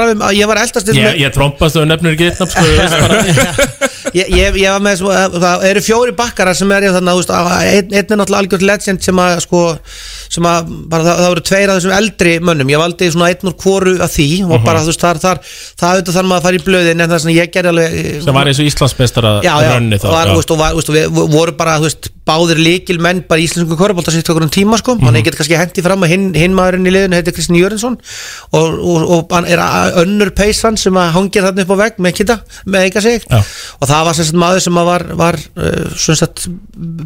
[0.53, 2.63] var eldast Ég, ég trompast og nefnir ekki eitt nafn sko,
[4.15, 5.11] ég ég, ég, var með, svo,
[5.43, 8.67] það eru fjóri bakkarar sem er ég þannig, þú veist, að einn, er náttúrulega algjörð
[8.69, 9.63] legend sem að, sko,
[10.35, 13.51] sem að, bara það, það voru tveir af þessum eldri mönnum, ég valdi svona einn
[13.51, 14.65] úr kvoru af því og Mhm.
[14.69, 15.39] bara, þú veist, þar, þar,
[15.83, 17.01] það auðvitað þarf maður að fara í blöðin
[20.45, 23.77] veist, og, var, veist, og við voru bara veist, báðir líkil menn bara í íslensku
[23.77, 25.05] korfbólta sitt okkur um tíma sko, Mhm.
[25.09, 27.99] þannig ég get kannski hendi fram að hinn, hinn maðurinn í liðinu heitir Kristinn Jörensson
[28.53, 29.61] og, og, og hann er
[30.05, 33.43] önnur peysan sem hangir þarna upp á vegg með kita, með eiga sig Já.
[33.81, 36.47] og það var sem sagt maður sem var, var uh, sem sagt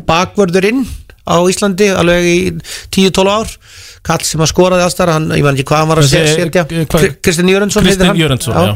[0.06, 0.84] bakvörðurinn
[1.28, 2.38] á Íslandi alveg í
[2.94, 3.50] 10-12 ár
[4.06, 7.16] kall sem að skoraði aðstæðar hann, ég man ekki hvað hann var að segja hvað-
[7.22, 8.16] Kristinn Jörensson heitir hann.
[8.16, 8.74] Jörundsson, já.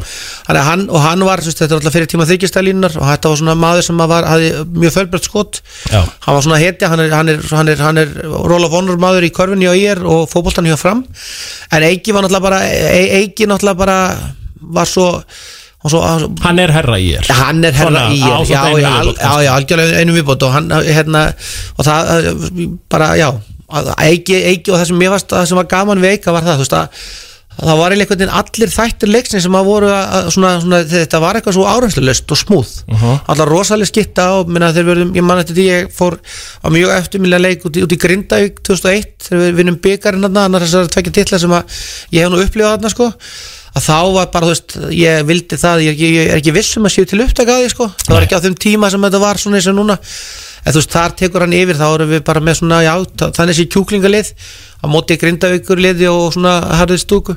[0.50, 3.54] Að hann, og hann var, þetta var alltaf fyrir tíma þykistælínunar og þetta var svona
[3.62, 4.50] maður sem var, hafði
[4.82, 5.62] mjög fölbröld skot.
[5.92, 6.02] Já.
[6.26, 8.12] hann var svona hetja, hann er, hann er, hann er, hann er
[8.52, 11.04] Roll of Honor maður í körfunni á IR og fótboltan hjá fram.
[11.72, 13.98] En Eiki var náttúrulega bara E- Eiki náttúrulega bara
[14.62, 15.22] var svo,
[15.88, 16.00] svo,
[16.44, 19.50] hann er herra í er hann er herra Svona, í er já, já, já, já,
[19.56, 21.24] algjörlega einu viðbót og hann, hérna,
[21.76, 23.32] og það eh, bara, já,
[23.72, 26.58] eiki, eiki og það sem mér varst, það sem var gaman við eika var það,
[26.60, 27.04] þú veist að
[27.52, 31.38] það var einhvern veginn allir þættir leiksni sem að voru að, svona, svona, þetta var
[31.38, 32.72] eitthvað svo áreynslulöst og smúð.
[32.88, 33.18] Mhm.
[33.32, 36.18] allar rosalega skitta og minna verðum, ég man eftir því ég fór
[36.64, 40.64] á mjög eftirminnilega leik út í, út í Grindavík 2001 þegar við vinnum byggarinn annar
[40.64, 43.12] þessar tvekja titla sem að ég hef nú upplifað þarna sko.
[43.72, 46.76] Að þá var bara, þú veist, ég vildi það ég, ég, ég er ekki viss
[46.76, 47.88] um að séu til upptaka að því sko.
[48.04, 49.96] Það var ekki á þeim tíma sem þetta var svona eins og núna
[50.62, 53.32] en þú veist, þar tekur hann yfir þá erum við bara með svona, já, þa-
[53.38, 54.32] þannig sé kjúklingalið
[54.82, 57.36] á móti grindavíkur liði og svona harðið stúku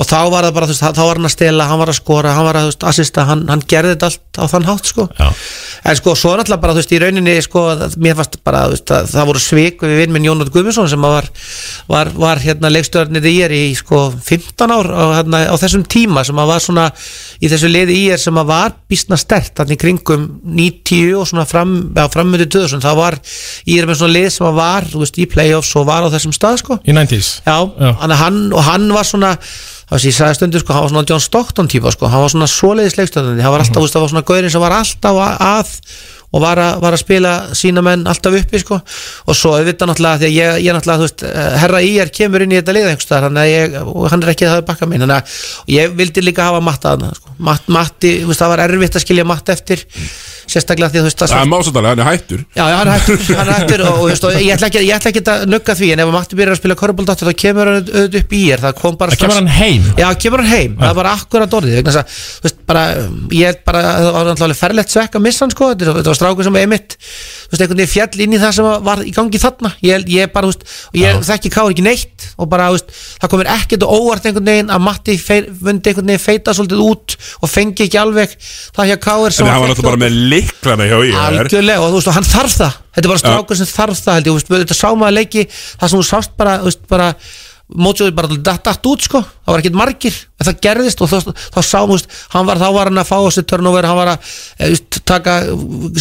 [0.00, 1.98] og þá var það bara, þú veist, þá var hann að stela hann var að
[1.98, 4.88] skora, hann var að, þú veist, assista hann, hann gerði þetta allt á þann hátt,
[4.88, 5.04] sko.
[5.18, 5.28] Já.
[5.90, 7.64] en sko, svo náttúrulega bara, þú veist, í rauninni sko,
[8.02, 11.06] mér fannst bara, þú veist, það, það voru svik við vinn minn Jónat Guðmundsson sem
[11.06, 11.28] að var,
[11.92, 16.24] var, var hérna leikstjórnir í er í sko 15 ár á, hérna, á þessum tíma
[16.24, 16.88] sem að var svona
[17.42, 20.26] í þessu liði í er sem að var býstna stert þannig kringum
[20.56, 23.18] 90 og svona fram, já, frammöndi 2000 það var
[23.68, 26.12] í er með svona lið sem að var, þú veist, í playoffs og var á
[26.14, 27.56] þessum stað, sko Í 90s Já,
[28.00, 29.36] Hann, hann, og hann var svona
[29.92, 32.32] það sé, ég sagði stundu, sko, hann var svona John Stockton típa, sko, hann var
[32.32, 35.22] svona svoleiðis leikstjóðandi hann var alltaf, þú veist, það var svona gaurin sem var alltaf
[35.26, 35.72] að, að
[36.32, 38.78] og var að, var að spila sína menn alltaf uppi, sko.
[39.28, 42.12] Og svo auðvitað náttúrulega, því að ég, ég náttúrulega, þú veist eh, herra í er
[42.16, 44.54] kemur inn í þetta lið einhvers staðar, þannig að ég, og hann er ekki að
[44.54, 47.34] það bakka minn þannig að ég vildi líka hafa matta að sko.
[47.50, 49.84] Matt, Matti, það var erfitt að skilja matta eftir
[50.52, 52.42] sérstaklega því að þú veist Það er másalega, hann er hættur.
[52.52, 54.82] Já, já, hann er hættur, hann er hættur og, og, veist, og ég ætla ekki,
[54.86, 57.70] ég ætla ekki að nugga því en ef Matti byrjar að spila korfbóldátt þá kemur
[57.70, 59.86] hann auðvitað upp í er það kom bara Það kemur hann heim.
[60.02, 62.82] Já, kemur hann heim, það er bara akkurat orðið vegna þess að, þú veist, bara,
[63.32, 65.70] ég held bara að það var náttúrulega ferlegt svekk að missa hann sko.
[65.72, 68.54] Þetta þetta var strákur sem var einmitt þú veist, einhvern veginn fjall inn í það
[68.58, 69.72] sem var í gangi þarna.
[69.82, 72.94] Ég, ég bara, þú veist, og ég þekki káur ekki neitt og bara, þú veist,
[73.22, 75.16] það komir ekkert og óvart einhvern veginn að Matti
[75.62, 78.36] vundi einhvern veginn feita svolítið út og fengi ekki alveg
[78.76, 79.36] það hjá káur
[80.42, 82.76] Liklana hjá í algjörlega og þú veist og hann þarf það.
[82.92, 85.96] Þetta er bara strákur sem þarf það held ég, þetta sá maður leiki það sem
[85.98, 87.08] þú sást bara, þú veist, bara
[87.72, 91.58] mótsjóður bara datt út sko það var ekkert margir, en það gerðist og þá, þá
[91.66, 94.28] sá, þú veist, hann var, þá var hann að fá þessi turnover, hann var að
[94.58, 95.34] e, veist, taka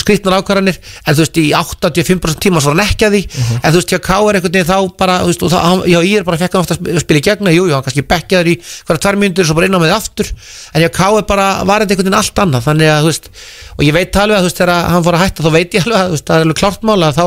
[0.01, 0.77] skrýtnar ákvarðanir.
[1.05, 3.22] En þú veist, í 85% tíma svo hann ekki að því.
[3.57, 5.99] En þú veist, hjá K er einhvern veginn þá bara, þú veist, og það, já,
[6.05, 8.51] ég er bara fekk hann ofta að spila í gegna, jú, jú, hann kannski bekkjaður
[8.51, 10.31] í hverja tvær mínútur og svo bara inn á með aftur.
[10.76, 12.65] En hjá K er bara, var þetta einhvern veginn allt annað.
[12.69, 13.31] Þannig að, þú veist,
[13.77, 15.85] og ég veit alveg að, þú veist, þegar hann fór að hætta, þá veit ég
[15.88, 17.26] alveg að, það er alveg klart mál að þá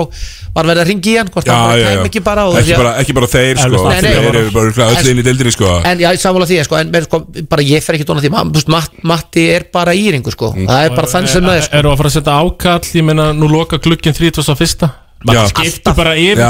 [0.55, 1.95] var verið að ringi í hann, hvort Já, hann bara já, já.
[1.99, 3.81] kæm ekki bara og Ekki bara, ekki bara þeir sko.
[3.91, 5.71] Þeir eru bara öll inn í deildinni sko.
[5.91, 8.99] En já, sammála því, sko, en, sko, bara ég fer ekki dóna því, þú Matt,
[9.07, 11.79] Matti er bara íringu, sko, það er bara þann sem það er, sko.
[11.81, 14.85] Eru að fara að setja ákall, ég meina, nú loka glukkin 31.
[14.85, 15.01] Já.
[15.25, 16.41] Maður skiptur bara yfir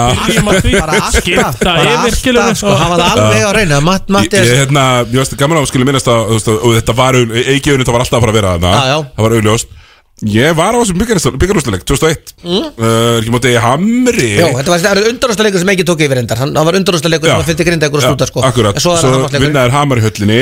[1.14, 2.16] Skipta yfir,
[2.58, 5.60] sko, hafa það alveg á reyna, Matt, Ég, Matti ég, er, hérna, ég veist gaman
[5.60, 8.38] á að skilja minnast þú og þetta var, eigiðunni, það var alltaf að fara að
[8.40, 8.96] vera þarna Já, já.
[9.14, 9.78] Það var augljóst
[10.22, 11.00] Ég var á þessum
[11.42, 12.68] byggarústuleik 2001 Mm.
[12.78, 14.28] uh, Ekki móti Hamri?
[14.38, 17.10] Jó, þetta var þetta undanústa leikur sem ekki tók yfir endar, hann hann var undanústa
[17.10, 17.42] leikur sem Já.
[17.42, 20.04] að fylgdi grinda ykkur að stúta, sko, Akkurat, en svo svo það vinnaður Hamar í
[20.06, 20.38] höllinni.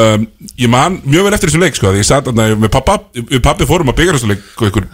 [0.00, 0.24] Um,
[0.56, 3.66] Ég man mjög vel eftir þessum leik sko, ég satt þarna með pappa Við pappi
[3.68, 4.40] fórum á byggarústuleik
[4.70, 4.86] ykkur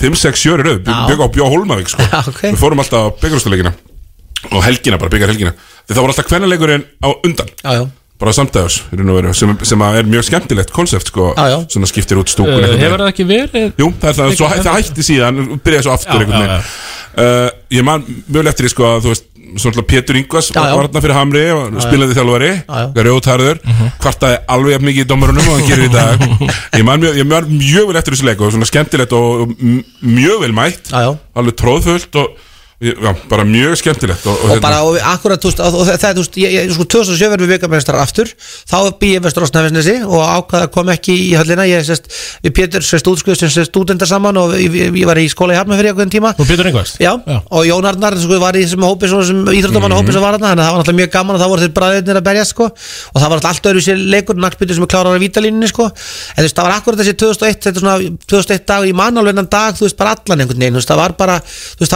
[0.00, 0.80] 5-6 sjöri rauð.
[0.86, 2.02] Bygg á Bjó Hólmavík sko.
[2.08, 2.40] Já, ok.
[2.54, 3.74] Við fórum alltaf á byggarústuleikina
[4.52, 5.52] Og helgina, bara byggar helgina
[5.86, 7.48] Því það var alltaf kvennaleikurinn á undan.
[7.60, 7.84] Já, já
[8.20, 8.32] bara
[9.12, 11.58] í veru, sem, sem að er mjög skemmtilegt konsept sko, Já, já.
[11.74, 14.50] svona skiptir út stúkun Uh, einhvern Hefur það ekki verið Jú, það, er það, svo,
[14.64, 18.72] það hætti síðan byrjaði svo aftur Já, já, veginn uh, Ég man mjög eftir því
[18.76, 20.72] sko að þú veist Svona Pétur Ingvars Já, já.
[20.74, 21.84] var þarna fyrir Hamri og Já, já.
[21.86, 23.04] spilaði þjálfari Já, já.
[23.06, 23.60] Rjóðtarður
[24.02, 26.24] Kvartaði alveg mikið í dómarunum og hann gerir í dag
[26.80, 29.54] Ég man mjög, ég man mjög vel eftir þessu leik og svona skemmtilegt og
[30.02, 31.12] mjög vel mætt Já, já.
[31.38, 32.42] Alveg tróðfullt og
[32.80, 36.22] já, bara mjög skemmtilegt Og, og bara, og akkurat, þú veist, og og það, þú
[36.22, 38.28] veist, ég, ég, sko, 2007 verðum við vikamestrar aftur,
[38.68, 42.10] þá bý ég vestur á Snæfisnesi og ákvaða að koma ekki í höllina, ég sest,
[42.44, 45.58] við Pétur sest útskriðst sem sest stúdendar saman og ég, ég, var í skóla í
[45.60, 46.34] Hafnarfyrir ákveðin tíma.
[46.36, 46.96] Og Pétur Ingvars?
[47.00, 50.36] Já, og Jón Arnar sko, var í þessum hópi, svona, sem íþróttamanna hópi sem var
[50.36, 52.44] þarna, þannig að það var náttúrulega mjög gaman og það voru þeir bræðirnir að berja
[52.50, 55.68] sko, og það var alltaf allt öðru sér leikur, nakkbyttur sem er klárar á vítalínunni
[55.70, 57.96] sko, en þú veist, það var akkurat þessi 2001, þetta er svona
[58.26, 60.92] 2001 dag, ég man alveg enn dag, þú veist, bara allan einhvern veginn, þú veist,
[60.92, 61.94] það var bara, þú veist,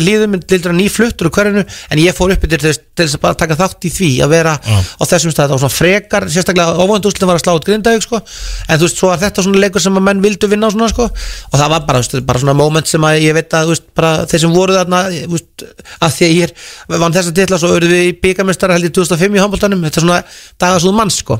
[0.00, 3.18] var í líðum, lildur að nýfluttur úr hverjunu, en ég fór upp þess, til þess
[3.18, 6.80] að bara taka þátt í því að vera á þessum stað, var svona frekar, sérstaklega
[6.80, 9.82] óvöndu var að slá út grindaug sko, en þú veist, svo var þetta svona leikur
[9.84, 12.56] sem að menn vildu vinna og svona sko, og það var bara, veist, bara svona
[12.58, 13.86] moment sem að ég veit að, veist,
[14.32, 15.02] þeir sem voru þarna,
[15.34, 15.66] veist,
[16.00, 18.94] að því að ég er vann þessa titla, svo auðvitað við í byggamestara held ég
[18.96, 20.20] 2005 í handbóltanum, þetta er svona
[20.64, 21.38] dagasúð manns sko,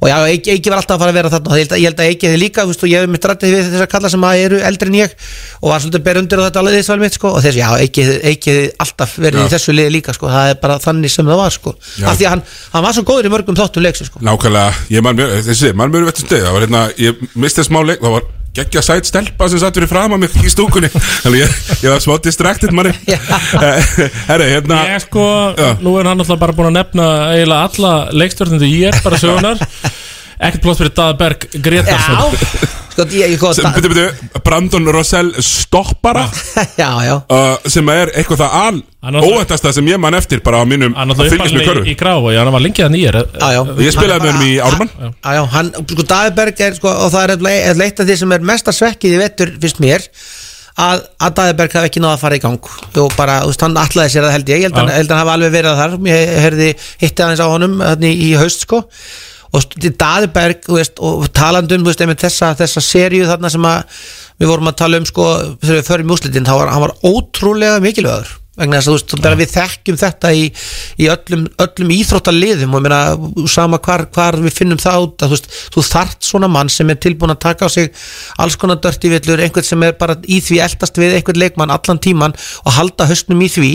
[0.00, 2.04] og já, Eiki, Eiki var alltaf að fara að vera þarna, og ég held að,
[2.06, 4.58] að Eiki hefði líka, og ég hef mitt rættið við þessar kalla sem að eru
[4.70, 5.10] eldri en ég,
[5.60, 7.68] og var svolítið að bera undir á þetta alveg þess mitt sko, og þessi, já,
[7.80, 9.46] Eiki, Eiki hefði alltaf verið Já.
[9.46, 12.06] í þessu liði líka sko, það er bara þannig sem það var sko, Já.
[12.10, 12.42] af því að hann,
[12.72, 14.22] hann var svo góður í mörgum þáttum leiksu sko.
[14.26, 17.80] Nákvæmlega, ég man mjög, þessi, man mjög vettur stið Það var hérna, ég misti smá
[17.82, 18.02] leik.
[18.02, 20.88] Það var geggja sæt stelpa sem satt fyrir fram að mig í stúkunni.
[20.94, 22.94] Þannig ég, ég var smá distracted manni.
[24.30, 25.26] Herri, hérna Ég sko,
[25.84, 29.60] nú er hann alltaf bara búin að nefna eiginlega alla leikstjórnundu ég er bara sögunar
[30.36, 36.26] Ekkert plott fyrir Daðberg Gretarsson sko, ég, ég, sem, byrju, byrju, Brandon Rosell stoppara?
[36.80, 37.14] Já, já.
[37.28, 41.12] Uh, sem er eitthvað það al óættasta sem ég man eftir bara á mínum Hann
[41.12, 41.84] að alltaf fylgjast með körfu.
[41.84, 43.60] í, í gráfa, já, hann var lengi að nýjar Já, já.
[43.84, 44.90] Ég spilaði með honum í Ármann.
[44.96, 48.36] Já, já, hann, sko, Daðberg er, sko, og það er eitt leitt af því sem
[48.36, 50.04] er mesta svekkið í vettur, finnst mér
[50.76, 52.72] að, að Daðberg hafi ekki náða að fara í gang.
[53.00, 54.58] Og bara, þú veist, hann allaði sér það held ég.
[54.60, 54.96] Ég held að Já.
[54.98, 55.94] held hann hafi alveg verið þar.
[56.10, 56.68] Ég heyrði,
[57.00, 58.82] hitti aðeins á honum þarna í, í haust, sko
[59.52, 63.68] og Daðberg, veist, og talandum veist, þessa, þessa seríu þarna sem
[64.40, 65.28] við vorum að tala um, sko
[65.62, 69.38] þegar við förum í úslitin, hann var ótrúlega mikilvægur vegna þess að þú veist, bara
[69.38, 70.44] við þekkjum þetta í,
[71.02, 73.00] í öllum, öllum íþróttaliðum og ég meina,
[73.52, 76.92] sama hvar, hvar við finnum það út, að þú veist, þú þart svona mann sem
[76.92, 77.90] er tilbúin að taka á sig
[78.40, 82.00] alls konar dörti villur, einhvern sem er bara í því eldast við einhvern leikmann allan
[82.02, 83.72] tíman og halda höstnum í því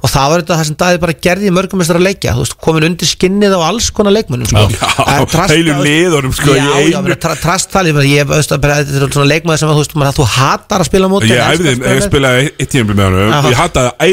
[0.00, 2.56] og það var þetta það sem Daði bara gerði í mörgum að leikja, þú veist,
[2.62, 4.62] komin undir skinnið á alls konar leikmannum, sko.
[4.70, 7.16] Eh, Trasta- heilu liðunum sko já, já, einu.
[7.20, 10.26] tra, trasttalið, ég veist að bara, þetta er svona leikmaður sem að þú veist, þú
[10.36, 11.28] hatar að spila móti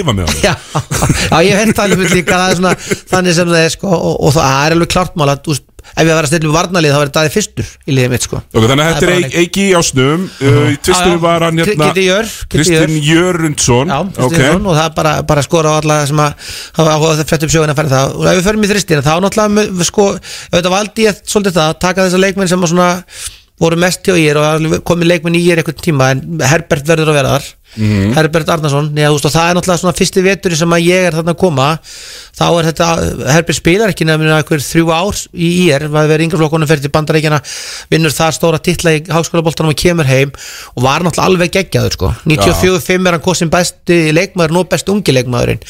[0.08, 0.44] Æfa með honum.
[0.44, 0.54] Já,
[1.32, 2.76] já, ég hef talið mér líka það er svona,
[3.12, 6.04] þannig sem það er sko og, og það er alveg klart mál að veist, ef
[6.04, 8.42] ég var að stilla varnalið þá er þetta fyrstur í liðið mitt sko.
[8.48, 11.22] Ok, þannig að þetta Það er Eiki í ásnum uh, Í tvistinu já.
[11.24, 11.90] var hann hérna
[12.52, 13.96] Kristinn Jörundsson.
[13.96, 17.56] Og það er bara, bara skora á alla sem að hafa áhuga að frétta upp
[17.56, 18.16] sjögun að færa það.
[18.20, 20.08] Og ef við förum í þristina þá náttúrulega við sko,
[20.54, 22.92] þetta valdi ég svolítið það að taka þessa leikmenn sem svona
[23.58, 27.14] voru mest hjá ég og það komið leikmenn í ég einhvern tíma en Herbert verður
[27.14, 27.48] að vera þar
[27.78, 28.14] Mhm.
[28.18, 31.34] Herbert Arnason já, veist, það er náttúrulega svona fyrsti vetur sem að ég er þarna
[31.36, 31.68] að koma.
[32.38, 32.88] Þá er þetta,
[33.34, 37.40] Herbert spilar ekki nefnir einhver þrjú ár í IR maður verið yngreflokkunum fyrir til bandaríkjana
[37.92, 40.34] vinnur þar stóra titla í háskólaboltanum og kemur heim
[40.76, 42.12] og var náttúrulega alveg geggjaður sko.
[42.26, 45.62] 94-5 er hann kosin besti leikmaður nú best ungi leikmaðurinn.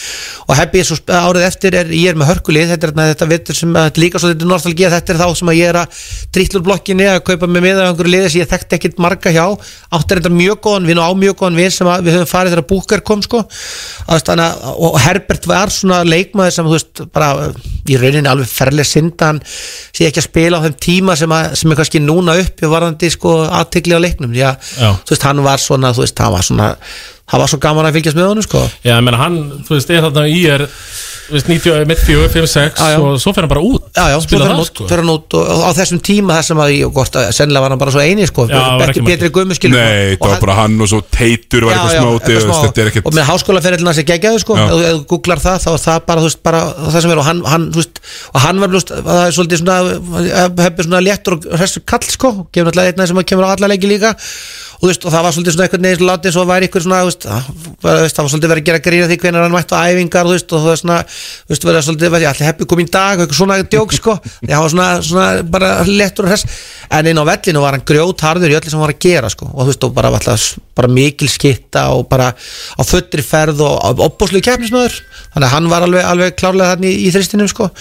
[0.48, 3.60] Og Hebbi er svo árið eftir er ég er með hörkulið þetta er þetta vetur
[3.62, 6.02] sem líka svo þetta er nostalgía þetta er þá sem að ég er að
[6.36, 9.46] trýtlur blokkinni að kaupa með miða á einhverju liði sem ég þekkti ekkit marga hjá.
[9.96, 12.56] Áttir þetta mjög góðan vinn og á mjög góðan vinn sem að við höfum farið
[12.56, 13.42] þegar Búker kom sko.
[14.08, 17.50] Að þannig að, og Herbert var svona leikmaður sem þú veist bara
[17.88, 21.74] í rauninni alveg ferlega syndan sé ekki að spila á þeim tíma sem, að, sem
[21.74, 24.34] er kannski núna upp í varðandi sko aðtikli á leiknum.
[24.38, 24.90] Já, Já.
[25.04, 26.72] þú veist hann var svona þú veist hann var svona
[27.28, 28.64] það var svo gaman að fylgjast með honum sko.
[28.86, 29.38] Já, meina hann,
[29.68, 32.98] þú veist, er þarna í er Þú veist, 90, mitt 4, 5, 6 Já, já.
[33.04, 34.88] og svo fer hann bara út Já, já, svo fer hann sko.
[34.88, 37.82] fer hann út og, á þessum tíma þessum að ég, og að- sennilega var hann
[37.82, 41.02] bara svo eini sko, ekki betri gummi skilur Nei, það var bara hann og svo
[41.18, 42.68] Teitur var Já, eitthvað já, smá úti, eitthvað þú veist, smá.
[42.68, 45.84] Þetta er ekkert og með háskólaferillina sem geggjaðu sko ef þú- googlar það þá er
[45.88, 48.02] það bara, þú veist, bara það sem er og hann, hann, þú veist,
[48.34, 49.78] og hann var blúst, það er svolítið svona
[50.64, 53.90] hefði svona léttur og hrestur kall sko gefur náttúrulega einna sem kemur á alla leiki
[53.92, 54.14] líka
[54.78, 57.24] og veist, og það var svolítið svona eitthvað neðis látið svo væri ykkur svona, veist,
[57.26, 57.48] að-
[57.82, 60.30] veist, það var svolítið verið að gera grína því hvenær hann mætti á æfingar og
[60.30, 60.98] þú veist, svona,
[61.50, 64.70] veist, verið svolítið allir heppi kom í dag, og eitthvað svona djók sko, hann var
[64.76, 66.46] svona, svona bara léttur og hress,
[66.94, 69.34] en inn á vellinu var hann grjót harður í öllu sem hann var að gera
[69.34, 70.46] sko, og þú veist, og bara, alltaf,
[70.78, 75.02] bara mikil skitta og bara á fullri ferð og opbóðslu keppnismöður,
[75.34, 77.72] þannig að hann var alveg, alveg klárlega þarna í, í þristinum sko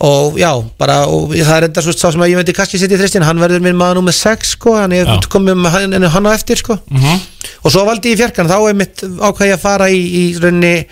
[0.00, 2.94] og já, bara og það er enda svo sá sem að ég myndi kannski setja
[2.94, 6.28] í þristin hann verður minn maður nummer 6 sko hann er komið með hann, hann
[6.30, 7.18] á eftir sko Mhm.
[7.64, 10.86] og svo valdi ég fjarkan þá er mitt ákvæði að fara í, í rauninni eh,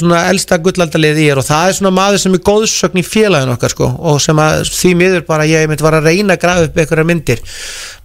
[0.00, 3.52] svona elsta gullaldalið í er og það er svona maður sem er góðsögn í félagin
[3.54, 6.68] okkar sko og sem að því miður bara ég myndi var að reyna að grafa
[6.68, 7.42] upp einhverja myndir.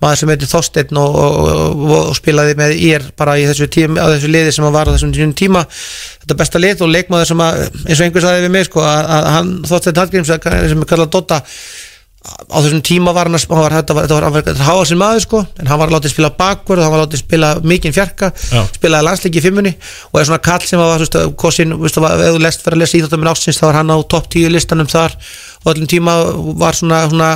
[0.02, 4.02] Maður sem heitir Þorsteinn og, og, og, og spilaði með ír bara í þessu, tíma,
[4.02, 5.68] á þessu liði sem hann var á þessum tíma-
[6.22, 9.14] þetta besta lið og leikmaður sem að eins og einhver sagði við mig sko að,
[9.18, 11.42] að hann Þorsteinn Hallgríms sem er kallað Dotta
[12.22, 15.40] á þessum tíma var hann að var, þetta var, var, var háa sin maður sko
[15.58, 18.62] en hann var látið spila bakvörð, hann var látið spila mikinn fjarka, Já.
[18.78, 19.72] spilaði landsleiki í fimmunni
[20.12, 22.84] og er svona kall sem var, þú veist, kosin, var, ef þú lest fyrir að
[22.84, 25.18] lesa íþjóttaminn ástins þá var hann á topp 10 listanum þar
[25.64, 26.18] og öllum tíma
[26.62, 27.32] var svona, svona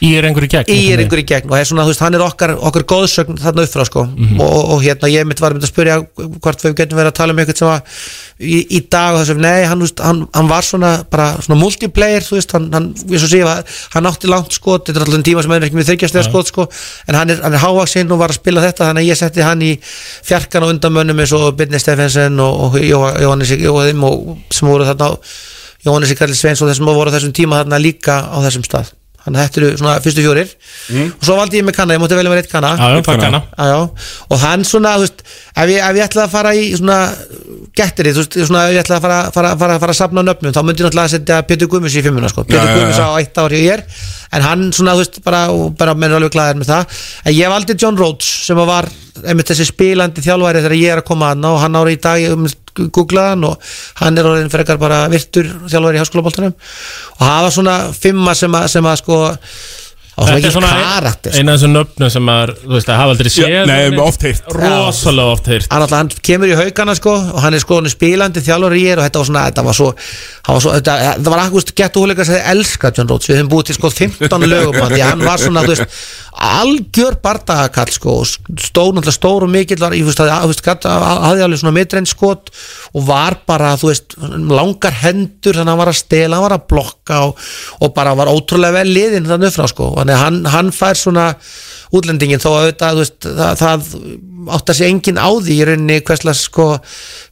[0.00, 2.16] Í er einhver í gegn í er einhver í gegn og er svona, veist, hann
[2.16, 4.04] er okkar, okkar góðsögn þarna upp frá sko.
[4.08, 4.40] Mhm.
[4.40, 7.34] og, og, og hérna ég mitt var að spyrja hvort við getum verið að tala
[7.34, 7.98] um eitthvað sem að
[8.40, 12.24] í, í dag og þessum, nei, hann, veist, hann, hann var svona bara svona multiplayer,
[12.24, 15.20] þú veist, hann, hann ég svo sé að hann átti langt skot, þetta er alltaf
[15.20, 16.66] en tíma sem hann er ekki með þryggjastlega skot sko,
[17.10, 19.66] en hann er, er hávaksinn og var að spila þetta, þannig að ég setti hann
[19.66, 24.88] í fjarkan og undanmönnum eins og Byrni Steffensen og, og Jóhannes Jóhannes og sem voru
[24.88, 25.12] þarna
[25.84, 28.94] Jóhannes Karli Sveins og þessum voru þessum tíma þarna líka á þessum stað
[29.30, 30.52] þannig að þetta eru svona fyrstu fjórir.
[31.14, 32.72] Og svo valdi ég með kanna, ég mátti velja mér eitt kanna.
[32.76, 33.40] Já, kanna.
[33.70, 33.78] Já,
[34.30, 36.98] og hann svona, veist ef ég, ef ég ætlaði að fara í svona
[37.76, 40.54] getterið, þú veist, svona ef ég ætlaði að fara, fara, fara, fara að sapna nöfnum,
[40.54, 43.38] þá myndi ég náttúrulega að setja Pétur Guðmus í fimmuna, sko, Pétur Guðmus á eitt
[43.40, 43.84] ár ég er
[44.36, 47.36] en hann svona, þú veist, bara, og bara menn er alveg glæðir með það, en
[47.36, 48.88] ég valdi John Rhodes sem var,
[49.24, 52.24] einmitt þessi spilandi þjálfæri þegar ég er að koma að og hann ára í dag,
[52.34, 52.48] um,
[52.80, 56.56] googlaði hann og hann er orðin frekar bara virtur þjálfæri í háskólaboltanum.
[57.18, 59.20] Og var svona fimma sem að, sem að sko
[60.20, 63.14] Þetta er ekki svona karakter eina af þessum nöfnum sem maður, þú veist, að hafa
[63.14, 64.00] aldrei séð nei, neitt.
[64.04, 64.50] oft heyrt.
[64.56, 67.88] Rosalega oft heyrt hann, alltaf, hann kemur í haugana sko og hann er sko hann
[67.88, 69.90] er spilandi þjálfur í er og þetta var svona þetta var svo,
[70.46, 73.40] hann var svo þetta, þetta var akkurst gett úrleika að segja elska John Rhodes við
[73.40, 76.02] höfum búið til sko 15 lögum hann, því hann var svona þú veist
[76.40, 78.28] algjör bardagakall sko og
[78.60, 82.52] stór náttúrulega stór og mikill var, ég veist hafði alveg svona mitrein skot
[82.94, 84.16] og var bara þú veist
[84.48, 87.44] langar hendur þannig að hann var að stela, hann var að blokka og,
[87.82, 90.98] og bara var ótrúlega vel liðin þannig upp frá sko, þannig að hann, hann fær
[90.98, 91.26] svona
[91.94, 95.98] útlendingin þó að auðvitað, veist, það, það átt að sé enginn á því í rauninni
[96.06, 96.66] hverslas sko,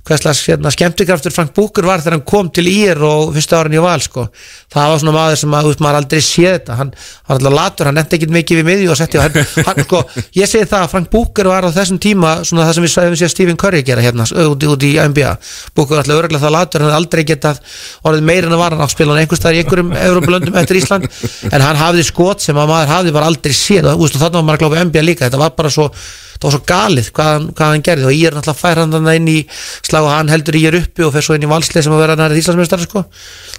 [0.09, 3.82] hverslas hérna, skemmtikraftur Frank Búkur var þegar hann kom til ír og fyrstu árin í
[3.85, 4.28] val sko.
[4.72, 6.78] það var svona maður sem að, maður aldrei séð þetta.
[6.80, 9.82] Hann var alltaf latur, hann nefndi ekkit mikið við miðju og setti og hann, hann
[9.86, 10.02] sko,
[10.36, 13.18] ég segi það að Frank Búkur var á þessum tíma svona það sem við sagðum
[13.22, 15.35] séð Stephen Curry gera hérna út, út í NBA,
[15.76, 17.60] Búkur var alltaf örgulega það latur hann aldrei getað
[18.09, 21.09] orðið meira en að var hann á spilan einhvers staðar í einhverjum Európa-löndum eftir Ísland.
[21.51, 23.90] En hann hafði skot sem að maður hafði bara aldrei séð.
[23.94, 25.26] Og þarna var maður að glápa NBA líka.
[25.26, 25.89] Þetta var bara svo,
[26.43, 28.09] var svo galið hvað, hvað hann gerði.
[28.09, 29.39] Og ég er náttúrulega fær hann þannig inn í
[29.99, 32.03] slag og hann heldur ég er uppi og fer svo inn í valslið sem að
[32.03, 33.05] vera nærið Íslandsmeistar sko.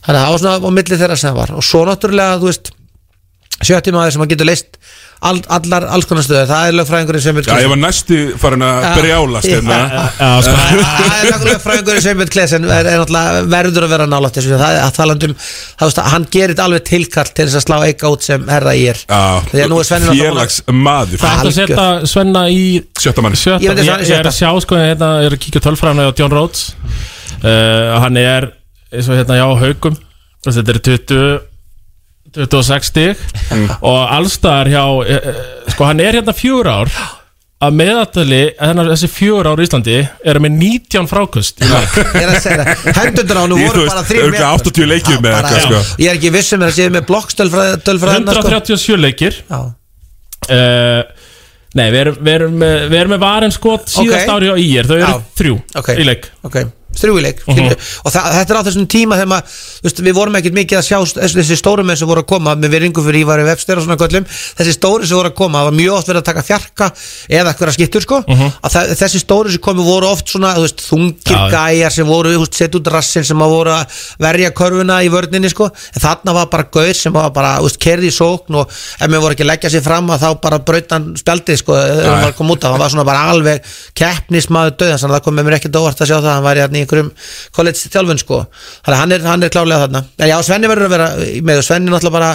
[0.05, 2.49] þannig að það var svona á milli þeirra sem það var og svo náttúrulega, þú
[2.49, 2.71] veist
[3.59, 4.79] sjötti maður sem að getur leist
[5.19, 8.85] all, allar alls konar stöður, það er lögfræðingurinn sem Já, ég var næstu farin að
[8.99, 9.79] brjálast hérna.
[10.45, 10.53] sko.
[10.53, 14.53] það er lögfræðingurinn sem vil klesen er, er náttúrulega verður að vera nálægt þessu.
[14.61, 15.35] Það er að talandum,
[16.13, 19.03] hann gerir þetta alveg tilkall til þess að slá eika út sem herra ég er.
[19.51, 22.63] Því að nú er Svenni Félags maður Það er að setja Svenna í
[22.99, 26.35] Sjötta manni Ég er að sjá sko hérna, ég er að kíkja tölfræðan á John
[26.35, 26.69] Rhodes.
[27.39, 28.53] Uh, Hann er
[28.89, 29.95] eins og hérna já haugum
[30.39, 31.48] Þetta er 20
[32.35, 33.23] 26 stig
[33.81, 35.39] og allstaðar hjá eh, eh,
[35.73, 36.91] sko hann er hérna fjör ár
[37.59, 39.95] að meðatali, þennan þessi fjör ár í Íslandi
[40.31, 41.97] eru með 19 frákust í leik.
[41.99, 44.87] ég er að segja það, hendurnar á hann Ég, voru bara veist, þrjum örugglega 80
[44.93, 45.81] leikjum með bara, eitthvað, já.
[45.89, 46.03] sko.
[46.05, 48.45] ég er ekki vissum að það séð með blokkstölfræðina sko.
[48.47, 49.59] 137 leikir Já.
[50.55, 51.27] uh,
[51.77, 54.87] Nei, við erum, við erum, með- við erum með varin skot síðast ári á IR,
[54.89, 55.19] þau eru Já.
[55.41, 55.89] þrjú Ok.
[55.99, 56.57] í leik ok,
[56.97, 57.67] þrjú í leik Mhm.
[57.69, 57.75] uh
[58.05, 60.85] og það, þetta er á þessum tíma þegar maður, veist, við vorum ekkert mikið að
[60.89, 63.83] sjá þessi, þessi stóru menn sem voru að koma með viðringu fyrir Ívari Webster og
[63.85, 64.25] svona köllum
[64.57, 66.87] þessi stóru sem voru að koma, það var mjög oft verið að taka fjarka
[67.29, 68.51] eða eitthvað skittur sko Mhm.
[68.63, 71.49] að það, þessi stóru sem komu voru oft svona veist, þungir Já.
[71.53, 73.85] gæjar sem voru sett út rassin sem voru að
[74.19, 78.07] verja körfuna í vörninni sko, en þarna var bara gaur sem var bara, veist, kerði
[78.09, 81.13] í sókn og ef mér voru ekki að leggja sér fram að þá bara brautan
[81.15, 83.61] spjaldið sko, ef hann var að koma út af, hann var svona bara alveg
[83.95, 85.03] keppnismadur döðans,
[86.79, 87.11] að að hann í einhverjum
[87.55, 88.39] college þjálfun sko,
[88.85, 91.07] þannig að hann er, hann er klárlega þarna, en já, Svenni verður að vera
[91.49, 92.31] með og Svenni náttúrulega bara,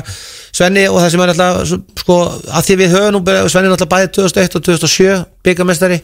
[0.54, 2.16] Svenni og það sem er náttúrulega, sko,
[2.54, 5.98] að því við höfum nú, bara- Svenni náttúrulega bæði 2001 og 2007 byggamestari,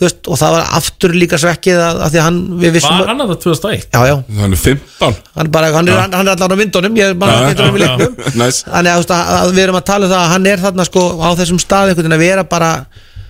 [0.00, 3.08] veist, og það var aftur líka svekkið að, að því að hann, við vissum Var
[3.12, 3.86] hann að það 2001?
[3.94, 4.16] Já, já.
[4.40, 7.38] Hann er 15 hann, bara, hann, er, hann er allan á myndunum ég er bara
[7.38, 8.18] Já, getur um já, leiknum.
[8.42, 8.64] Nice.
[8.68, 11.04] þannig að, að, að við erum að tala um það að hann er þarna sko
[11.24, 12.70] á þessum stað einhvern veginn að vera bara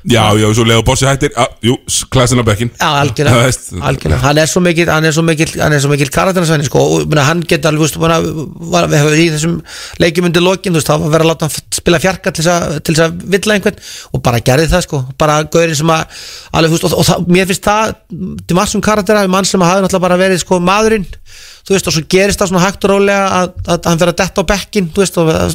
[0.04, 1.30] Já, já, svo leiðu bossi hættir.
[1.32, 1.78] Á, Jú,
[2.12, 3.52] klassin á bekkin Já, algjörlega,
[3.88, 4.18] algjörlega.
[4.20, 7.06] Hann er svo mikil Hann er svo mikil, hann er svo mikil karakteransvenni sko, og
[7.08, 8.28] mena, hann geta alveg veist, að-
[8.74, 9.54] var, við hefum í þessum
[10.04, 13.56] leikjum undir lokin þá var verið að láta hann spila fjarka til þess að, villa
[13.56, 13.80] einhvern
[14.12, 16.20] og bara gerði það sko, bara gaurin sem að
[16.52, 17.96] alveg, veist, og, og það, mér finnst það
[18.44, 21.08] til massum karaktera, mann sem hafi náttúrulega bara verið sko maðurinn
[21.64, 24.18] þú veist, og svo gerist það svona hægt og rólega að, að hann fyrir að
[24.20, 25.54] detta á bekkin þú veist, að-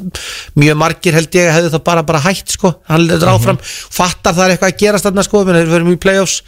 [0.60, 4.46] mjög margir held ég hefði það bara, bara hægt sko, hann lefður áfram fattar það
[4.48, 5.44] er eitthvað að gerast þarna sko.
[5.46, 6.42] Við erum í play-offs.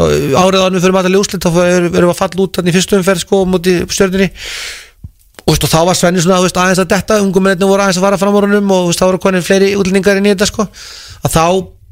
[0.00, 0.08] Og
[0.40, 3.44] árið ánum fyrir maður úslit þá erum við að falla út í fyrstu umferð sko
[3.48, 4.30] múti stjörnunni.
[5.44, 7.20] Og, þá var Svenni svona veist, aðeins að detta.
[7.20, 10.24] Ungumennir voru aðeins að fara fram á honum og þá voru konið fleiri útlendingar í
[10.30, 10.64] þetta sko.
[11.24, 11.44] Að þá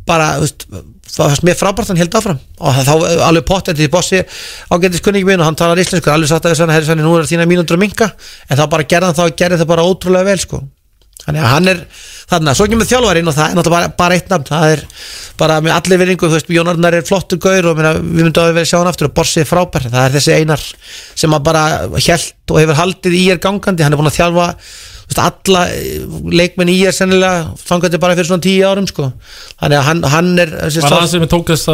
[0.09, 0.67] bara þú veist,
[1.13, 2.43] það var mér frábært hann held áfram.
[2.61, 2.93] Og þá
[3.29, 4.23] alveg pottet því bossi
[4.73, 7.29] ágættis kunningi minn og hann talar íslensku alveg sagt að Svenni, herri Svenni, nú er
[7.29, 8.13] þína mínútur að minka
[8.49, 10.63] en þá bara gerði hann þá gerði það bara ótrúlega vel sko.
[11.23, 11.81] Þannig að hann er
[12.33, 14.81] þarna, svo kemur þjálfarinn og það er náttúrulega bara, bara eitt nafn, það er
[15.39, 18.43] bara með allir virðingu, þú veist, Jón Arnar er flottur gaur og minna, við myndum
[18.43, 20.65] að vera sjá hann aftur og Borsi er frábær, það er þessi einar
[21.23, 21.63] sem að bara
[21.95, 24.49] hjælt og hefur haldið í er gangandi, hann er búin að þjálfa
[25.21, 29.11] alla eh, leikmenn í er sennilega, þangandi bara fyrir svona tíu árum sko,
[29.61, 31.73] þannig að hann, hann er Var það sem tók þess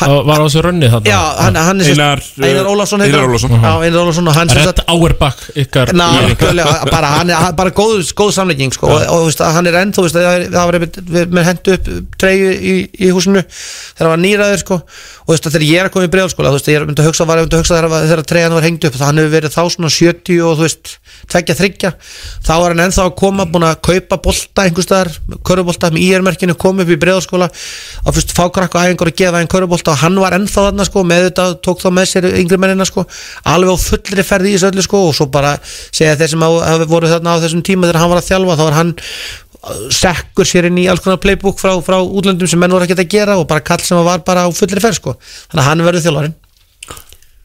[0.00, 1.10] að Var á þessu rönni þarna?
[1.10, 3.30] Já, hann, hann er Einar, Einar Ólafsson heitir Einar hann.
[3.34, 3.54] Ólafsson.
[3.60, 7.56] Já, Einar Ólafsson og hann sem Redd Auerbach ykkar Ná, algjörlega, bara, hann er hann
[7.58, 10.18] bara góð, góð samlegging sko, og, og þú veist, að hann er enn þú veist,
[10.20, 11.00] að það er- það var einmitt,
[11.38, 11.90] með hendu upp
[12.20, 12.74] treyju í,
[13.08, 15.94] í húsinu þegar hann var nýraður sko, og þú veist, að þegar ég er að
[15.96, 17.78] koma í bregðalskóla, þú veist, ég er myndi að hugsa, var ég myndi að hugsa
[17.80, 20.66] þegar, þegar treyjan var hengt upp, það hann hefur verið þá svona 70 og þú
[20.66, 20.92] veist,
[21.30, 21.92] tveggja, þryggja
[22.46, 25.10] þá er hann ennþá að koma, búin að kaupa bolta einhvers staðar,
[25.46, 29.50] körubolta með IR-merkinu koma upp í bregðalskóla og fyrst fá krakku æfingar og gefa einn
[29.70, 32.86] körubolta og hann var ennþá þarna sko, með þetta, tók þá með sér yngri mennina
[32.88, 33.04] sko,
[33.44, 36.88] alveg á fullri ferði í þessu öllu sko og svo bara segja þeir sem hafa
[36.90, 40.50] voru þarna á þessum tíma þegar hann var að þjálfa þá var hann uh, sekkur
[40.50, 43.38] sér inn í alls konar playbook frá, frá útlöndum sem menn voru ekki að gera
[43.40, 45.16] og bara kall sem var bara á fullri ferð sko.
[45.48, 46.38] Þannig að hann verður þjálfarinn.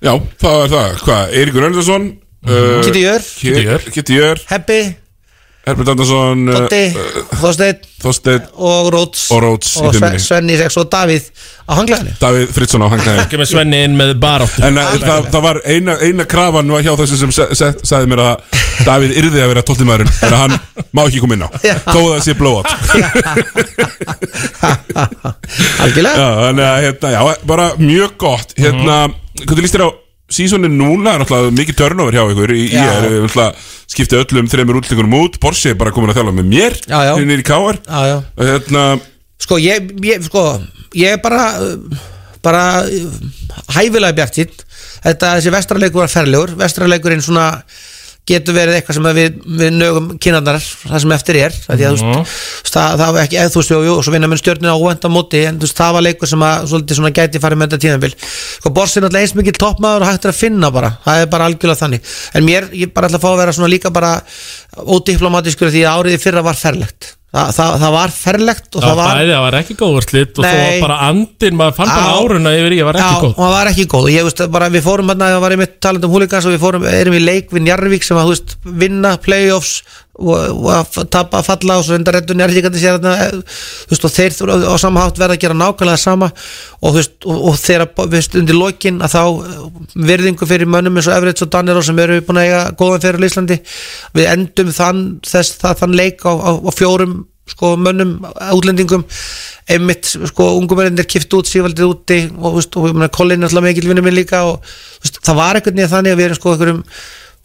[0.05, 2.11] Já, það er það, hvað, Eiríkur Öndarsson
[2.45, 3.33] uh, Kitty Jör.
[3.95, 4.79] Kitty Jör Kitty
[5.65, 6.81] Herbert Andersson uh, Dotti,
[7.41, 10.19] Þorsteinn Þorsteinn og Róts Og Róts og Sve-.
[10.21, 11.25] Svenni sex og Davíð
[11.65, 14.61] á hanglaðinu Davíð Fritzson á hangnaði Ekki með Svenni inn með baráttu.
[14.67, 18.11] En uh, það, það var eina, eina krafan var hjá þessu sem se- se- sagði
[18.13, 20.53] mér að Davíð yrði að vera tóltimæðurinn en hann
[20.95, 21.49] má ekki koma inn á.
[21.89, 22.69] Þó að það sé blowout
[25.85, 26.15] Algjörlega.
[26.15, 28.53] Já, að hérna, já, bara mjög gott.
[28.59, 28.97] Hérna,
[29.41, 29.89] hvernig líst þér á
[30.31, 32.85] sísoni núna, er náttúrulega mikið turnover hjá ykkur í, Já.
[32.97, 33.51] er, náttúrulega
[33.91, 37.45] skipti öllum þreymur útlingunum út, Porsche er bara komin að þjálfa með mér hérna í
[37.45, 37.81] Káar
[38.39, 38.85] hérna,
[39.45, 40.45] Sko, ég, ég, sko,
[40.95, 41.49] ég er bara
[42.45, 43.17] bara uh,
[43.75, 44.65] hæfilega bjart sitt
[45.05, 46.55] þetta, þessi vestrarleikur var ferlegur.
[46.59, 47.49] Vestrarleikurinn svona
[48.25, 52.23] getur verið eitthvað sem við, við nögum kynarnar það sem eftir er mm
[52.65, 55.09] veist, það, það var ekki, eða þú jú, og svo vinna með stjórnina óvend á
[55.11, 58.11] móti, en veist, það var leikur sem að svolítið svona gæti farið með þetta tíðanbíl
[58.15, 61.29] sko, Borsi er náttúrulega eins mikil toppmaður og hægt er að finna bara, það er
[61.35, 62.15] bara algjörlega þannig.
[62.35, 64.15] En mér, ég bara ætla að fá að vera svona líka bara
[64.95, 68.87] ódiplomatískur því að árið í fyrra var ferlegt það, það, það var ferlegt og Það
[68.87, 70.79] það var bæði, það var ekki góður slitt og svo Nei.
[70.85, 73.33] bara andin, maður fann bara áruna yfir í, það var ekki Já, góð.
[73.35, 74.07] og það var ekki góð.
[74.07, 76.63] Og ég veist bara við fórum hérna, það var einmitt talandi um húligans og við
[76.63, 78.55] fórum, erum í leik við Njarvík sem að þú veist,
[78.85, 79.75] vinna playoffs
[80.15, 83.91] og, og að tapa að falla og svo enda reddu Njarvíkandi sér hérna eh, þú
[83.91, 87.15] veist, og þeir þurfa á sama hátt verða að gera nákvæmlega sama og þú veist,
[87.25, 89.69] og, og þegar við veist, undir lokin að þá eh,
[90.11, 93.29] virðingu fyrir mönnum eins og Everett og Danir sem eru búin að eiga góðan fyrir
[93.29, 93.59] Íslandi
[94.15, 98.15] við endum þann, þess, það, þann leik á, á, á fjórum sko mönnum
[98.55, 99.03] útlendingum.
[99.69, 104.05] Einmitt sko ungumennir kift út sífaldið úti og, þú veist, og er alltaf mikil vinnur
[104.05, 106.81] minn líka og þú veist, það var einhvern veginn þannig að við erum sko einhverjum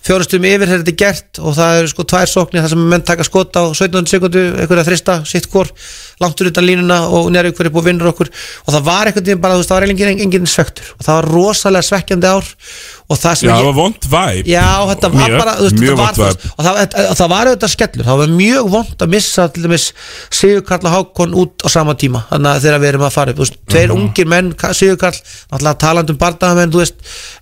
[0.06, 3.04] fjórastum yfir þegar þetta er gert og það eru sko tvær sóknir þar sem menn
[3.06, 5.76] taka skot á 17 sekundu, einhverja þrista, sitt hvort
[6.20, 8.30] langt úr utan línuna og njari ykkur er búið vinnur okkur.
[8.66, 10.90] Og það var einhvern veginn bara, þú veist, það var engin, engin svektur.
[10.98, 12.50] Og það var rosalega svekkjandi ár
[13.10, 15.64] og það sem já, ég- það var vond væp Já, þetta var Mjög, bara þú
[15.66, 16.76] veist, þetta var, þú veist, og það,
[17.10, 18.04] og það var auðvitað skellur.
[18.06, 19.86] Það var mjög vond að missa til dæmis
[20.30, 23.30] Sigur Karl og Hákon út á sama tíma þannig að þegar við erum að fara
[23.34, 25.18] upp þú veist, tveir ungir menn, Sigur Karl
[25.50, 26.94] náttúrulega talandi um bardagamenn, þú veist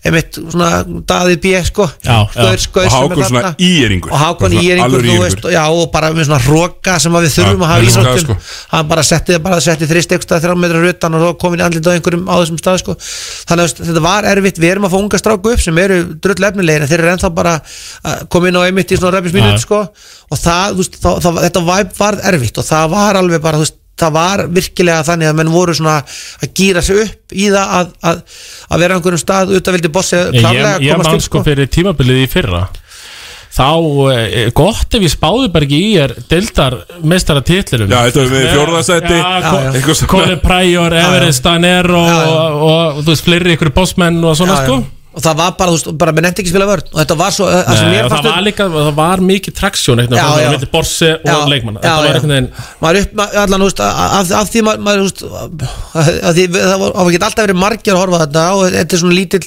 [0.08, 0.70] einmitt svona
[1.08, 2.56] Daðið B sko Já, já.
[2.64, 4.10] skaur og Hákon svona íeringur.
[4.12, 7.60] Og Hákon alvöru þú veist, já, og bara með svona hróka sem að við þurfum
[7.60, 8.36] Já, að hafa í það, sko.
[8.72, 12.24] hann bara setti, bara setti þristegsta þrjá metra rutan og komin í andlita á einhverjum
[12.30, 12.96] á þessum stað sko.
[13.48, 14.58] þannig að þetta var erfitt.
[14.58, 17.32] Við erum að fá unga stráku upp sem eru drull efnilegin en þeir eru ennþá
[17.34, 19.40] bara að koma inn á einmitt í svona ræfis Já.
[19.40, 19.82] mínut sko.
[20.30, 23.60] og það, þú veist, það, það, þetta væp var erfitt og það var alveg bara,
[23.60, 27.48] þú veist það var virkilega þannig að menn voru svona að gýra sig upp í
[27.50, 28.20] það að, að,
[28.68, 31.18] að vera á einhverjum stað út að vildi bossi Ég, klárlega ég, ég komast man
[31.18, 32.68] inn sko fyrir tímabilið í fyrra
[33.58, 33.70] þá
[34.12, 38.30] eh, gott ef ég spáði bara ekki í er deildar mestara titlurum Já, þetta er
[38.34, 39.16] við fjórða sæti.
[39.16, 39.72] Já, Já, já.
[39.72, 40.10] Eitthvað svona.
[40.12, 40.96] Colin Pryor.
[41.00, 44.78] Everest Daner og, og, og, þú veist, fleiri ykkur bossmenn og svona Já, já.
[45.08, 46.82] Og það var bara, þú veist, bara með nefndi ekki spila vörn.
[46.92, 49.22] Og þetta var svo, það sem Nei, mér og fannst það var líka, það var
[49.28, 50.18] mikið traksjón Já, já.
[50.18, 52.48] eitthvað, milli borsi og var einhvern veginn
[52.82, 55.22] maður upp, ma- allan, þú veist, af, af því maður, maður, þú veist,
[56.28, 58.98] af því það var, það geta alltaf verið margir að horfa á þetta og þetta
[58.98, 59.42] er svona lítill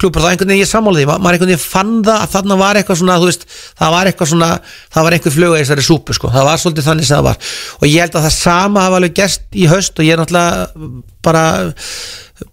[0.00, 2.32] klúpar, það er einhvern veginn ég sammála því, ma- maður einhvern veginn fann það að
[2.38, 3.46] þarna var eitthvað svona, þú veist,
[3.82, 4.50] það var eitthvað svona
[4.94, 6.30] það var einhver fluga í þessari súpu, sko.
[6.32, 7.52] Það var svolítið þannig sem það var.
[7.80, 10.90] Og ég held að það sama hafa alveg gerst í haust og ég er náttúrulega
[11.20, 11.44] bara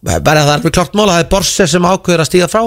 [0.01, 2.63] bara það er alveg klart mál að það er Borse sem ákveður að stíga frá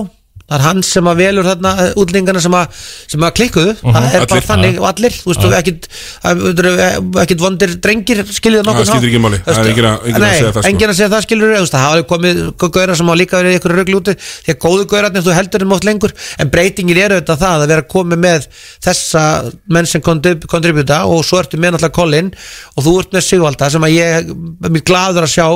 [0.51, 2.81] það er hann sem að velur þarna eh, útlendingana sem að,
[3.15, 3.75] sem að klikkuðu.
[3.81, 3.95] Mhm.
[3.95, 5.15] það er bara þannig og allir.
[5.21, 5.89] Þú veist, og ekkit,
[6.27, 9.41] eh, ekkit vondir drengir skiljið Það skiptir ekki máli.
[9.47, 10.69] Það er að- enginn að segja það, sko.
[10.71, 13.97] enginn að segja það skilur það hafa komið gauðra sem á líka verið ykkur rögl
[14.01, 14.15] úti.
[14.19, 17.71] Því að góðu gauðratnir þú heldur þeim oft lengur en breytingin er auðvitað það að
[17.71, 18.47] vera komið með
[18.85, 19.25] þessa
[19.69, 22.33] menn sem kontrib- kontributa og svo ertu með náttúrulega Colin
[22.77, 25.47] og þú ert með Sigvalda sem að ég er mjög gladur að sjá.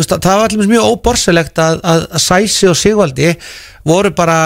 [0.00, 0.88] Það var allir mjög
[1.60, 3.34] að, að Sæsi og Sigvaldi
[3.84, 4.38] voru bara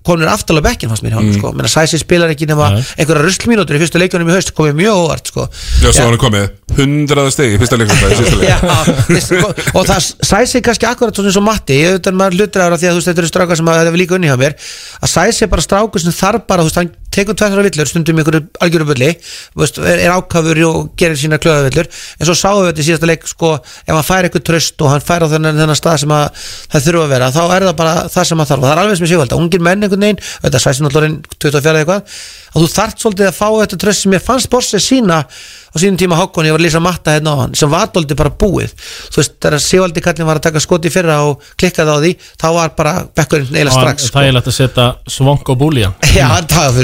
[0.00, 1.38] konur aftalega bekkin fannst mér hjá hann Mm.
[1.38, 1.50] sko.
[1.52, 2.80] Menna, Sæsi spilar ekki nema Nei.
[2.98, 5.44] einhverja ruslmínútur í fyrstu leikjunum í haust komið mjög óvart sko.
[5.84, 6.46] Já, svo var hann komið
[6.78, 8.48] 100 stegi í fyrsta leikum það er síðasta leik.
[8.48, 12.78] Já, og- það sæsi kannski akkurat svona eins og Matti ég auðvitað maður hlutur ára
[12.80, 14.56] því að þú veist þetta eru strákar sem að það er líka unni hjá mér
[15.04, 18.18] að sæsi er bara strákur sem þarf bara þú veist hann tekur tveitra villur stundum
[18.18, 22.36] í einhverju algjöru bulli þú veist, er, er ákafur og gerir sína klöðavillur en svo
[22.38, 25.26] sáum við þetta í síðasta leik sko ef hann fær eitthvað tröst og hann fær
[25.26, 28.28] á þennan, þennan stað sem að það þurfa að vera þá er það bara það
[28.30, 28.60] sem hann þarf.
[28.60, 31.18] Og það er alveg sem ég séu ungir menn einhvern veginn þetta sæsi náttúrulega orðinn
[31.40, 32.20] 24 eða eitthvað
[32.50, 35.20] að þú þarft svolítið að fá þetta tröst sem ég fannst borsið sína
[35.70, 38.16] á sínum tíma Hákon, ég var að lýsa matta hérna á hann sem var dóldi
[38.18, 38.72] bara búið.
[39.10, 42.12] Þú veist, þegar Sigvaldi kallin var að taka skot í fyrra og klikkaði á því,
[42.42, 44.18] þá var bara bekkurinn eiginlega strax sko.
[44.18, 44.86] Það er lægt að setja
[45.16, 45.94] svonk og búlían.
[46.18, 46.80] Já, það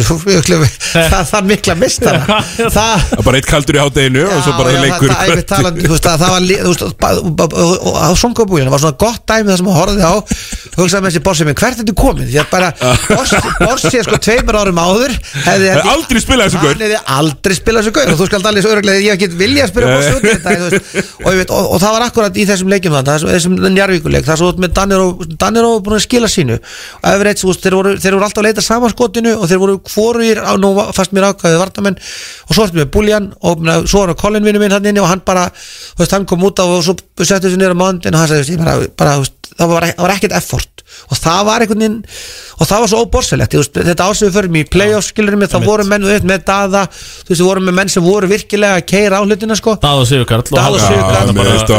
[0.97, 2.21] það það er mikla mistara
[2.57, 5.49] það Það er bara eitt kaldur í hátteginu og svo bara leikur það, það, einmitt
[5.51, 6.43] talandi, þú veist, að það var
[7.37, 10.15] ba- og- og að svona búin var svona gott dæmi það sem að horfði á.
[10.77, 12.69] Hugsaði með þessi borsið minn, hvert er þetta komið því að bara
[13.67, 15.15] borsið sko tveimur árum áður
[18.77, 20.89] svo öruglega ég hef ekki vilja að spyrja út í þetta veist,
[21.25, 24.41] og, veit, og, og það var akkurat í þessum leikjum þannig, þessum, njarvíkuleik, það er
[24.43, 24.75] svo með
[25.41, 26.59] Danir og búin að skila sínu.
[27.01, 30.53] Og ef reitt, þeir, voru, voru alltaf að leita samanskotinu og þeir voru hvorugir á
[30.61, 34.63] nú fast mér ákvæðið vartamenn og svo ertu með Buljan og svo var Colin vinnu
[34.63, 37.75] minn hann inni og hann bara veist, hann kom út af og svo settu sér
[37.75, 39.17] á mándin og hann sagði, bara, bara
[39.53, 40.73] það var, það var ekkert effort.
[41.11, 41.97] Og það var einhvern veginn
[42.57, 45.85] og það var svo veist, þetta ásöðu fyrir mig í playoffs skilur mig, þá voru
[45.85, 49.19] menn þú veist, með Dada, þú veist, voru með menn sem voru virkilega að keira
[49.21, 49.73] á hlutina sko.
[49.83, 51.31] Dað og Sigurkarl Daða og Sigurkarl.
[51.37, 51.71] Mér veist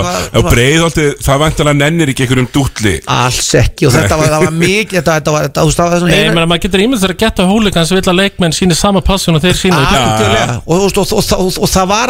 [1.18, 2.94] Það það vantilega nennir ekki einhverjum dútli.
[3.10, 5.88] Alls ekki og þetta var, það var mikið þetta, þetta var, þetta, þú veist, það
[5.90, 8.76] var svona Nei, menn, maður getur ímynd þegar að geta húlikans vill að leikmenn síni
[8.78, 12.08] sama passun og þeir sína og, og, og, og, og, og það var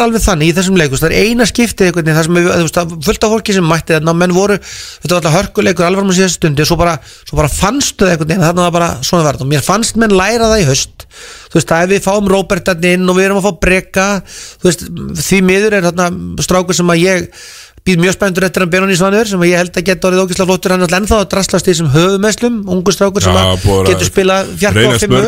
[5.56, 6.94] þannig það það það hörkuleikur alvar með síðast stundi og svo bara,
[7.28, 9.44] svo bara fannstu það einhvern veginn, þarna var bara svona verð.
[9.44, 11.06] Og mér fannst menn læra það í haust.
[11.48, 14.06] Þú veist, að ef við fáum Róbert þarna inn og við erum að fá breka,
[14.58, 14.84] þú veist
[15.28, 16.06] því miður er þarna
[16.44, 17.18] strákur sem að ég
[17.88, 20.48] býð mjög spenntur eftir hann Benóni Svanur sem að ég held að geta orðið ógislega
[20.50, 20.74] flottur.
[20.74, 24.08] Hann er alltaf ennþá að draslast í þessum höfumeslum ungu strákur sem að að getur
[24.10, 25.22] spila fjarka reynast fimmu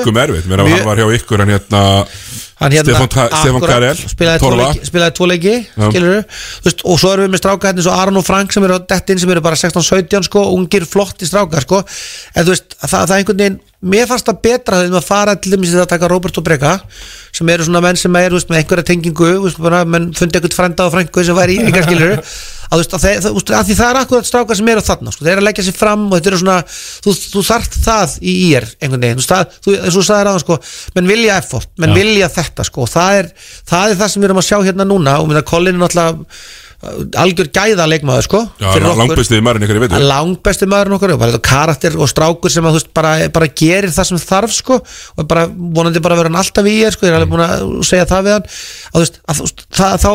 [2.61, 2.97] hann var hérna
[3.41, 4.69] Stefán Karel spilaði tvo Torfa.
[4.69, 5.87] leiki, spilaði tvo leiki Já.
[5.89, 6.19] skilur
[6.66, 9.23] veist, og svo erum við með stráka hérna Aron og Frank sem eru á dettin
[9.23, 13.19] sem eru bara 16-17 sko, ungir flotti strákar sko en þú veist, það, það er
[13.19, 16.45] einhvern veginn mér fannst það betra þegar maður fara til það að taka Robert og
[16.45, 16.73] Breka
[17.32, 20.59] sem eru svona menn sem er veist, með einhverja tengingu veist, bara, menn fundi eitthvað
[20.59, 22.19] frænda og frængu sem væri í einhver skilur
[22.71, 25.25] að, veist, að, þeir, það, að því það er akkurat strákar sem eru þarna sko,
[25.27, 28.35] þeir eru að leggja sér fram og þetta eru svona þú, þú þarft það í
[28.47, 29.23] ír einhvern veginn.
[29.67, 29.77] Þú,
[30.07, 30.59] sagðir aðan sko
[30.97, 31.99] menn vilja effort, menn Já.
[31.99, 32.89] vilja þetta sko.
[32.91, 33.31] Það er,
[33.71, 35.21] það er það sem við erum að sjá hérna núna.
[35.21, 36.27] Og minna Colin er náttúrulega
[37.21, 38.39] algjör gæða leikmaður sko
[38.97, 42.79] langbestið maðurinn ykkur í veitur langbesti maðurinn okkur og bara karakter og strákur sem að,
[42.79, 44.79] veist, bara, bara gerir það sem þarf sko.
[45.21, 47.67] Og bara vonandi bara vera hann alltaf í er sko, ég er alveg búin að
[47.85, 48.49] segja það við hann.
[48.49, 50.13] Að, þú veist, að, þú veist, það, þá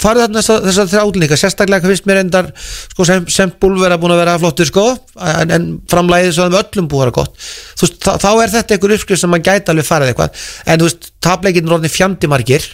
[0.00, 4.02] farið þarna þessar þessa þrjá útlíka sérstaklega finnst mér endar sko, sem, sem búlver að
[4.02, 4.86] búin að vera flottur sko
[5.16, 7.46] en, en framlæðið svo að með öllum búið að vera gott
[7.86, 10.44] veist, þá, þá er þetta einhver uppskrif sem maður gæti alveg farið eitthvað.
[10.66, 12.64] En þú veist, tapleikin er orðin fjandimargir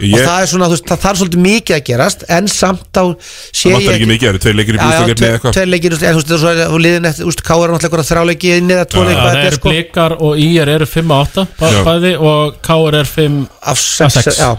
[0.00, 2.98] Ég- og það er svona, þú veist, það þarf svolítið mikið að gerast en samt
[3.00, 5.52] á sé Það vantar ég ekki mikið, það eru tveir leikir í tve- eða eitthvað?
[5.56, 8.70] tveir leikir, þú veist, svo er liðin eftir, þú veist, Káar er náttúrulega þráleiki inn
[8.76, 9.68] eða tvo leik, Það er eru sko.
[9.70, 11.82] Blikar og IR eru 5 og 8 Já.
[11.86, 14.50] bæði og Káur er 5 af 6 Já,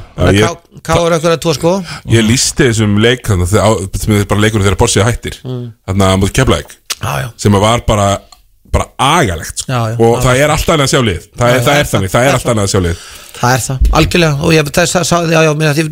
[0.84, 1.84] Káar er eitthvað tvo sko.
[2.10, 5.40] Ég lísti þessum leik þannig að sem er bara leikunum þegar Borsið hættir.
[5.44, 5.74] Mm.
[5.88, 6.04] þannig
[8.02, 8.20] að
[8.78, 8.90] bara
[9.20, 9.72] agalegt sko.
[9.72, 12.14] Já, já, og það er alltaf annað að sjá lið það, er, það er þannig,
[12.16, 15.18] það er alltaf annað að sjá lið Það er það, algjörlega og ég það, sá,
[15.30, 15.90] já, já, mér, ég,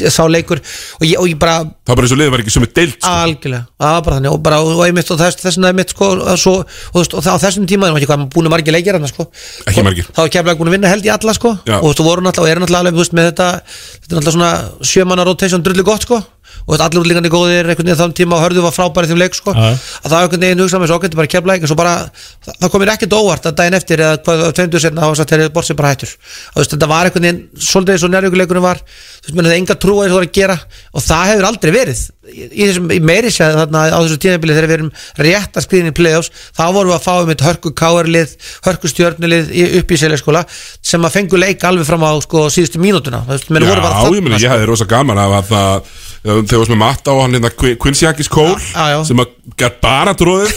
[0.00, 2.42] ég sá leikur og ég, og ég bara það var bara eins og lið var
[2.42, 3.12] ekki er deilt sko.
[3.12, 6.10] algjörlega, það var bara þannig og, bara, og, og þess, þess vegna er mitt sko,
[6.42, 8.98] svo, og, þú það, á þessum tíma erum við ekki hvað búin að margir leikir
[8.98, 9.28] hann sko.
[9.70, 10.10] Ekki margir.
[10.10, 11.54] þá er keflaði búin að vinna held í alla sko.
[11.62, 11.78] Já.
[11.78, 13.50] og þú veist, og voru náttúrulega og eru náttúrulega alveg þú með þetta,
[13.94, 16.24] þetta er náttúrulega svona sjömanna rotation drullu gott sko
[16.64, 19.52] og allir útlíkandi góðir einhvern veginn þann tíma og hörðu var frábæri þeim leik sko.
[19.52, 21.76] Að það var einhvern veginn hugsa með svo okkur þetta er bara keflaði og svo
[21.76, 25.68] bara það, það komir ekkert óvart að daginn eftir eða hvað tveimdur setna þá bort
[25.68, 26.14] sem bara hættur.
[26.56, 28.80] Veist, þetta var einhvern veginn svolítið eins og nærjökuleikunum var.
[28.80, 30.56] Þú veist, menn það enga trú að þessu voru að gera
[30.94, 32.02] og það hefur aldrei verið.
[32.24, 34.90] Í, þessum í meiri séð þarna á þessu tíðanbili þegar við erum
[35.26, 38.32] rétt að skriðin í play-offs þá vorum við að fá um eitt hörku káarlið
[38.64, 42.80] hörku stjörnulið í- upp í seljaskóla sem að fengu leik alveg fram á sko, síðustu
[42.80, 43.20] mínútuna.
[43.68, 45.92] Já, ég, meni, ég hefði rosa gaman af að það
[46.24, 48.98] þegar við varum með matta á hann hérna Qu- Quincy Hackis Cole Já, já.
[49.04, 50.54] sem að gæt bara tróðið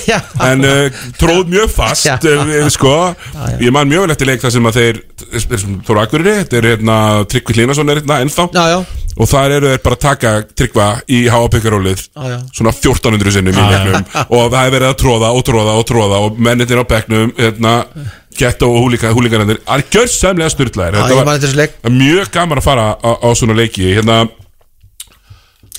[0.47, 2.15] en uh, tróð mjög fast Já.
[2.23, 2.93] uh, sko,
[3.59, 5.01] ég man mjög vel eftir leik þar sem að þeir,
[5.87, 6.95] Þóru Akureyri þetta er hérna
[7.27, 8.77] Tryggvi Hlínason er hérna ennþá já, já.
[9.17, 12.37] og þar eru þeir bara að taka Tryggva í háapikkarólið Já, já.
[12.55, 13.83] svona 1400 sinnum í Já, já.
[13.83, 14.07] leiknum
[14.39, 17.75] og það hefur verið að tróða og tróða og tróða og mennindir á bekknum hérna,
[18.37, 21.77] ghetto og húlingarnir er gjörsamlega styrlaðir Já, þessu leik.
[21.91, 24.23] mjög gaman að fara á, á svona leiki hérna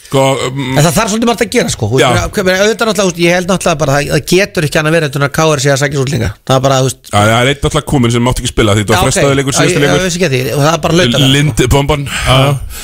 [0.09, 1.89] sko, um, En það þarf svolítið margt að gera sko.
[1.93, 2.09] Þú Já.
[2.25, 5.63] auðvitað náttúrulega, ég held náttúrulega bara að það getur ekki hann að vera þetta káar
[5.63, 8.25] sé að sækja útlinga það er bara, þú veist það er einn alltaf komin sem
[8.25, 10.53] mátti ekki spila því það var frestaði leikur ég leikur.
[10.59, 11.33] það er bara hlaut að vera.
[11.35, 12.07] Lindbomban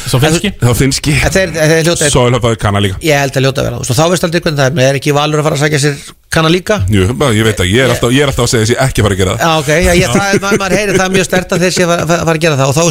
[0.05, 3.01] Svo finski Það finski En þeir, þeir hljóta Svo er það kanna líka.
[3.05, 3.80] Ég held að hljóta að vera.
[3.94, 5.96] Þá veist aldrei hvernig það er, menn er ekki valur að fara að sækja sér
[6.35, 6.77] kanna líka?
[6.90, 7.05] Jú,
[7.35, 9.06] ég veit að ég er alltaf, ég er alltaf að segja þess ég ekki að
[9.06, 9.44] fara að gera það.
[9.44, 11.85] Já, ok, já, ég, það, er- maður, maður heyri það mjög stert að þeir sé
[11.86, 12.69] að fara, fara að gera það.
[12.69, 12.82] Og þá,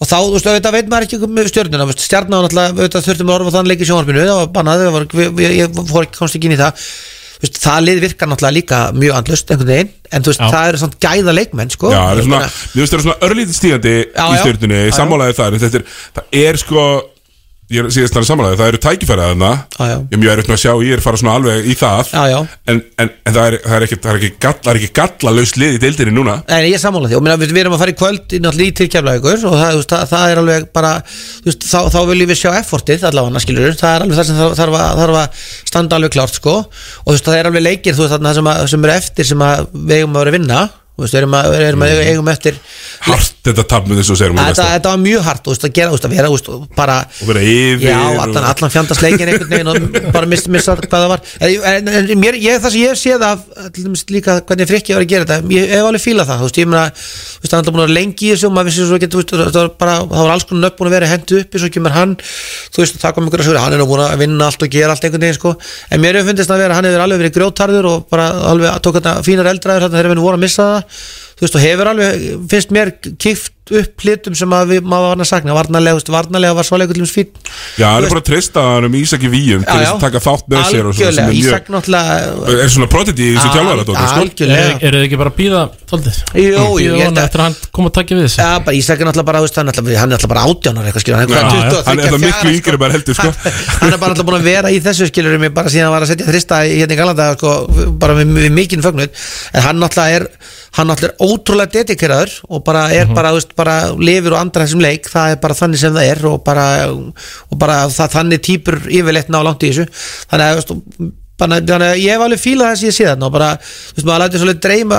[0.00, 3.30] og þá, þú veist, auðvitað veit maður ekki þú veist, stjarnan var náttúrulega, auðvitað þurftum
[3.30, 4.84] að orfa þann leik í sjónvarpinu, það var bannað,
[5.40, 6.84] ég, ég fór ekki komst ekki inn í það,
[7.40, 10.50] þú veist, það lið virkar náttúrulega líka mjög andlust einhvern veginn, en þú veist, Já.
[10.52, 11.92] það eru svona gæða leikmenn, sko.
[11.94, 12.50] Já, það er Ég svona,
[12.98, 14.96] er svona örlítið stígandi í stjórnunni, Já, já.
[14.98, 15.56] sammálaði það.
[15.56, 15.86] En þetta er,
[16.18, 16.84] það er sko
[17.70, 19.50] ég er síðast þannig sammálaði, það eru tækifærið þarna.
[19.76, 19.96] Já, já.
[20.00, 22.10] ég er mjög erfitt með að sjá, ég er fara svona alveg í það.
[22.10, 22.38] Já, já.
[22.66, 24.90] En, en, en það er, það er ekki, það er ekki, gall, það er ekki
[24.98, 26.34] gallalaust lið í deildinni núna.
[26.50, 27.20] Nei, ég er sammála því.
[27.30, 30.04] Við, við erum að fara í kvöld í náttúrulega í tilkjafla ykkur og það, það,
[30.10, 30.92] það er alveg bara
[31.46, 34.58] veist, þá, þá viljum við sjá effortið allavega skilur það er alveg það sem þarf,
[34.58, 36.58] þarf, að, þarf að standa alveg klárt sko.
[37.06, 39.66] Og veist, það er alveg leikir veist, þarna sem, að, sem eru eftir sem að
[39.78, 40.62] við eigum að vera að vinna
[41.00, 42.58] þú veist, við erum að, erum að eigum eftir
[43.00, 45.72] Hart þetta tapnum þess að segja um þetta, þetta var mjög hart þú veist, að
[45.78, 49.02] gera, þú veist, að vera þú veist, bara og vera yfir Já, allan, allan fjandast
[49.04, 49.76] leikin einhvern veginn og
[50.12, 51.20] bara missa, missa hvað það var.
[51.40, 53.38] En, en, en mér, ég, það sem ég hef séð af
[53.72, 56.46] til dæmis líka hvernig frikki var að gera þetta ég hef alveg fílað það, þú
[56.50, 58.84] veist, ég meina þú veist, hann er búin að lengi í þessu og maður vissi
[58.90, 61.10] svo getur, þú veist, það var bara, það var alls konar nöfn búin að vera
[61.14, 63.60] hendu uppi, svo kemur hann þú veist, það kom að segja,
[70.60, 75.10] hann þú veist, og hefur alveg, finnst mér kift upp hlutum sem að við, maður
[75.12, 77.28] var að sakna veist, varnarlega var svoleikur til fín
[77.78, 80.22] Já, hann er bara að treysta hann um Ísak í Víum til þess að taka
[80.24, 83.50] þátt með sér og svona, sem algjörlega, er Ísak náttúrulega er svona protiti í þessu
[83.54, 84.24] tjálfara sko?
[84.80, 86.20] Eru þið ekki bara að býða tóltið?
[86.40, 89.06] Jú, jú, ég held að- hann kom að taka við þessu Já, bara Ísak er
[89.10, 91.50] náttúrulega bara, veist, hann er hann er bara átjánar eitthvað skilur, hann er, Já, hvað,
[91.50, 91.70] já.
[91.70, 93.30] 23, Hann er það 24, miklu yngri bara heldur sko
[93.80, 96.06] hann er bara alltaf búin að vera í þessu skilur mig bara síðan hann var
[96.06, 97.54] að setja þrista í hérna í Galanda sko,
[98.00, 98.14] bara
[99.64, 100.26] hann náttúrulega er
[100.78, 103.14] hann náttúrulega er ótrúlega dedikeraður og bara er Mhm.
[103.14, 106.10] bara, þú veist, bara lifir og andra þessum leik, það er bara þannig sem það
[106.10, 109.88] er og bara, og bara það, þannig týpur yfirleitt ná langt í þessu.
[110.32, 111.10] Þannig að, þú
[111.40, 114.06] þannig að ég hef alveg fílað þess að ég sé þarna og bara, þú veist,
[114.08, 114.98] maður lætur svolítið dreyma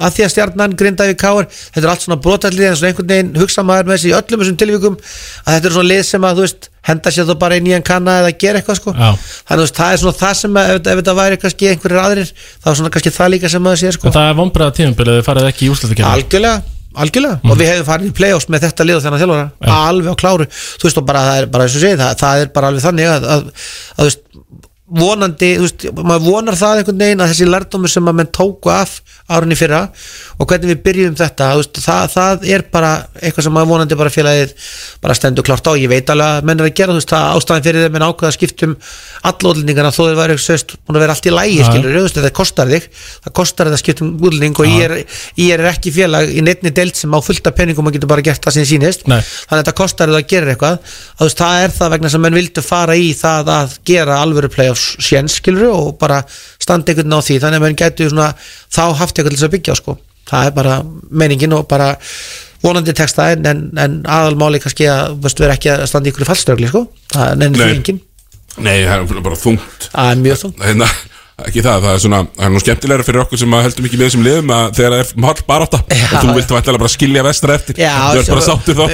[0.00, 3.32] að því að stjarnan grindaði káar þetta er allt svona brotallið en svona einhvern veginn
[3.40, 6.40] hugsa maður með þessi í öllum þessum tilvíkum að þetta er svona lið sem að
[6.40, 8.96] þú veist henda sér þá bara í nýjan kanna eða gera eitthvað sko.
[8.96, 12.02] Þannig að þú það er svona það sem að, ef, ef þetta væri kannski einhverjir
[12.06, 14.14] aðrir þá er svona kannski það líka sem maður sé sko.
[14.16, 16.12] Það er vombriða tímabilið þið farið ekki í úslættikefni
[16.94, 17.38] algjörlega.
[17.42, 17.50] Mhm.
[17.50, 19.76] og við hefum farið í play-offs með þetta lið og þennan þjálfara.
[19.76, 20.46] Alveg á kláru.
[20.50, 23.46] Þú veist og bara það er bara það, það er bara alveg þannig að, að,
[23.96, 24.20] að veist
[24.90, 28.72] vonandi, þú veist, maður vonar það einhvern veginn að þessi lærdómur sem að menn tóku
[28.72, 28.96] af
[29.30, 29.84] árunni fyrra
[30.40, 32.90] og hvernig við byrjum þetta, þú veist, það, það er bara
[33.20, 34.54] eitthvað sem maður vonandi bara félagið
[35.04, 37.36] bara stendur klárt á, ég veit alveg að menn er að gera þú veist, það
[37.38, 38.74] ástæðan fyrir þeim en ákveða skiptum
[39.30, 42.34] allóðlendingana þó þeir væri sérst, búin að vera allt í lægi, skilur, þú veist, það
[42.40, 44.96] kostar þig það kostar þetta skiptum útlending og ég er,
[45.38, 48.42] ég er ekki félag í neittni deild sem á fullta penningum og getur bara gert
[48.42, 49.20] það sem sínist Nei.
[49.20, 50.78] þannig að þetta kostar það að gera eitthvað.
[50.80, 54.20] Að þú veist, það er það vegna sem menn vildu fara í það að gera
[54.24, 57.40] alvöru playoffs séns skilur og bara standa einhvern á því.
[57.42, 59.96] Þannig að menn getur svona þá haft eitthvað til þess að byggja sko.
[60.30, 60.76] Það er bara
[61.10, 61.94] meiningin og bara
[62.60, 66.28] vonandi texta en, en, en aðalmáli kannski að veist, vera ekki að standa í ykkur
[66.28, 66.84] fallstögli sko.
[67.14, 67.80] Það nefnir því Nei.
[67.80, 68.06] engin
[68.60, 69.86] Nei, það er bara þungt.
[69.92, 70.62] Það er mjög þungt.
[70.66, 70.88] Hérna,
[71.48, 73.98] ekki það, það er svona það er nú skemmtilegra fyrir okkur sem að heldum ekki
[74.00, 77.22] með þessum liðum að þegar það er hálf barátta og þú vilt væntalega bara skilja
[77.26, 77.74] vestra eftir.
[77.80, 78.84] Já, þú ert bara sáttur þá.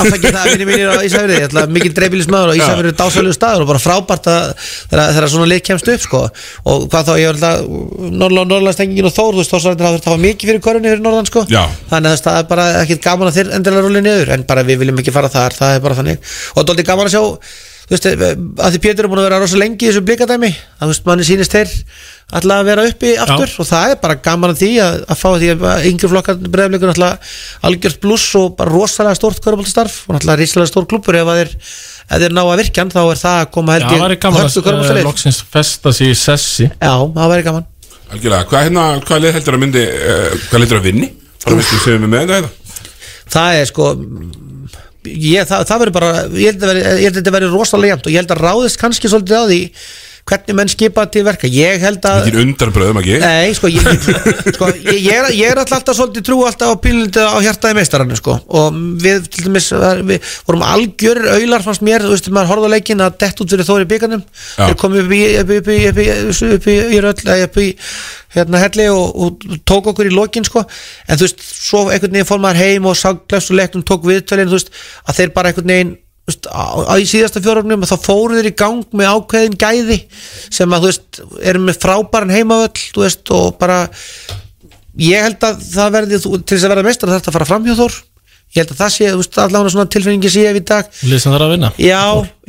[0.00, 3.82] Afsakið það minni mínir á Ísafjörði mikil dreifbílismæður og Ísafjörði er dásalegu staður og bara
[3.82, 4.44] frábært að
[4.92, 6.20] þegar svona lið kemst upp sko.
[6.68, 7.56] Og hvað þá, ég er alltaf
[8.12, 11.40] Norrland, Norrlandstengingin og Þór, þú veist, Þórsarðin hafa hafa mikið fyrir korunni fyrir Norðan sko.
[11.50, 11.64] Já.
[11.90, 13.28] þannig að það er bara ekkit gaman
[17.10, 18.06] að er þú veist,
[18.62, 21.04] að því Pétur er búin að vera rosa lengi í þessu blikadæmi að þú veist,
[21.08, 21.70] manni sýnist þeir
[22.32, 25.28] alltaf að vera uppi aftur og það er bara gaman að því að, að fá
[25.42, 27.34] því að yngri flokkar breyfleikur alltaf
[27.68, 31.50] algjört bluss og bara rosalega stórt kvöruboltastarf og alltaf ríslega stór klubur ef að þeir,
[32.06, 34.40] ef þeir ná að virkjan þá er það að koma Já, held það væri gaman
[34.46, 35.06] að körfuboltaleik.
[35.10, 36.66] loksins festa sig í sessi.
[36.72, 37.68] Já, það væri gaman.
[38.12, 40.60] Algjörlega, hvað, hérna, hvað lið heldur að myndi uh, hvað
[45.08, 48.34] ég, það, það verður bara ég held að þetta verður rosalega jæmt og ég held
[48.34, 49.60] að ráðist kannski svolítið á því
[50.28, 54.06] hvernig menn skipa til verka ég held að Ekki undarbröðum ekki Nei, sko, ég,
[54.54, 58.18] sko ég, ég, er, ég er alltaf, svolítið trú alltaf á pílundu á hjartaði meistarannu
[58.20, 58.36] sko.
[58.46, 62.74] og við til dæmis við vorum algjörir aular fannst mér þú veist, maður horfði á
[62.76, 64.22] leikin að dett út fyrir þóri byggarnum
[64.54, 66.08] þeir komið upp í upp í, upp í, upp í,
[66.52, 67.16] upp í, í, röll,
[67.48, 67.68] upp í
[68.32, 70.62] hérna helli og, og tók okkur í lokin sko.
[71.08, 74.60] en þú veist, svo einhvern veginn fór maður heim og sá glæstuleiknum, tók viðtölin þú
[74.60, 74.72] veist,
[75.04, 75.94] að þeir bara einhvern veginn
[76.30, 79.98] á, á í síðasta fjóröfnum þá fóru þeir í gang með ákveðin gæði
[80.54, 81.20] sem að þú veist,
[81.50, 83.80] eru með frábæran heimavöll þú veist, og bara
[85.02, 87.64] ég held að það verði þú- til þess að verða meistar þetta að fara fram
[87.66, 87.98] hjá Þór.
[88.52, 90.88] Ég held að það sé, þú veist, allavega svona tilfinningi sé ef í dag.
[91.00, 91.70] Sem þarf að vinna.
[91.80, 92.02] Já,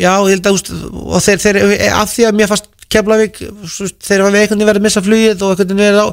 [0.04, 1.60] já, ég held að úst, og þeir, þeir,
[1.96, 5.02] af því að mér fannst Keflavík, þú veist, þeir hafa einhvern veginn verið að missa
[5.02, 6.08] flugið og einhvern veginn verið á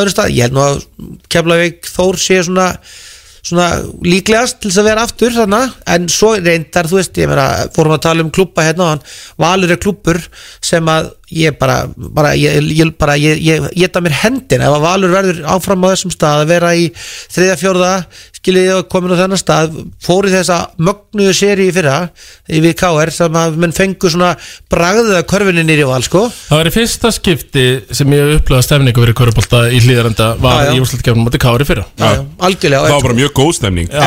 [0.00, 0.80] öðru stað, ég held nú að
[1.36, 2.70] Keflavík Þór sé svona
[3.46, 3.68] svona
[4.06, 7.46] líklegast til þess að vera aftur þannig, en svo reyndar, þú veist ég meina,
[7.76, 9.04] fórum að tala um klubba hérna og hann
[9.42, 10.18] Valur er klubbur
[10.64, 14.76] sem að ég bara, bara ég, ég, bara, ég, ég, ég geta mér hendin ef
[14.76, 17.90] að Valur verður áfram á þessum stað að vera í þriðja fjórða,
[18.36, 19.72] skiljið og komin á þennan stað,
[20.06, 21.96] fór í þessa mögnuðu séri í fyrra
[22.46, 24.36] í VKR sem að menn fengu svona
[24.70, 26.22] bragðið að körfinni nýri val, sko.
[26.46, 30.78] Það var í fyrsta skipti sem ég upplöða stefningu fyrir körubólta í hlýðarenda var í
[30.84, 31.88] úrslutkefnum átti Kári fyrra.
[31.98, 32.86] Já, já, algjörlega.
[32.86, 33.90] Það var bara mjög góð stemning.
[33.90, 34.06] Já,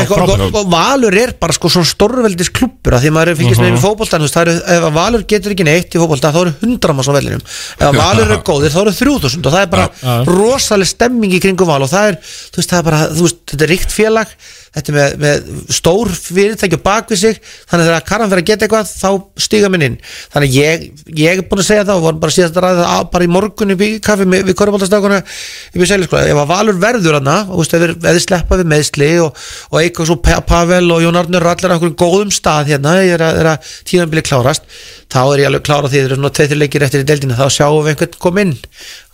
[0.55, 3.81] og, Valur er bara sko svona stórveldis klubbur að því maður er fylgist með Mhm.
[3.81, 6.93] í fótboltan þú veist, ef að Valur getur ekki neitt í fótbolta þá eru hundra
[6.95, 10.13] manns á vellinum ef Valur er góðir þá eru þrjúðusund og það er bara Já,
[10.13, 10.29] já.
[10.29, 12.19] rosaleg stemming í kringum Val og það er,
[12.55, 14.33] veist, það er bara, veist, þetta er ríkt félag
[14.75, 17.39] þetta með, með stór fyrirtæki á bakvið sig.
[17.69, 19.09] Þannig að þegar Karan fyrir að geta eitthvað þá
[19.45, 19.97] stíga minn inn.
[20.33, 20.85] Þannig að ég,
[21.23, 23.31] ég er búin að segja það og vorum bara síðast að ræða það bara í
[23.33, 28.05] morgun í kaffi við korfbóltastakuna upp í sko, ef að Valur verður og þeir- ef
[28.05, 31.75] þið sleppa við meðsli og, og eitthvað svo Pa- Pavel og Jón Arnur allir á
[31.75, 34.65] einhverjum góðum stað hérna að, er að tíðanbili klárast
[35.09, 37.47] þá er ég alveg klára því þeir eru svona tveið leikir eftir í deildina þá
[37.57, 38.55] sjáum við einhvern kom inn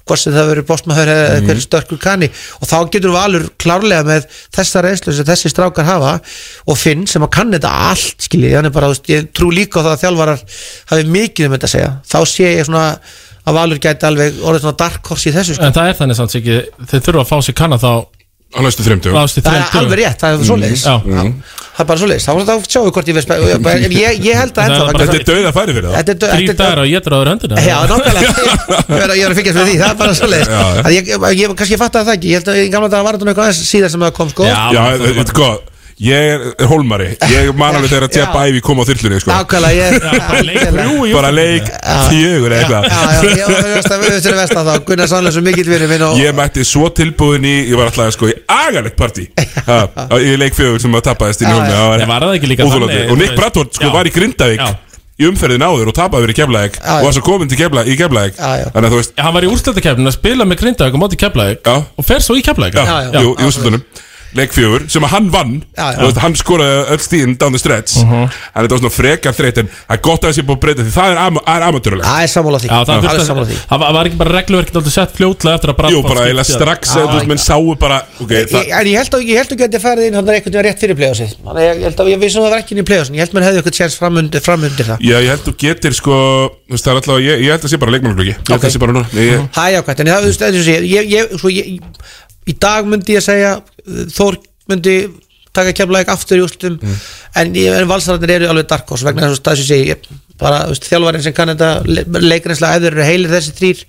[0.05, 1.35] hvort sem það verður bóstmaður eða Mhm.
[1.39, 2.29] einhver störkur kanni
[2.61, 6.19] og þá getur Valur klárlega með þessa reynslu sem þessi strákar hafa
[6.67, 10.03] og Finn sem að kann þetta allt skiljið, bara, ég trú líka á það að
[10.05, 10.43] þjálfarar
[10.91, 12.99] hafi mikið um þetta að segja þá sé ég svona
[13.45, 15.65] að Valur gæti alveg orðið svona dark horse í þessu sko.
[15.65, 16.55] En það er þannig samt ekki
[16.89, 17.91] Þeir þurfa að fá sér kanna þá
[18.55, 20.83] Á næstu næstu það er alveg rétt, það er svoleiðis.
[20.85, 20.95] Já.
[21.75, 24.55] það er bara svoleiðis, þá þá sjáum við hvort ég veist ég, ég, ég held
[24.55, 25.97] að ennþá Þetta er dauða færi fyrir það.
[25.97, 28.31] Er Þrý þetta er- dagar og ég dráður höndina Já, nákvæmlega.
[28.95, 30.63] Ég er að- ég er að fylgjast með því, það er bara svo leið Já,
[30.79, 31.29] já.
[31.35, 32.31] ég, kannski fatt að það ekki.
[32.31, 34.47] Ég held að í gamla daga var þetta aðeins síðar sem það kom sko.
[34.47, 34.61] Já,
[35.03, 36.11] þetta er góð Ég
[36.59, 37.05] er hólmari.
[37.31, 39.31] Ég man alveg þegar að Jeff Ivey kom á þyrlunni sko.
[39.31, 41.69] Nákvæmlega, ég Bara leik
[42.09, 42.87] fjögur eða eitthvað.
[42.89, 44.73] Já, já, ég var veist að við fyrir vestan þá.
[44.89, 48.11] Gunnar Sannlega svo mikill fyrir minn og Ég mætti svo tilbúin í Ég var alltaf
[48.17, 49.29] sko í agalegt partí.
[49.69, 49.77] Ha,
[50.19, 53.37] Í leik fjögur sem að tapaðist inn í þannig, Og Nick?
[53.39, 53.93] Bradford sko Já.
[53.95, 54.73] var í Grindavík Já.
[55.15, 57.95] Í umferðin áður og tapaði verið keflaðik Já, Og var svo komin til kefla, í
[57.95, 61.19] keflaðik Þannig að þú veist Hann var í úrslutakefnin að spila með Grindavík og móti
[61.21, 61.77] Keflavík Já.
[61.87, 62.75] og fer svo í Keflavík.
[62.75, 63.85] Já, jú, í úrslutunum
[64.35, 65.53] Leik fjögur, sem að hann vann.
[65.77, 65.97] Já, já.
[65.99, 67.95] Þú veist, Hann skoraði öll stíðin down the stretch.
[68.03, 68.25] Mhm.
[68.55, 70.63] Að þetta var svona frekar þreyt En það er gott að það sé búið að
[70.65, 70.91] breyta Því.
[70.95, 72.67] Það er, am er amatörulegt Það er sammála því.
[72.67, 73.57] Já, það Alveg þurfti sammála því.
[73.69, 76.95] Það var- var ekki bara regluverkið aldrei sett fljótlega eftir að Jú, bara eiginlega strax
[76.95, 79.51] eða þú veist, menn sáu bara Ok, Ég- það En ég held að ég held
[79.55, 81.31] að geti farið inn Þannig er einhvern veginn rétt fyrir play-offsið.
[81.45, 83.15] Þannig að ég ég held að ég vissum að það var ekki inn í play-offsin
[83.15, 84.97] Ég held að mér hefði eitthvað tjens framundir, framundir það.
[84.99, 86.15] Já, ég held þú getur sko
[86.65, 88.65] Þú veist, það er alltaf Ég, ég held að sé bara leikmannaflöki Ég held að
[88.65, 89.07] það sé bara núna.
[89.13, 91.49] Nei, ég- Það er jákvæmt, en það, þú veist, eins og sé, ég, ég, svo,
[91.49, 91.79] ég,
[92.49, 94.39] í dag myndi ég segja uh, Þór
[94.71, 94.97] myndi
[95.55, 96.77] taka kemlaðik aftur í úrslutum
[97.39, 100.01] en, ég- en valsararnir eru alveg dark horse vegna þess að sé ég,
[100.41, 101.69] bara þjálfarinn sem kann þetta
[102.19, 103.83] leikrinslega ef þeir eru heilir þessi þrýr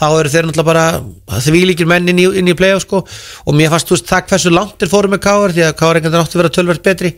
[0.00, 3.02] þá eru þeir náttúrulega bara því líkir menn inn í, inn í play-off sko.
[3.44, 5.98] Og mér fannst þú veist það hversu langt þeir fóru með Káar því að Káar
[6.00, 7.10] einhvern veginn átti að vera tölvert betri.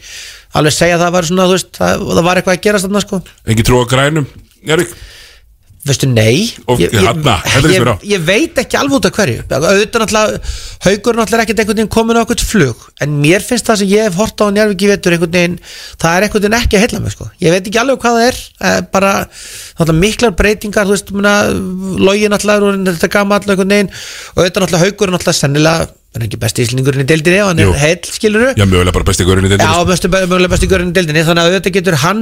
[0.58, 3.04] Alveg segja að það var svona þú veist það, það var eitthvað að gerast þarna
[3.06, 3.20] sko.
[3.54, 4.26] Engi trú á grænum
[4.66, 4.90] Jörg
[5.84, 6.46] Veistu, nei.
[6.64, 9.42] Og ég, ég, er ég, ég veit ekki alveg út af hverju.
[9.52, 10.38] Auðvitað náttúrulega,
[10.86, 14.06] haugur náttúrulega ekkert einhvern veginn komin á eitthvað flug en mér finnst það sem ég
[14.06, 15.56] hef hort á njárviki vetur einhvern veginn,
[16.00, 17.26] það er einhvern veginn ekki að heilla mig sko.
[17.42, 18.38] ég veit ekki alveg hvað það er
[18.68, 24.64] eh, bara miklar breytingar þú veist, login náttúrulega orðinn þetta gamall einhvern veginn og auðvitað
[24.64, 27.70] náttúrulega haugur náttúrulega sennilega hann er ekki besti íslendingurinn í deildinni og hann Jú.
[27.74, 30.92] er heill skiluru Já, mögulega bara besti gaurin í deildinni Já, bestu, mögulega besti görinn
[30.92, 32.20] í deildinni þannig að auðvitað getur hann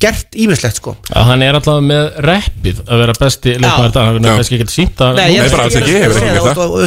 [0.00, 0.94] gert ímislegt sko.
[1.08, 4.72] Já, hann er alltaf með reppið að vera besti leikmaður dag, hann er kannski ekki
[4.72, 5.74] sínt að er það,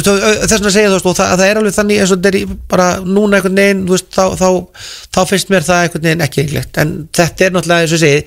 [0.08, 2.88] Þess vegna segja þú veist, það, það er alveg þannig eins og þetta er bara
[3.04, 6.82] núna einhvern veginn þú veist, þá, þá, þá finnst mér það einhvern veginn ekki eiginlegt
[6.82, 8.24] en þetta er náttúrulega eins og segi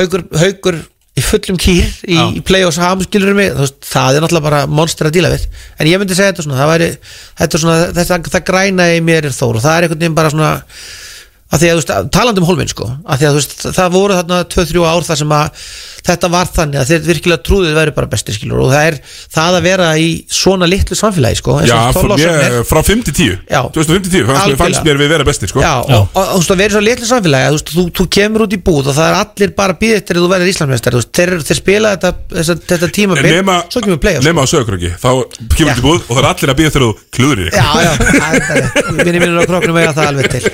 [0.00, 0.82] haugur, haugur
[1.16, 3.54] í fullum kýr í, play-offs hamskilur mig?
[3.54, 5.46] Þú veist, það er náttúrulega bara monster að díla við.
[5.80, 6.88] En ég myndi segja þetta svona, það væri
[7.40, 10.18] þetta er svona, þetta, það græna í mér er þór og það er einhvern veginn
[10.18, 10.50] bara svona
[11.46, 13.92] að því að þú veist, talandi um hólminn sko að því að þú veist, það
[13.94, 15.66] voru þarna 2-3 ár þar sem að
[16.06, 18.98] þetta var þannig að þeir virkilega trúðið væri bara besti skilur og það er
[19.36, 20.08] það að vera í
[20.38, 21.76] svona litlu samfélagi sko Já,
[22.20, 23.60] ég, frá 5 til 10 Já.
[23.74, 24.26] 2050
[24.60, 25.62] fannst, mér- við vera bestir sko.
[25.64, 28.08] Já, og, og þú veist, að vera í svo litlu samfélagi að þú þú, þú
[28.18, 30.98] kemur út í búð og það er allir bara býð eftir að þú verður Íslandsmeistar
[31.16, 35.10] þeir, þeir spila þetta, þetta, þetta tíma nema, svo kemur play nema á sögurkröki þá
[35.56, 36.92] kemur þetta búð og það er allir að þú
[37.56, 37.92] Já, já,
[39.06, 40.44] er kroknum eiga það alveg til.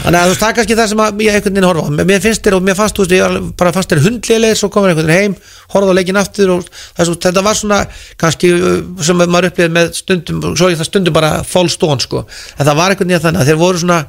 [0.00, 1.90] Þannig að þú veist, það er kannski það sem að ég einhvern veginn horfa á.
[2.10, 4.02] Mér finnst þér og mér fannst, þú veist, ég var bara fannst þér
[4.50, 5.36] hundlélegir Svo komur einhvern heim,
[5.72, 7.78] horfði á leikin aftur og það, er svo- Þetta var svona,
[8.20, 12.24] kannski uh, sem maður upplifið með stundum Svo ég það stundum bara fall stón, sko.
[12.58, 14.00] En það var einhvern veginn þannig að þeir voru svona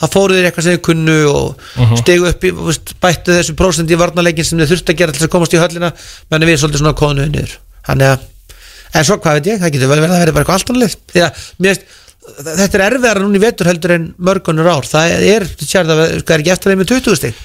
[0.00, 1.96] Það fóru þér eitthvað sem þeir kunnu og Mhm.
[2.00, 2.50] stegu upp í,
[3.04, 5.90] bættu þessu prósent í varnarleikin sem þeir þurftu að gera til að komast í höllina
[6.30, 7.58] menn við svolítið svona konu niður.
[7.86, 8.28] Þannig að
[8.90, 11.84] En svo hvað veit ég, það getur vel verið að vera bara eitthvað allt
[12.40, 14.86] þetta er erfiðara núna í vetur heldur en mörgunur ár.
[14.86, 17.38] Það er, hvað er ekki eftir þeim með 20 stig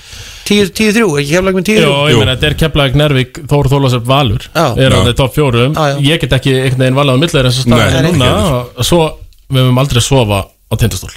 [0.46, 4.04] 10-3, er ekki heflag með 10 Jó, ég meina, þetta er Keflavík, Nervík, Þór Þólasöf
[4.10, 4.44] Valur.
[4.54, 4.66] Já.
[4.78, 5.06] er á Já.
[5.08, 5.78] þeir topp fjórum.
[6.06, 8.86] Ég get ekki einhvern veginn valið á millir Nei, staða nei, núna.
[8.86, 9.02] svo
[9.50, 11.14] við höfum aldrei að sofa á tindastól.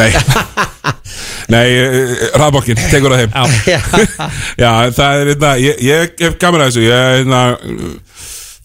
[0.00, 0.10] Nei.
[1.54, 1.66] Nei,
[2.38, 3.32] rafbokkin, tekur það heim.
[4.60, 6.84] Já, það er þetta ég, ég hef gaman að þessu.
[6.86, 7.42] Ég, hérna,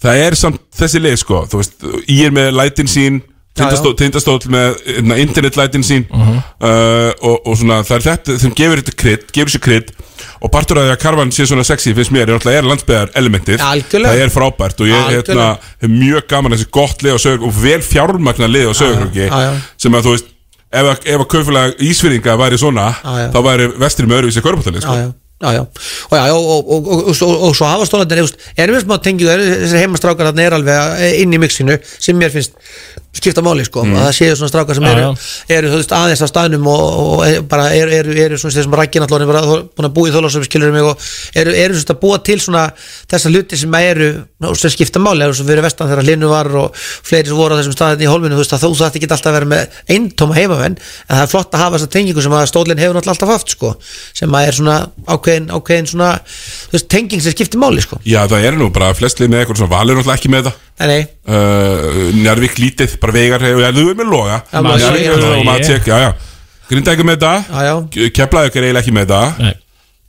[0.06, 1.38] Það er samt þessi leið sko.
[1.50, 3.16] Þú veist, ég er með lætin sín
[3.56, 3.94] Tindastól,
[4.52, 6.41] með hérna, internetlætin sín Mhm.
[6.60, 9.94] uh, og, og svona það er þetta sem gefur þetta krydd gefur sér krydd
[10.44, 13.11] og partur af því að karvan sé svona sexy finnst mér er náttúrulega er landsbyðar
[13.15, 15.49] elementið það er frábært og ég Algjörlega.
[15.82, 18.72] hef mjög gaman að þessi gott lið á sögur og vel fjármagna lið
[19.15, 19.52] Já, já.
[19.77, 20.32] sem að þú veist
[20.76, 23.30] ef að, ef að kaupfélag Ísfyrringa væri svona Já, já.
[23.32, 24.95] þá væri vestir með öðruvísi kaupfélag sko.
[24.99, 25.14] Já,
[25.45, 25.61] já, já,
[26.11, 28.22] Og, já, og, og, og, og, og, og svo hafa stólandir
[28.57, 29.32] erum við smá tengið,
[29.64, 32.56] þessi heimastrákar þarna er alveg eh, inn í mixinu sem mér finnst
[33.16, 33.96] skipta máli sko, Mm.
[33.96, 35.10] að það séu svona strákar sem eru,
[35.56, 38.76] eru þú veist, aðeins á staðnum og, og e- bara eru, eru, eru svona þessum
[38.80, 39.44] rækkin allavega bara
[39.76, 41.00] búin að búa í þólasum skilur mig og
[41.36, 42.64] eru, eru svona að búa til svona
[43.12, 44.10] þessar hluti sem eru
[44.46, 47.56] og sem skipta máli, eins og fyrir vestan þegar Linu var og fleiri sem voru
[47.56, 49.80] á þessum staðin í hólminu þú veist að þú þarft ekki alltaf að vera með
[49.96, 53.32] eintóma heimamenn en það er flott að hafa þessa tengingu sem að stólinn hefur alltaf
[53.32, 53.74] haft sko
[54.14, 54.78] sem að er svona
[55.08, 56.12] ákveðin, ákveðin svona
[56.72, 58.00] veist, tenging sem skiptir máli sko.
[58.06, 58.26] Já,
[60.74, 64.39] það ekki uh, Njárvík lítið, bara vegar ja, þú er með loga.
[64.52, 65.43] Njárvík og.
[65.47, 66.10] Matsek, já, já.
[66.65, 67.53] Grindækur með það
[68.15, 69.65] Keflaðið er eiginlega ekki með það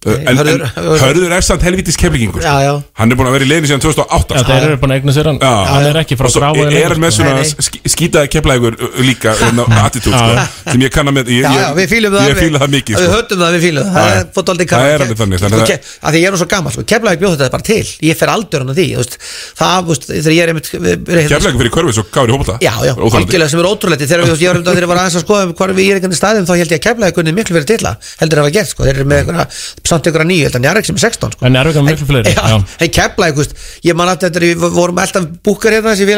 [0.07, 0.15] Nei.
[0.15, 2.73] Uh, en, en Hörður- Hörður er samt helvitis keflingingur Já, já.
[3.01, 5.13] Hann er búin að vera í leiðinu síðan 2008 Já, þeir eru búin að eigna
[5.17, 5.39] sér hann.
[5.43, 6.47] Hann er ekki frá Og svo er
[6.93, 10.33] hann með svona sk- skítaði keflaðingur líka hérna, attitút sko,
[10.71, 13.03] sem ég kanna með ég, Já, já, við fílum það Ég fíla það mikið Við
[13.03, 13.11] sko.
[13.17, 13.93] höfum það, við fílum það.
[13.97, 16.73] Það er er alveg þannig, þannig að- Ke- að Því ég er nú svo gammal
[16.73, 16.83] sko.
[16.87, 17.87] Keflavík bjóð þetta bara til.
[18.07, 18.87] Ég fer aldur hann að því.
[19.57, 20.55] Það, þegar ég er
[29.97, 30.65] er ég þetta ég var aðeins að þá ég að að samt nýju, held að
[30.67, 31.47] Njarek sem er 16 sko.
[31.47, 32.57] En er auðvitað miklu fleiri já.
[32.87, 32.93] en
[33.37, 33.55] þú veist,
[33.87, 36.09] ég man alltaf þetta við vorum alltaf búkar hérna þessi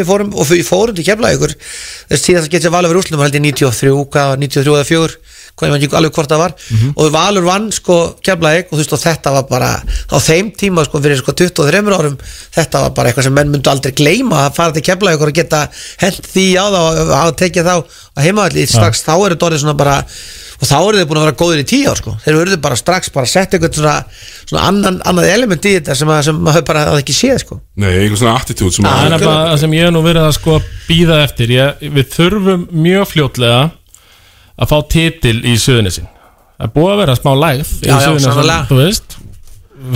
[0.00, 3.24] við fórum og við fórum til keflaði ykkur þess síðan það getur valið verið úrslutum
[3.26, 5.20] held ég 93, hvað var 93 eða 4
[5.60, 6.92] hvað ég man ekki alveg hvort það var Mhm.
[6.96, 10.84] og Valur vann sko keflaði og þú veist og þetta var bara á þeim tíma
[10.86, 12.16] sko fyrir sko 23 árum
[12.54, 15.60] þetta var bara eitthvað sem menn myndu aldrei gleyma að fara til keflaði og geta
[16.00, 19.76] hent því á og hafa tekið þá að heimavalli strax þá eru þetta orðið svona
[19.82, 19.98] bara
[20.60, 22.12] og þá eru þið búin að vera góðir í tíu ár sko.
[22.24, 23.94] Þeir eru bara strax bara að setja eitthvað svona,
[24.44, 27.58] svona annan, annað element í þetta sem, að, sem maður bara hafði ekki séð sko.
[27.80, 30.36] Nei, einhver svona attitút sem Það er nefnilega það sem ég hef nú verið að
[30.36, 30.58] sko
[30.88, 31.54] býða eftir.
[31.56, 33.62] Ég, Við þurfum mjög fljótlega
[34.60, 36.10] að fá titil í Suðunissin
[36.60, 39.20] Það er búið að vera smá lægð í Já, já,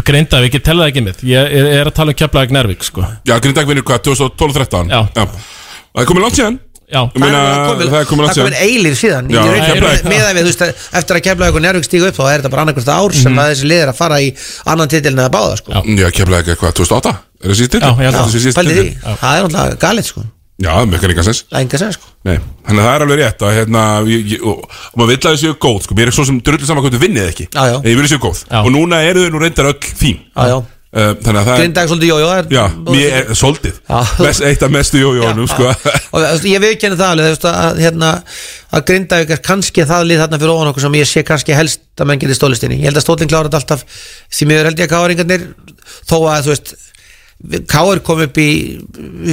[0.05, 2.86] Greinda, við ekki tella það ekki með Ég er, er að tala um Keflavík Nervík
[2.86, 3.05] sko.
[3.28, 4.89] Já, Grindag vinnur hvað, 2012-13?
[4.89, 5.03] Já.
[5.12, 7.01] Það er komið langt síðan Já.
[7.15, 10.43] Ég meina, það er komin Það er komin eilíf síðan Já, er með að við,
[10.44, 10.65] þú veist,
[11.01, 13.40] eftir að kefla ykkur njárvík stígu upp þá er þetta bara annarkvæmst ár sem Mhm.
[13.40, 14.28] að þessi lið er að fara í
[14.66, 15.73] annan titilin eða báða sko.
[15.73, 18.24] Já, kemlaði ekki eitthvað 2008 Er það síðan Já, held að.
[18.28, 18.85] Þessi síðasti Pælið því.
[18.85, 19.16] titill?
[19.24, 20.24] Það er náttúrulega galið sko
[20.65, 22.36] Já, með ekki líka sens Enga sem sko Nei,
[22.69, 24.61] þannig að það er alveg rétt að hérna, ég, ég, og,
[24.97, 27.02] maður vill að þau séu góð sko, mér er svo sem drullu saman hvað þau
[27.02, 27.77] vinnið ekki Já, já.
[27.82, 30.47] en ég vil þau séu góð og núna eru þau nú reyndar öll fín Já,
[30.52, 30.56] já.
[30.95, 33.79] Uh, þannig að það Grindag svolítið jójó Já, mér er soldið
[34.23, 35.73] Mest, Eitt af mestu jójónum sko.
[36.47, 38.11] ég viðkenni það alveg að, hérna,
[38.71, 41.83] að Grindavík er kannski það lið þarna fyrir ofan okkur sem ég sé kannski helst
[41.99, 42.79] að menn geti stólist inn í.
[42.85, 43.83] Ég held að stólinn klára þetta alltaf
[44.39, 45.49] því miður held ég að káringarnir
[46.07, 46.75] þó að þú veist
[47.75, 48.49] káir kom upp í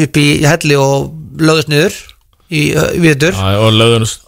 [0.07, 1.11] upp í helli og
[1.45, 2.01] löðust niður
[2.51, 2.61] í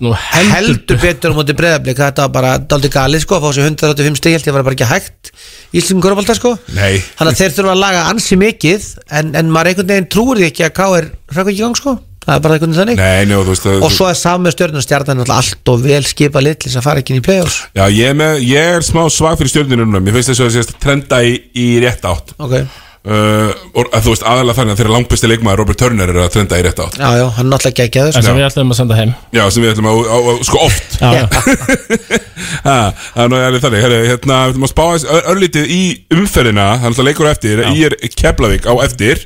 [0.03, 1.33] nú heldur, betur.
[1.33, 4.47] á móti breyðablík þetta var bara daldi galið sko að fá sér 185 stig held
[4.47, 5.33] ég var bara ekki hægt
[5.73, 6.53] í Íslikum Körbálta sko.
[6.77, 7.01] Nei.
[7.17, 8.89] Þannig að þeir þurfa að laga ansi mikið
[9.19, 11.07] en, en maður einhvern veginn trúur ekki að K.R.
[11.33, 11.95] rækka ekki í gang sko.
[12.23, 13.01] Það er bara einhvern veginn þannig.
[13.01, 16.43] Nei, njó, veist og svo er saman með stjórnum stjarnan náttúrulega allt og vel skipa
[16.43, 17.57] lit til þess að fara ekki inn í play-offs.
[17.75, 19.99] Já, ég er, með, ég er smá svag fyrir stjórninu núna.
[20.05, 22.31] Mér finnst þess að það sést trenda í, í rétt átt.
[22.39, 22.55] Ok,
[23.03, 26.29] uh, og að, Þú veist, aðalega þannig að þeirra langbæsti leikmaður Robert Turner er að
[26.35, 26.97] trenda í rétt átt.
[26.99, 28.13] Já já, hann er náttúrulega geggjaður.
[28.13, 28.35] En sem sko.
[28.39, 29.13] við ætlum að senda heim.
[29.35, 30.97] Já, sem við ætlum að, á, á, sko oft.
[31.01, 31.25] Já, já.
[32.63, 32.75] Ha,
[33.15, 33.81] Það er alveg þannig.
[33.83, 35.81] Herri, hérna, Við ætlum að spá aðeins ör- örlítið í
[36.15, 36.65] umferðina.
[36.83, 37.61] Þannig að leikur á eftir.
[37.73, 39.23] Í er Keflavík á eftir.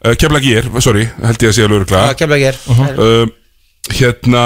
[0.00, 2.60] Uh, Keflavík í er, sorry, held ég að sé alveg öruglega Já, Keflavík er.
[2.96, 3.26] uh,
[3.98, 4.44] Hérna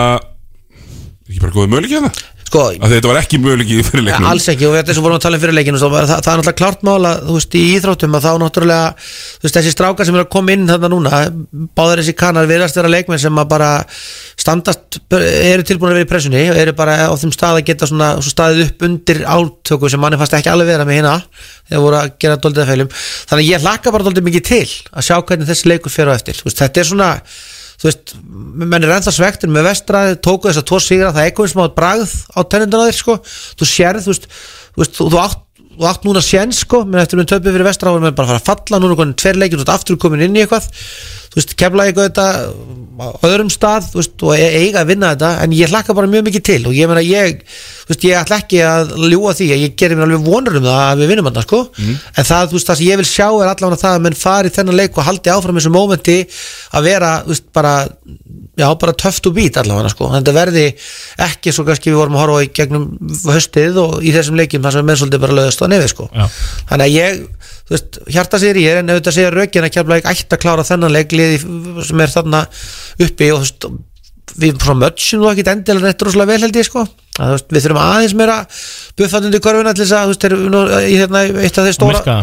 [1.28, 2.10] Ekki bara góðið möguleiki hérna
[2.48, 5.06] sko, Af Þetta var ekki möguleiki í fyrir Ja, leiknum alls ekki og þetta sem
[5.06, 7.38] vorum að tala um fyrir leikinu það, það, það er náttúrulega klart mál að þú
[7.38, 10.68] veist í íþróttum að þá náttúrulega þú veist þessi strákar sem eru að koma inn
[10.70, 11.22] þarna núna
[11.76, 13.70] báður þessi kannar virðast vera leikmenn sem að bara
[14.44, 17.88] standast eru tilbúin að vera í pressunni og eru bara á þeim stað að geta
[17.90, 21.16] svona, svo staðið upp undir áltöku sem manni fannst ekki alveg vera með hérna
[21.68, 22.94] þegar voru að gera doldið að feilum.
[23.30, 26.40] Þannig ég hlakka bara doldið mikið til að sjá hvernig þessi leikur fer á eftir.
[26.44, 27.10] Veist, þetta er svona
[27.85, 31.28] þú veist, menn er ennþá svektur með vestraði, tóku þess að tvo sigra það er
[31.28, 33.16] eitthvað sem átt bragð á tennindun á þér sko.
[33.61, 35.43] þú sérð, þú veist, þú, veist, þú, þú átt
[35.74, 38.42] þú átt núna séns sko, menn eftir við töpum fyrir vestra og menn bara fara
[38.42, 40.70] að falla, núna konin tver leikir ert aftur komin inn í eitthvað.
[41.34, 42.26] Þú veist, kemla eitthvað þetta
[42.94, 46.28] á öðrum stað, veist, og e- eiga að vinna þetta en ég hlakka bara mjög
[46.28, 46.59] mikið til.
[46.70, 47.40] Og ég meina ég,
[47.82, 50.68] þú veist, ég ætla ekki að ljúa því að ég gerir mér alveg vonur um
[50.68, 53.26] það að við vinnum þarna, sko, en það, þú veist, það sem ég vil sjá
[53.26, 56.18] er allavega það að menn fari þennan leik og haldi áfram þessu mómenti
[56.70, 57.74] að vera, þú veist, bara
[58.55, 60.12] já, bara töft og bít allavega, sko.
[60.12, 60.64] En þetta verði
[61.26, 62.86] ekki svo kannski við vorum að horfa í gegnum
[63.26, 66.24] höstið og í þessum leikjum þar sem menn svolítið bara löðast á nefi, sko Já.
[66.70, 67.22] þannig að ég,
[67.64, 70.66] þú veist, hjarta sér ég en auðvitað segja rökin að kemla ekki ætti að klára
[70.68, 71.40] þennan leik liði
[71.88, 72.44] sem er þarna
[73.06, 73.68] uppi og þú veist,
[74.44, 77.64] við frá mötsum þú ekki endilega rétt rosalega vel held ég sko að, veist, við
[77.64, 78.36] þurfum aðeins meira
[78.98, 82.18] buffat undir korfuna til þess að veist, nú, í hérna, eitt af þeir stóra.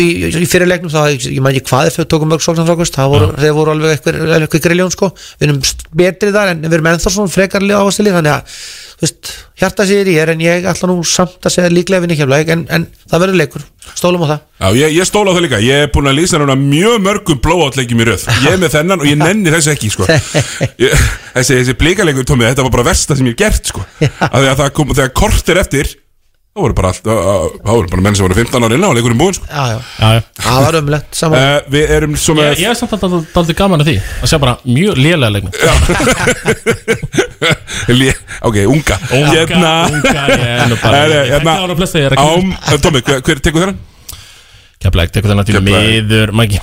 [0.00, 3.12] Í, í, fyrirleiknum þá, ég, ég maður ekki hvað þeir tókum mörg sóknan frákvist, það
[3.12, 5.60] voru, þeir voru alveg eitthvað, eitthvað griljón sko, við erum
[6.00, 8.56] betri þar en við erum ennþá svona frekarlega ávastili þannig að,
[8.96, 12.16] þú veist, hjarta sér ég er en ég ætla nú samt að segja líklega vinni
[12.16, 14.40] kemlaug en, en það verður leikur, stólum á það.
[14.56, 17.40] Já, ég, ég stóla á það líka, ég er búin að lýsa núna mjög mörgum
[17.44, 18.24] blowout-leikjum í röð.
[18.46, 20.08] Ég er með þennan og ég nenni þessu ekki, sko.
[20.86, 20.96] Ég,
[21.36, 23.82] Þessi, þessi blíkaleikur, Tómi, þetta var bara versta sem ég hef gert, sko
[24.30, 25.86] að það kom, þegar kort er eftir
[26.56, 28.94] þá voru bara allt, þá voru bara menn sem voru 15 ára inn á og
[28.96, 29.44] leikurinn búinn, sko.
[29.50, 30.22] Já, já, Já, já.
[30.40, 33.58] það var umlegt saman uh, Við erum svo með Ég, ég er samt alltaf daldið
[33.58, 35.52] gaman að því að sjá bara mjög lélega leiknum
[38.00, 38.08] Lé,
[38.42, 38.96] ok, unga.
[39.12, 42.16] Unga, Hérna unga, ég er nú bara- Herri, ég hérna, þekki ára flesta, ég er
[42.16, 43.78] ekki- Ám, eh, Tómi, hver, hver tekur þennan?
[44.86, 46.06] Keflæk, tekur þennan til Keflavík.
[46.06, 46.60] miður Mæki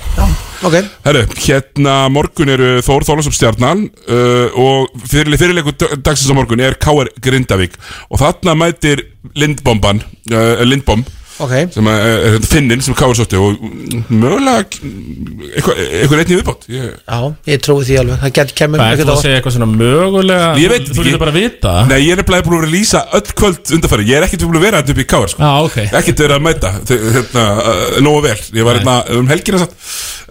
[0.64, 6.62] Ok Herru, hérna morgun eru Þór Þólasum stjarnan uh, og fyrirle, fyrirleiku dagsins á morgun
[6.64, 7.10] er K.R.
[7.24, 7.76] Grindavík
[8.08, 9.04] og þarna mætir
[9.36, 10.00] Lindbomban
[10.32, 11.04] uh, Lindbom
[11.42, 13.14] Ok, sem er, er finnin sem K.R.
[13.18, 13.58] sótti og
[14.06, 16.66] mögulega eitthvað eitthva reyndin viðbót.
[16.70, 17.18] Ég, já,
[17.50, 18.20] ég trúi því alveg.
[18.22, 21.40] Það getur kemur er að segja eitthvað svona mögulega Ég veit Þú getur bara að
[21.40, 21.72] vita?
[21.90, 24.46] Nei, ég er nefnilega búin að vera að lýsa öll kvöld undanfæri Ég er ekkert
[24.46, 25.32] búin að vera þetta upp í K.R.
[25.34, 25.42] Sko.
[25.42, 25.78] Já, ok.
[26.02, 26.72] Ekkert verið að mæta.
[27.18, 28.36] Hérna, uh, nógu vel.
[28.54, 29.74] Ég var hérna um helgina satt.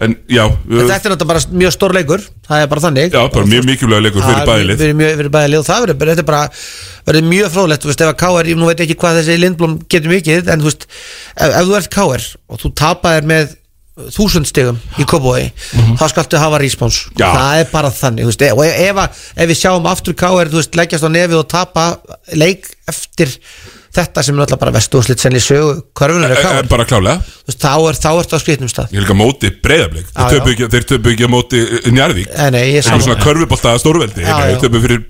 [0.04, 2.24] En já, En uh, Þetta er náttúrulega bara mjög stór leikur.
[2.48, 3.14] Það er bara þannig.
[3.14, 4.82] Já bara mjög mikilvæg leikur fyrir Það bæðilið
[5.20, 6.42] fyrir bæðilið og það verður bara, þetta er bara
[7.04, 8.50] verður mjög fróðlegt, þú veist, ef að K.R.
[8.56, 10.86] nú veit ekki hvað þessi Lindblom getur mikið en þú veist,
[11.34, 12.26] ef, ef þú ert K.R.
[12.48, 13.54] og þú tapaðir með
[13.94, 15.52] þúsund stigum í Kópói,
[16.00, 17.28] þá skaltu hafa respons, Já.
[17.30, 20.16] það er bara þannig veist, og ef, ef, ef við sjáum aftur
[20.50, 21.84] veist, leggjast á nefið og tapa
[22.34, 23.30] leik eftir
[23.94, 26.68] þetta sem er náttúrulega bara vestu og slitt senni sögu körfunar er Eh, K.R.
[26.70, 27.22] Bara klálega.
[27.46, 28.90] Veist, þá er þá ertu á skrifnum stað.
[28.94, 30.68] Ég er líka á móti breyðablík Já, Þeir töpu ekki,
[31.14, 31.62] ekki á móti
[31.94, 32.32] Njarðvík.
[32.34, 34.24] Eh, nei, ég Sem er svona körfubolta stórveldi.
[34.26, 35.04] Þeir töpu fyrir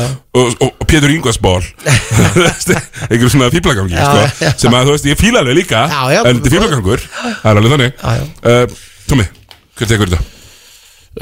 [0.00, 0.06] já.
[0.36, 1.62] og, og, og Pétur Ingvarsból
[3.10, 4.52] Einhver svona fíblagangi Já, sko.
[4.64, 5.84] Sem að þú veist, ég fíla alveg líka.
[5.90, 8.00] Já, já, En þetta er fíblagangur Það er alveg þannig.
[8.46, 9.28] Uh, Tómi,
[9.78, 10.32] hver tekur þetta?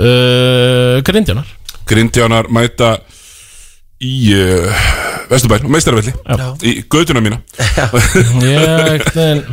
[0.00, 1.46] uh, Grindjunar
[1.88, 2.94] Grindjánar mæta
[4.02, 4.84] í uh,
[5.30, 6.12] Vesturbær, meistarvelli
[6.66, 7.38] í göduna mína.
[8.44, 9.44] Ég, en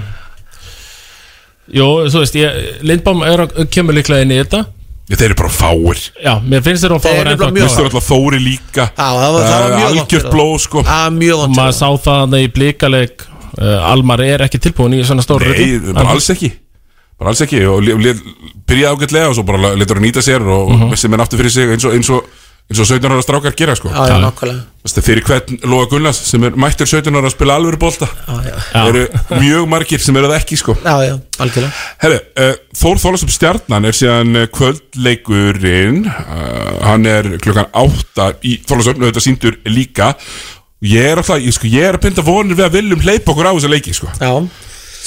[1.72, 2.36] Jó, þú veist,
[2.84, 4.66] Lindbám að kemur líklega inn í þetta.
[5.12, 6.02] Já, þeir eru bara fáir.
[6.24, 8.86] Já, mér finnst þeir að fáir Þeir eru mjög alltaf Þóri líka.
[8.92, 10.84] Já, það var, það var mjög vont Algjört blóð sko.
[11.42, 15.44] Vont Maður sá það þarna í blíkaleg uh, Almar er ekki tilbúin í svona stór
[15.48, 16.52] Nei, bara alls ekki.
[17.20, 17.60] Bara alls ekki.
[17.72, 17.84] Og
[18.72, 20.92] byrjaði ágætlega og svo bara letur að nýta sér og Mhm.
[20.96, 21.96] vissi menn aftur fyrir sig eins og,
[22.72, 23.92] eins og, eins og 17 ára strákar gera sko.
[23.92, 28.08] Já, já, fyrir hvern Lóa Gunnars sem er mættur 17 ára að spila alvöru bolta?
[28.72, 28.88] Já.
[28.88, 29.04] eru
[29.42, 30.78] mjög margir sem eru það ekki sko.
[30.80, 31.84] Já, já, algjörlega.
[32.02, 36.02] Herri, uh, Þór Þólasum Stjarnan er síðan uh, kvöldleikurinn.
[36.08, 40.16] Uh, hann er klukkan átta í Þólasum, auðvitað síndur líka.
[40.82, 43.52] Ég er alltaf, ég, sko, ég er að pinda vonir við að viljum hleypa okkur
[43.52, 44.10] á þessa leiki sko.
[44.18, 44.34] Já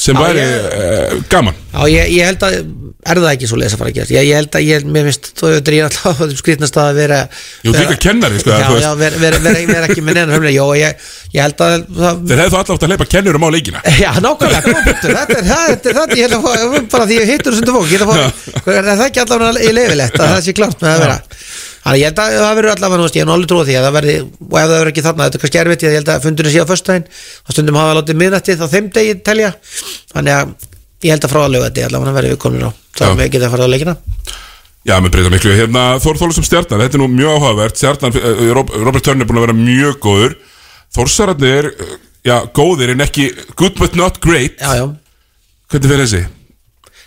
[0.05, 1.61] sem væri uh, gaman.
[1.73, 2.59] Já, ég, ég held að
[3.05, 5.09] er það ekki svo leis að fara að gera ég, ég held að, ég, mér
[5.09, 8.55] finnst, þú veist, ég alltaf á þeim skrýtnast að vera Jú, þú líka kennari, sko,
[8.55, 11.75] Já, já, vera, vera, vera, vera ekki með neina höfnilega, já, ég, ég held að
[11.99, 13.85] það, þeir hefðu alltaf átt að hleypa kennurum á leikina.
[14.05, 15.15] Já, nákvæmlega, góða punktur.
[15.19, 17.77] Þetta er, það, þetta er það, ég held að fá, bara því ég hittur þessum
[17.77, 20.95] fólk, ég held að fá, er það ekki í leifilegt að það sé klart með
[20.95, 21.21] að vera
[21.85, 24.15] Þannig ég held að það verður allavega, ég nú alveg trúið því að það verði,
[24.25, 26.63] og ef það verður ekki þarna, þetta er kannski erfitt, ég held að fundurinn sé
[26.65, 27.09] á föstudaginn,
[27.45, 29.51] þá stundum hafa látið miðnættið á þeim degi telja,
[30.15, 30.55] þannig að
[31.05, 33.13] ég held að frá að löga þetta, allavega verður við komin á, þá Já.
[33.21, 33.95] við geta að fara á leikina.
[34.85, 35.53] Já, með breyta miklu.
[35.57, 37.79] Hérna, Þór Þólasum Stjarnan, þetta er nú mjög áhugavert.
[37.81, 38.17] Stjarnan,
[38.57, 40.35] Rob- Robert Turner er búin að vera mjög góður.
[40.93, 41.95] Þórsararnir, uh,
[42.29, 44.59] já, góðir en ekki good but not great.
[44.61, 44.85] Já, já.
[45.73, 46.21] Hvernig fyrir þessi?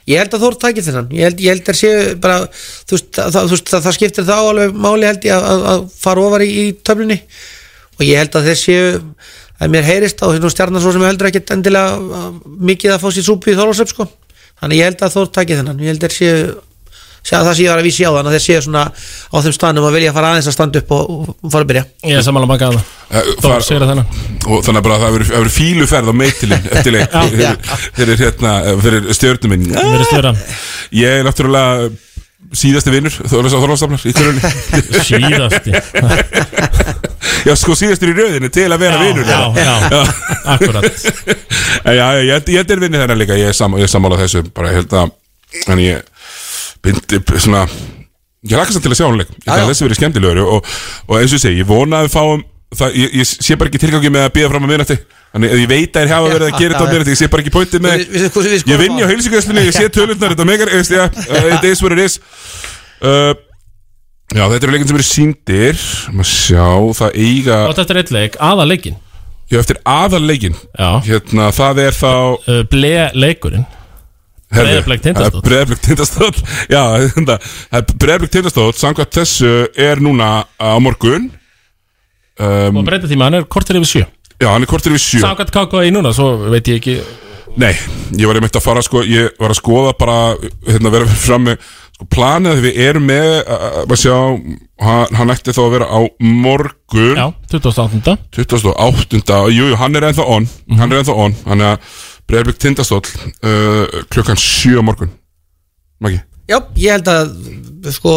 [0.07, 1.09] Ég held að Þór tækir þennan.
[1.11, 4.35] Ég held, ég held að séu bara þú veist, það, þú veist, það, skiptir þá
[4.37, 7.17] alveg máli held ég að, að, að fara ofar í, í töflunni.
[7.97, 8.85] Og ég held að þeir séu
[9.57, 13.27] að mér heyrist á hérna stjarnar svo sem heldur ekkit endilega mikið að fá sér
[13.27, 14.07] súpu í Þorlásöp sko.
[14.61, 15.83] þannig ég held að Þór tækir þennan.
[15.83, 16.55] Ég held að séu sé að
[17.27, 19.87] það sé ég var að vísi á þann að þeir séu svona á þeim stanum
[19.87, 22.53] að vilja fara aðeins að standa upp og, og fara að byrja Ég er samanlega
[22.53, 22.95] baka að það
[23.43, 26.67] Þór segir það þennan Og þannig að bara að það það verður fíluferð á meitilinn
[26.77, 27.15] eftir leik.
[27.17, 27.77] Já, já.
[27.97, 29.65] fyrir, hérna, eh, fyrir stjörnum minn.
[30.07, 30.39] Stjörnan.
[30.95, 31.89] Ég er náttúrulega
[32.55, 34.51] síðasti vinnur Þorlásafnar í körunni
[35.07, 35.73] Síðasti.
[37.47, 40.01] Já, sko síðastur í röðinu til að vera Já, vinnur já, já,
[40.55, 40.87] akkurat.
[41.83, 43.39] Já, já, ég held- ég held er vinnir þennan líka.
[43.39, 45.15] Ég er, sam, ég er sammála þessu Bara ég held að
[45.71, 46.03] En ég
[46.83, 47.65] bindi svona
[48.47, 49.31] Ég lakast til að sjá hann leik.
[49.43, 50.67] Ég að þessi verið skemmtilegur og,
[51.09, 52.43] og eins og ég segi, ég vona að við fáum
[52.77, 54.97] það, ég, ég sé bara ekki tilgangi með að býða fram að miðnætti.
[55.33, 57.27] Þannig að ég veit að þér hafa verið að gera þetta á miðnætti Ég sé
[57.33, 60.31] bara ekki pointið með Við- við- við- við- Ég vinn hjá heilsingaðslunni, ég sé tölundar
[60.35, 62.15] Þetta megar, ég veist, já, uh, it is what it is.
[63.01, 63.33] Uh,
[64.37, 65.83] Já, þetta eru leikin sem eru síndir
[66.15, 66.69] Maður sjá,
[67.01, 68.97] það eiga Og þetta er eitt leik, aða leikin
[69.51, 70.89] Já, eftir aðalleikin Já.
[71.07, 73.67] Hérna, það er þá uh, Ble leikurinn
[74.53, 75.41] Breiðablik Tindastóll.
[75.43, 76.31] Breðablik Tindastóll.
[76.75, 76.81] Já,
[77.17, 81.29] þetta Breðablik Tindastóll Samkvæmt þessu er núna á morgun.
[82.39, 84.03] Um, Og breyta tíma, hann er kortir yfir sjö.
[84.37, 85.23] Já, hann er kortir yfir sjö.
[85.25, 86.99] Samkvæmt KKI núna, svo veit ég ekki
[87.57, 87.73] Nei,
[88.13, 90.17] ég var einmitt að fara sko Ég var að skoða bara
[90.67, 91.55] Hérna vera fram með
[91.95, 94.17] sko, Planið að við erum með að sjá
[94.77, 97.15] Hann, hann ætti þá að vera á morgun.
[97.17, 98.13] Já, 28.
[98.37, 99.39] 28.
[99.49, 100.45] Jú, jú, hann er ennþá on.
[100.77, 101.33] Hann er ennþá on.
[101.47, 101.95] Hann er að
[102.27, 105.13] Breðablik Tindastóll uh, Klukkan sjö á morgun.
[106.03, 106.19] Maggi?
[106.47, 107.31] Já, ég held að
[107.91, 108.11] sko,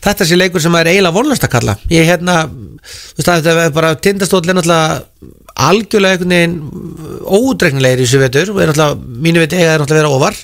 [0.00, 1.74] þetta sé leikur sem er eiginlega vonlast að kalla.
[1.92, 5.02] Ég hérna, þú veist að þetta er bara tindastóll er náttúrulega
[5.68, 6.54] algjörlega einhvern veginn
[7.28, 10.40] ódregnilegir í þessu vetur og er náttúrulega, mínu veit eiga er náttúrulega vera ofar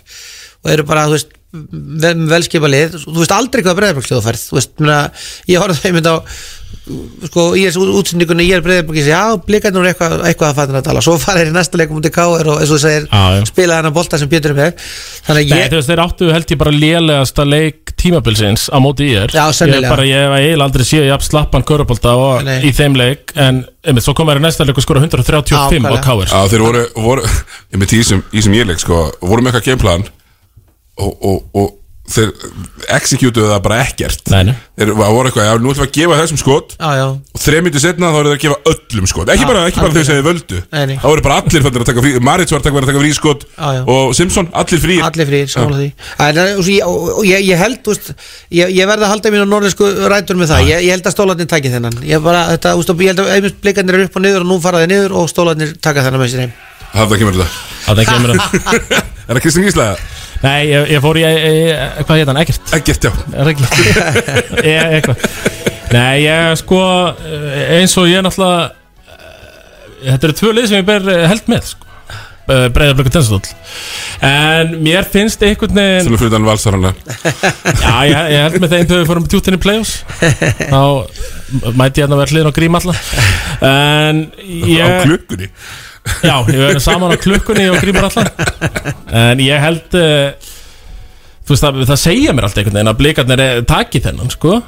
[0.65, 4.47] og eru bara, þú veist vel, velskipa lið, þú veist aldrei hvað breyðarbrukslega þú ferð,
[4.51, 5.03] þú veist, mena,
[5.49, 6.17] ég horfði þeim mynd á
[7.29, 10.87] sko í þessu útsendingunni ég er breyðarbrukslega, já, blikarnir er eitthvað, eitthvað að fatna að
[10.89, 12.47] tala, svo fara þeir í næsta leikum mútið K.R.
[12.53, 13.49] og eins og þú segir, já.
[13.49, 14.71] spila þennan bolta sem Pétur er með
[15.25, 18.79] þannig að Nei, ég, þú veist, þeir áttu held ég bara lélegasta leik tímabilsins á
[18.81, 19.89] móti í er Já, sennilega.
[19.89, 22.13] Ég bara, ég hef eiginlega aldrei séð jafn slappan körubólta
[22.47, 22.61] Nei.
[22.69, 25.99] í þeim leik En, einmitt, svo kom þær í næsta leik og skora 135 á
[25.99, 27.27] KR Já, þeir voru, voru
[30.99, 31.75] og, og, og
[32.09, 32.31] þeir
[32.97, 34.31] executuðu það bara ekkert.
[34.33, 34.53] Nei, nei.
[34.81, 36.71] þeir voru eitthvað, já, nú ætlum við að gefa þessum skot.
[36.79, 37.05] Já, já,
[37.37, 39.33] og þreim myndi setna þá eru þeir að gefa öllum skot.
[39.35, 40.61] Ekki Já, bara, ekki bara þau sem þeir völdu.
[40.73, 40.95] Nei, nei.
[41.03, 43.11] þá voru bara allir fannir að taka frí Marit var að taka, að taka frí
[43.19, 43.83] skot Já, já.
[43.95, 45.91] og Simpson, allir frí allir frýr, samanlega því.
[46.29, 48.09] En, og, svo ég- og, og ég, ég held, þú veist
[48.57, 50.71] ég, ég verði að halda mín á norðisku rætur með það.
[50.73, 52.01] Ég, ég held að stólarnir taki þennan.
[52.09, 54.61] Ég, bara, þetta, veist, ég held að einmitt blikarnir eru upp og niður og nú
[54.65, 56.57] fara þeir niður og stólarnir taka þennan með sér heim.
[56.95, 57.53] Það kemur þetta.
[57.85, 58.49] Það kemur það
[59.29, 59.91] er það Kristinn Gísla?
[60.39, 63.13] Nei, ég, ég fór í, e, e, hvað heit hann, Egert Egert, já.
[63.35, 63.65] Er ekki
[64.63, 65.25] e, eitthvað.
[65.89, 66.81] Nei, ég sko,
[67.75, 71.71] eins og ég náttúrulega eh, Þetta eru tvö lið sem ég ber eh, held með
[71.73, 71.87] sko.
[72.49, 73.41] breyðarblöku tennstól
[74.25, 76.95] En mér finnst einhvern veginn Svona fyrir þann valsarana.
[77.83, 79.93] Já, ég, ég held með þeim þegar við fórum tjúttin í play-offs.
[80.65, 82.97] Þá mæti ég að vera hliðin á grím alla.
[83.69, 84.25] En
[84.67, 85.53] ég Á klukkunni
[86.29, 88.31] Já, ég verður saman á klukkunni og grímur allan.
[89.25, 90.55] En ég held uh,
[91.49, 94.59] Þú veist, það, það segja mér allt einhvern veginn að blikarnir er- taki þennan, sko.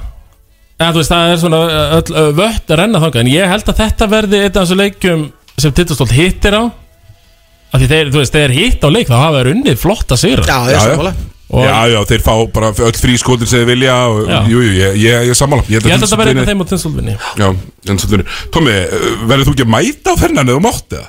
[0.81, 3.21] En þú veist, það er svona uh, öll vött að renna þangað.
[3.27, 5.27] En ég held að þetta verði einn af þessu leikjum
[5.61, 6.63] sem Tittastólt hittir á.
[7.71, 10.41] Af því þeir, þú veist, þeir hitt á leik þá hafa þeir unnið flotta sigur
[10.49, 10.81] já, já.
[11.69, 14.41] já, já, þeir fá bara öll frí skotin sem þeir vilja og, Já.
[14.51, 15.67] Jú, jú, ég, ég, ég er sammála.
[15.71, 17.15] Ég held að þetta verði af þeim og Tittastólt vinni.
[17.39, 17.47] Já,
[17.87, 18.25] Tindastóll
[18.57, 21.09] Tommi, uh, verður þú ekki að mæta á fernan eða þú mátt eða?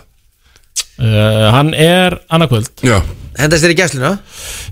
[1.01, 2.99] Uh, Hann er annarkvöld Já.
[3.39, 4.11] Hendast þér í gæsluna?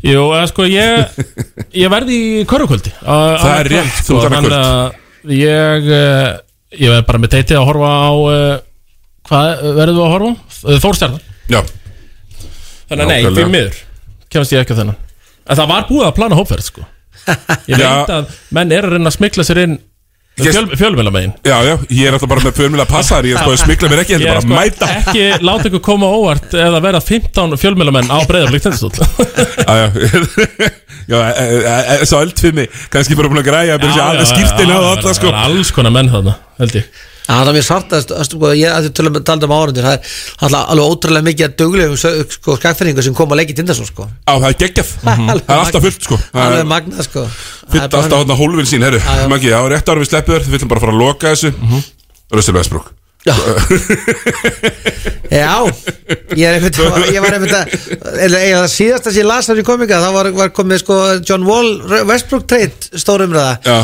[0.04, 1.22] Jú, eða sko ég
[1.84, 2.92] Ég verði í körfukvöldi.
[3.02, 5.00] Það er rétt, þú ert annað kvöld.
[5.24, 6.30] kvöld Ég uh,
[6.80, 8.56] Ég verði bara með teitið að horfa á uh,
[9.30, 10.34] Hvað verður þú að horfa?
[11.50, 11.60] Já.
[12.90, 13.80] Þannig að nei, fyrir miður
[14.30, 14.98] Kemast ég ekki á þennan.
[15.50, 16.84] En það var búið að plana hópferð sko.
[17.70, 17.88] Ég Já.
[17.90, 19.78] veit að menn er að reyna að smikla sér inn
[20.44, 23.54] fjöl, Fjölmjöla megin Já, já, ég er alltaf bara með fjölmjöla passar Ég er sko
[23.56, 24.90] að smikla mér ekki, ég er bara að mæta.
[25.00, 28.94] Ekki láta ykkur koma á óvart Eða vera 15 fjölmjöla menn á breyðarblík tennstól
[29.68, 30.72] Já, já.
[31.10, 34.76] Já, e, e, e, svo eldfimi Kannski bara búin að græja að byrja alveg skýrtina
[34.78, 35.30] og alla sko.
[35.30, 36.90] Það er alls konar menn þarna, held ég
[37.30, 40.46] það er mér sárt að, að, sko, ég að þið tölum talað um áhundur, það
[40.50, 44.08] er alveg ótrúlega mikið að duglegum sö- sko, skakfæringu sem kom að leiki Tindarsson sko.
[44.26, 44.94] Á, það er geggjað.
[45.06, 46.20] Það er alltaf fullt sko.
[46.34, 47.26] Það er magnað sko.
[47.70, 49.02] Fyll alltaf þarna hólfin sín, herru.
[49.30, 51.54] Maggi, já, rétt ára við sleppur Við viljum bara fara að loka þessu.
[52.34, 52.96] Röstur Vestbrúk
[55.30, 55.46] Já,
[56.40, 56.78] ég er einmitt
[57.12, 57.74] ég var einmitt að
[58.34, 60.98] það síðasta sem ég las þar í komika þá var, var komið sko
[61.28, 61.70] John Wall
[62.10, 63.58] Westbrook trade stór umræða.
[63.68, 63.78] Já,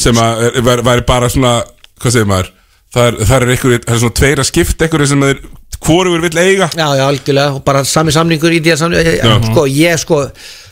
[0.00, 1.58] sem að væri bara svona
[1.98, 2.50] Hvað segir maður
[2.94, 5.40] Það er, það er einhverju, það er svona tveir að skipta einhverju sem þeir
[5.78, 6.66] Hvorugur vill eiga.
[6.74, 7.52] Já, já, algjörlega.
[7.54, 10.16] Og bara sami samningur í því að samningur sko, ég sko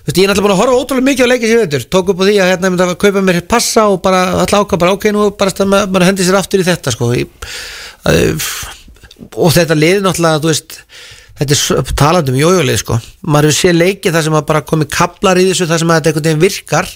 [0.06, 2.10] Þú veist, ég er náttúrulega búin að horfa ótrúlega mikið á leikið sér veitur Tók
[2.12, 4.94] upp á því að hérna myndi að kaupa mér passa og bara alltaf ákvað bara
[4.96, 7.08] ok, nú bara stað maður hendi sér aftur í þetta sko.
[7.14, 7.46] Ég,
[8.10, 8.48] uh,
[9.46, 10.78] Og þetta liði náttúrulega, þú veist
[11.36, 12.96] Þetta er s- talandi um jójólið sko.
[13.28, 15.98] Maður hefur séð leikið þar sem að bara komið kaplar í þessu þar sem að
[15.98, 16.88] þetta einhvern veginn virkar.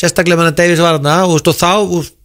[0.00, 2.15] Sérstaklega með hann Davis var þarna og, og þá veist,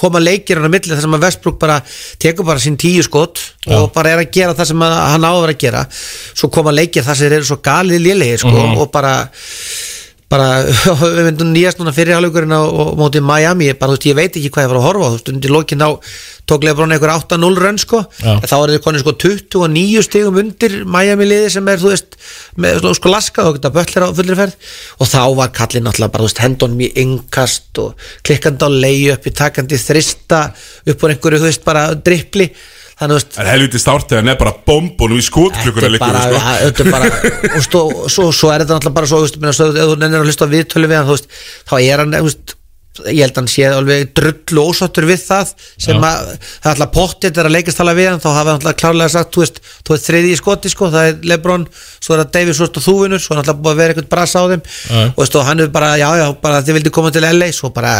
[0.00, 1.78] koma leikir hann á milli þar sem að Westbrook bara
[2.22, 5.32] tekur bara sín tíu skot og bara er að gera það sem að hann á
[5.36, 8.78] að að gera svo koma leikir þar sem þeir eru svo galið lélegir sko, Mhm.
[8.80, 9.14] og bara
[10.30, 10.48] bara,
[11.00, 14.36] við myndum nýjast núna fyrir hálfleikurinn á, á móti Miami bara, þú veist, ég veit
[14.38, 15.90] ekki hvað ég var að horfa á þú veist, undir lokin á
[16.50, 21.28] tók Lebron einhver 8-0 rönn sko, þá er þið konið sko 29 stigum undir Miami
[21.28, 22.16] liði sem er, þú veist,
[22.58, 24.72] með sko, laskað og þetta böllir á fullri ferð.
[24.98, 29.14] Og þá var kallinn náttúrulega bara, þú veist, hendunum í yngkast og klikkandi á leiðu
[29.14, 30.42] upp í takandi þrista
[30.90, 32.50] upp úr einhverju, þú veist, bara drippli
[33.00, 36.12] þannig, veist, Það er helviti stárt þegar hann er bara bombunum í er bara, líka
[36.36, 37.10] ja, þetta er bara
[37.56, 37.82] og stó,
[38.12, 40.52] svo, svo er þetta náttúrulega bara svo, þú veist, ef þú nennir að hlusta á
[40.54, 41.30] viðtölu við hann þú veist,
[41.70, 42.56] þá er hann, þú veist
[43.06, 46.92] ég held að hann sé alveg drullu ósáttur við það sem að það er alltaf
[46.94, 49.60] pottit er að leikast tala við hann þá hafa hann alltaf klárlega sagt, þú veist,
[49.86, 51.66] þú veist þriði í skoti sko, það er Lebron,
[52.02, 54.10] svo er það Davis svo er þú vinnur, svo er alltaf búið að vera eitthvað
[54.10, 54.64] brasa á þeim.
[54.66, 55.00] Já.
[55.06, 57.70] og veist, og hann er bara, já, já, bara þið vildi koma til LA, svo
[57.74, 57.94] bara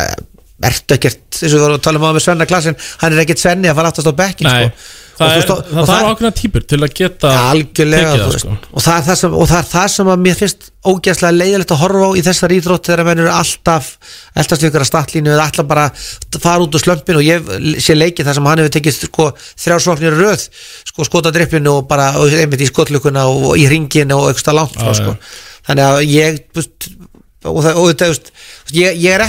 [0.69, 3.23] ertu ekkert, þess að við vorum að tala um á með Svenna klassin, hann er
[3.25, 4.99] ekkert Svenni að fara aftast á bekkin Nei, sko.
[5.21, 8.57] það, er, og- það og þarf ákveðna típur til að geta algjörlega tekið það, sko.
[8.73, 11.73] og, það er það sem, og það er það sem að mér finnst ógæslega leiðilegt
[11.75, 13.89] að horfa á í þessar íþrótt þegar menn eru alltaf
[14.41, 15.87] eldast ykkur að statlínu eða alltaf bara
[16.41, 17.51] fara út úr slömpin og ég
[17.85, 19.27] sé leikið þar sem hann hefur tekið sko,
[19.65, 20.47] þrjásvoknir röð
[20.89, 24.77] sko, skota drippinu og bara og einmitt í skotlukuna og, í ringin og eitthvað langt
[24.81, 25.17] frá Já, sko.
[25.69, 26.41] þannig að ég
[27.45, 28.17] og, það, og það,
[28.77, 29.29] ég, ég er ekki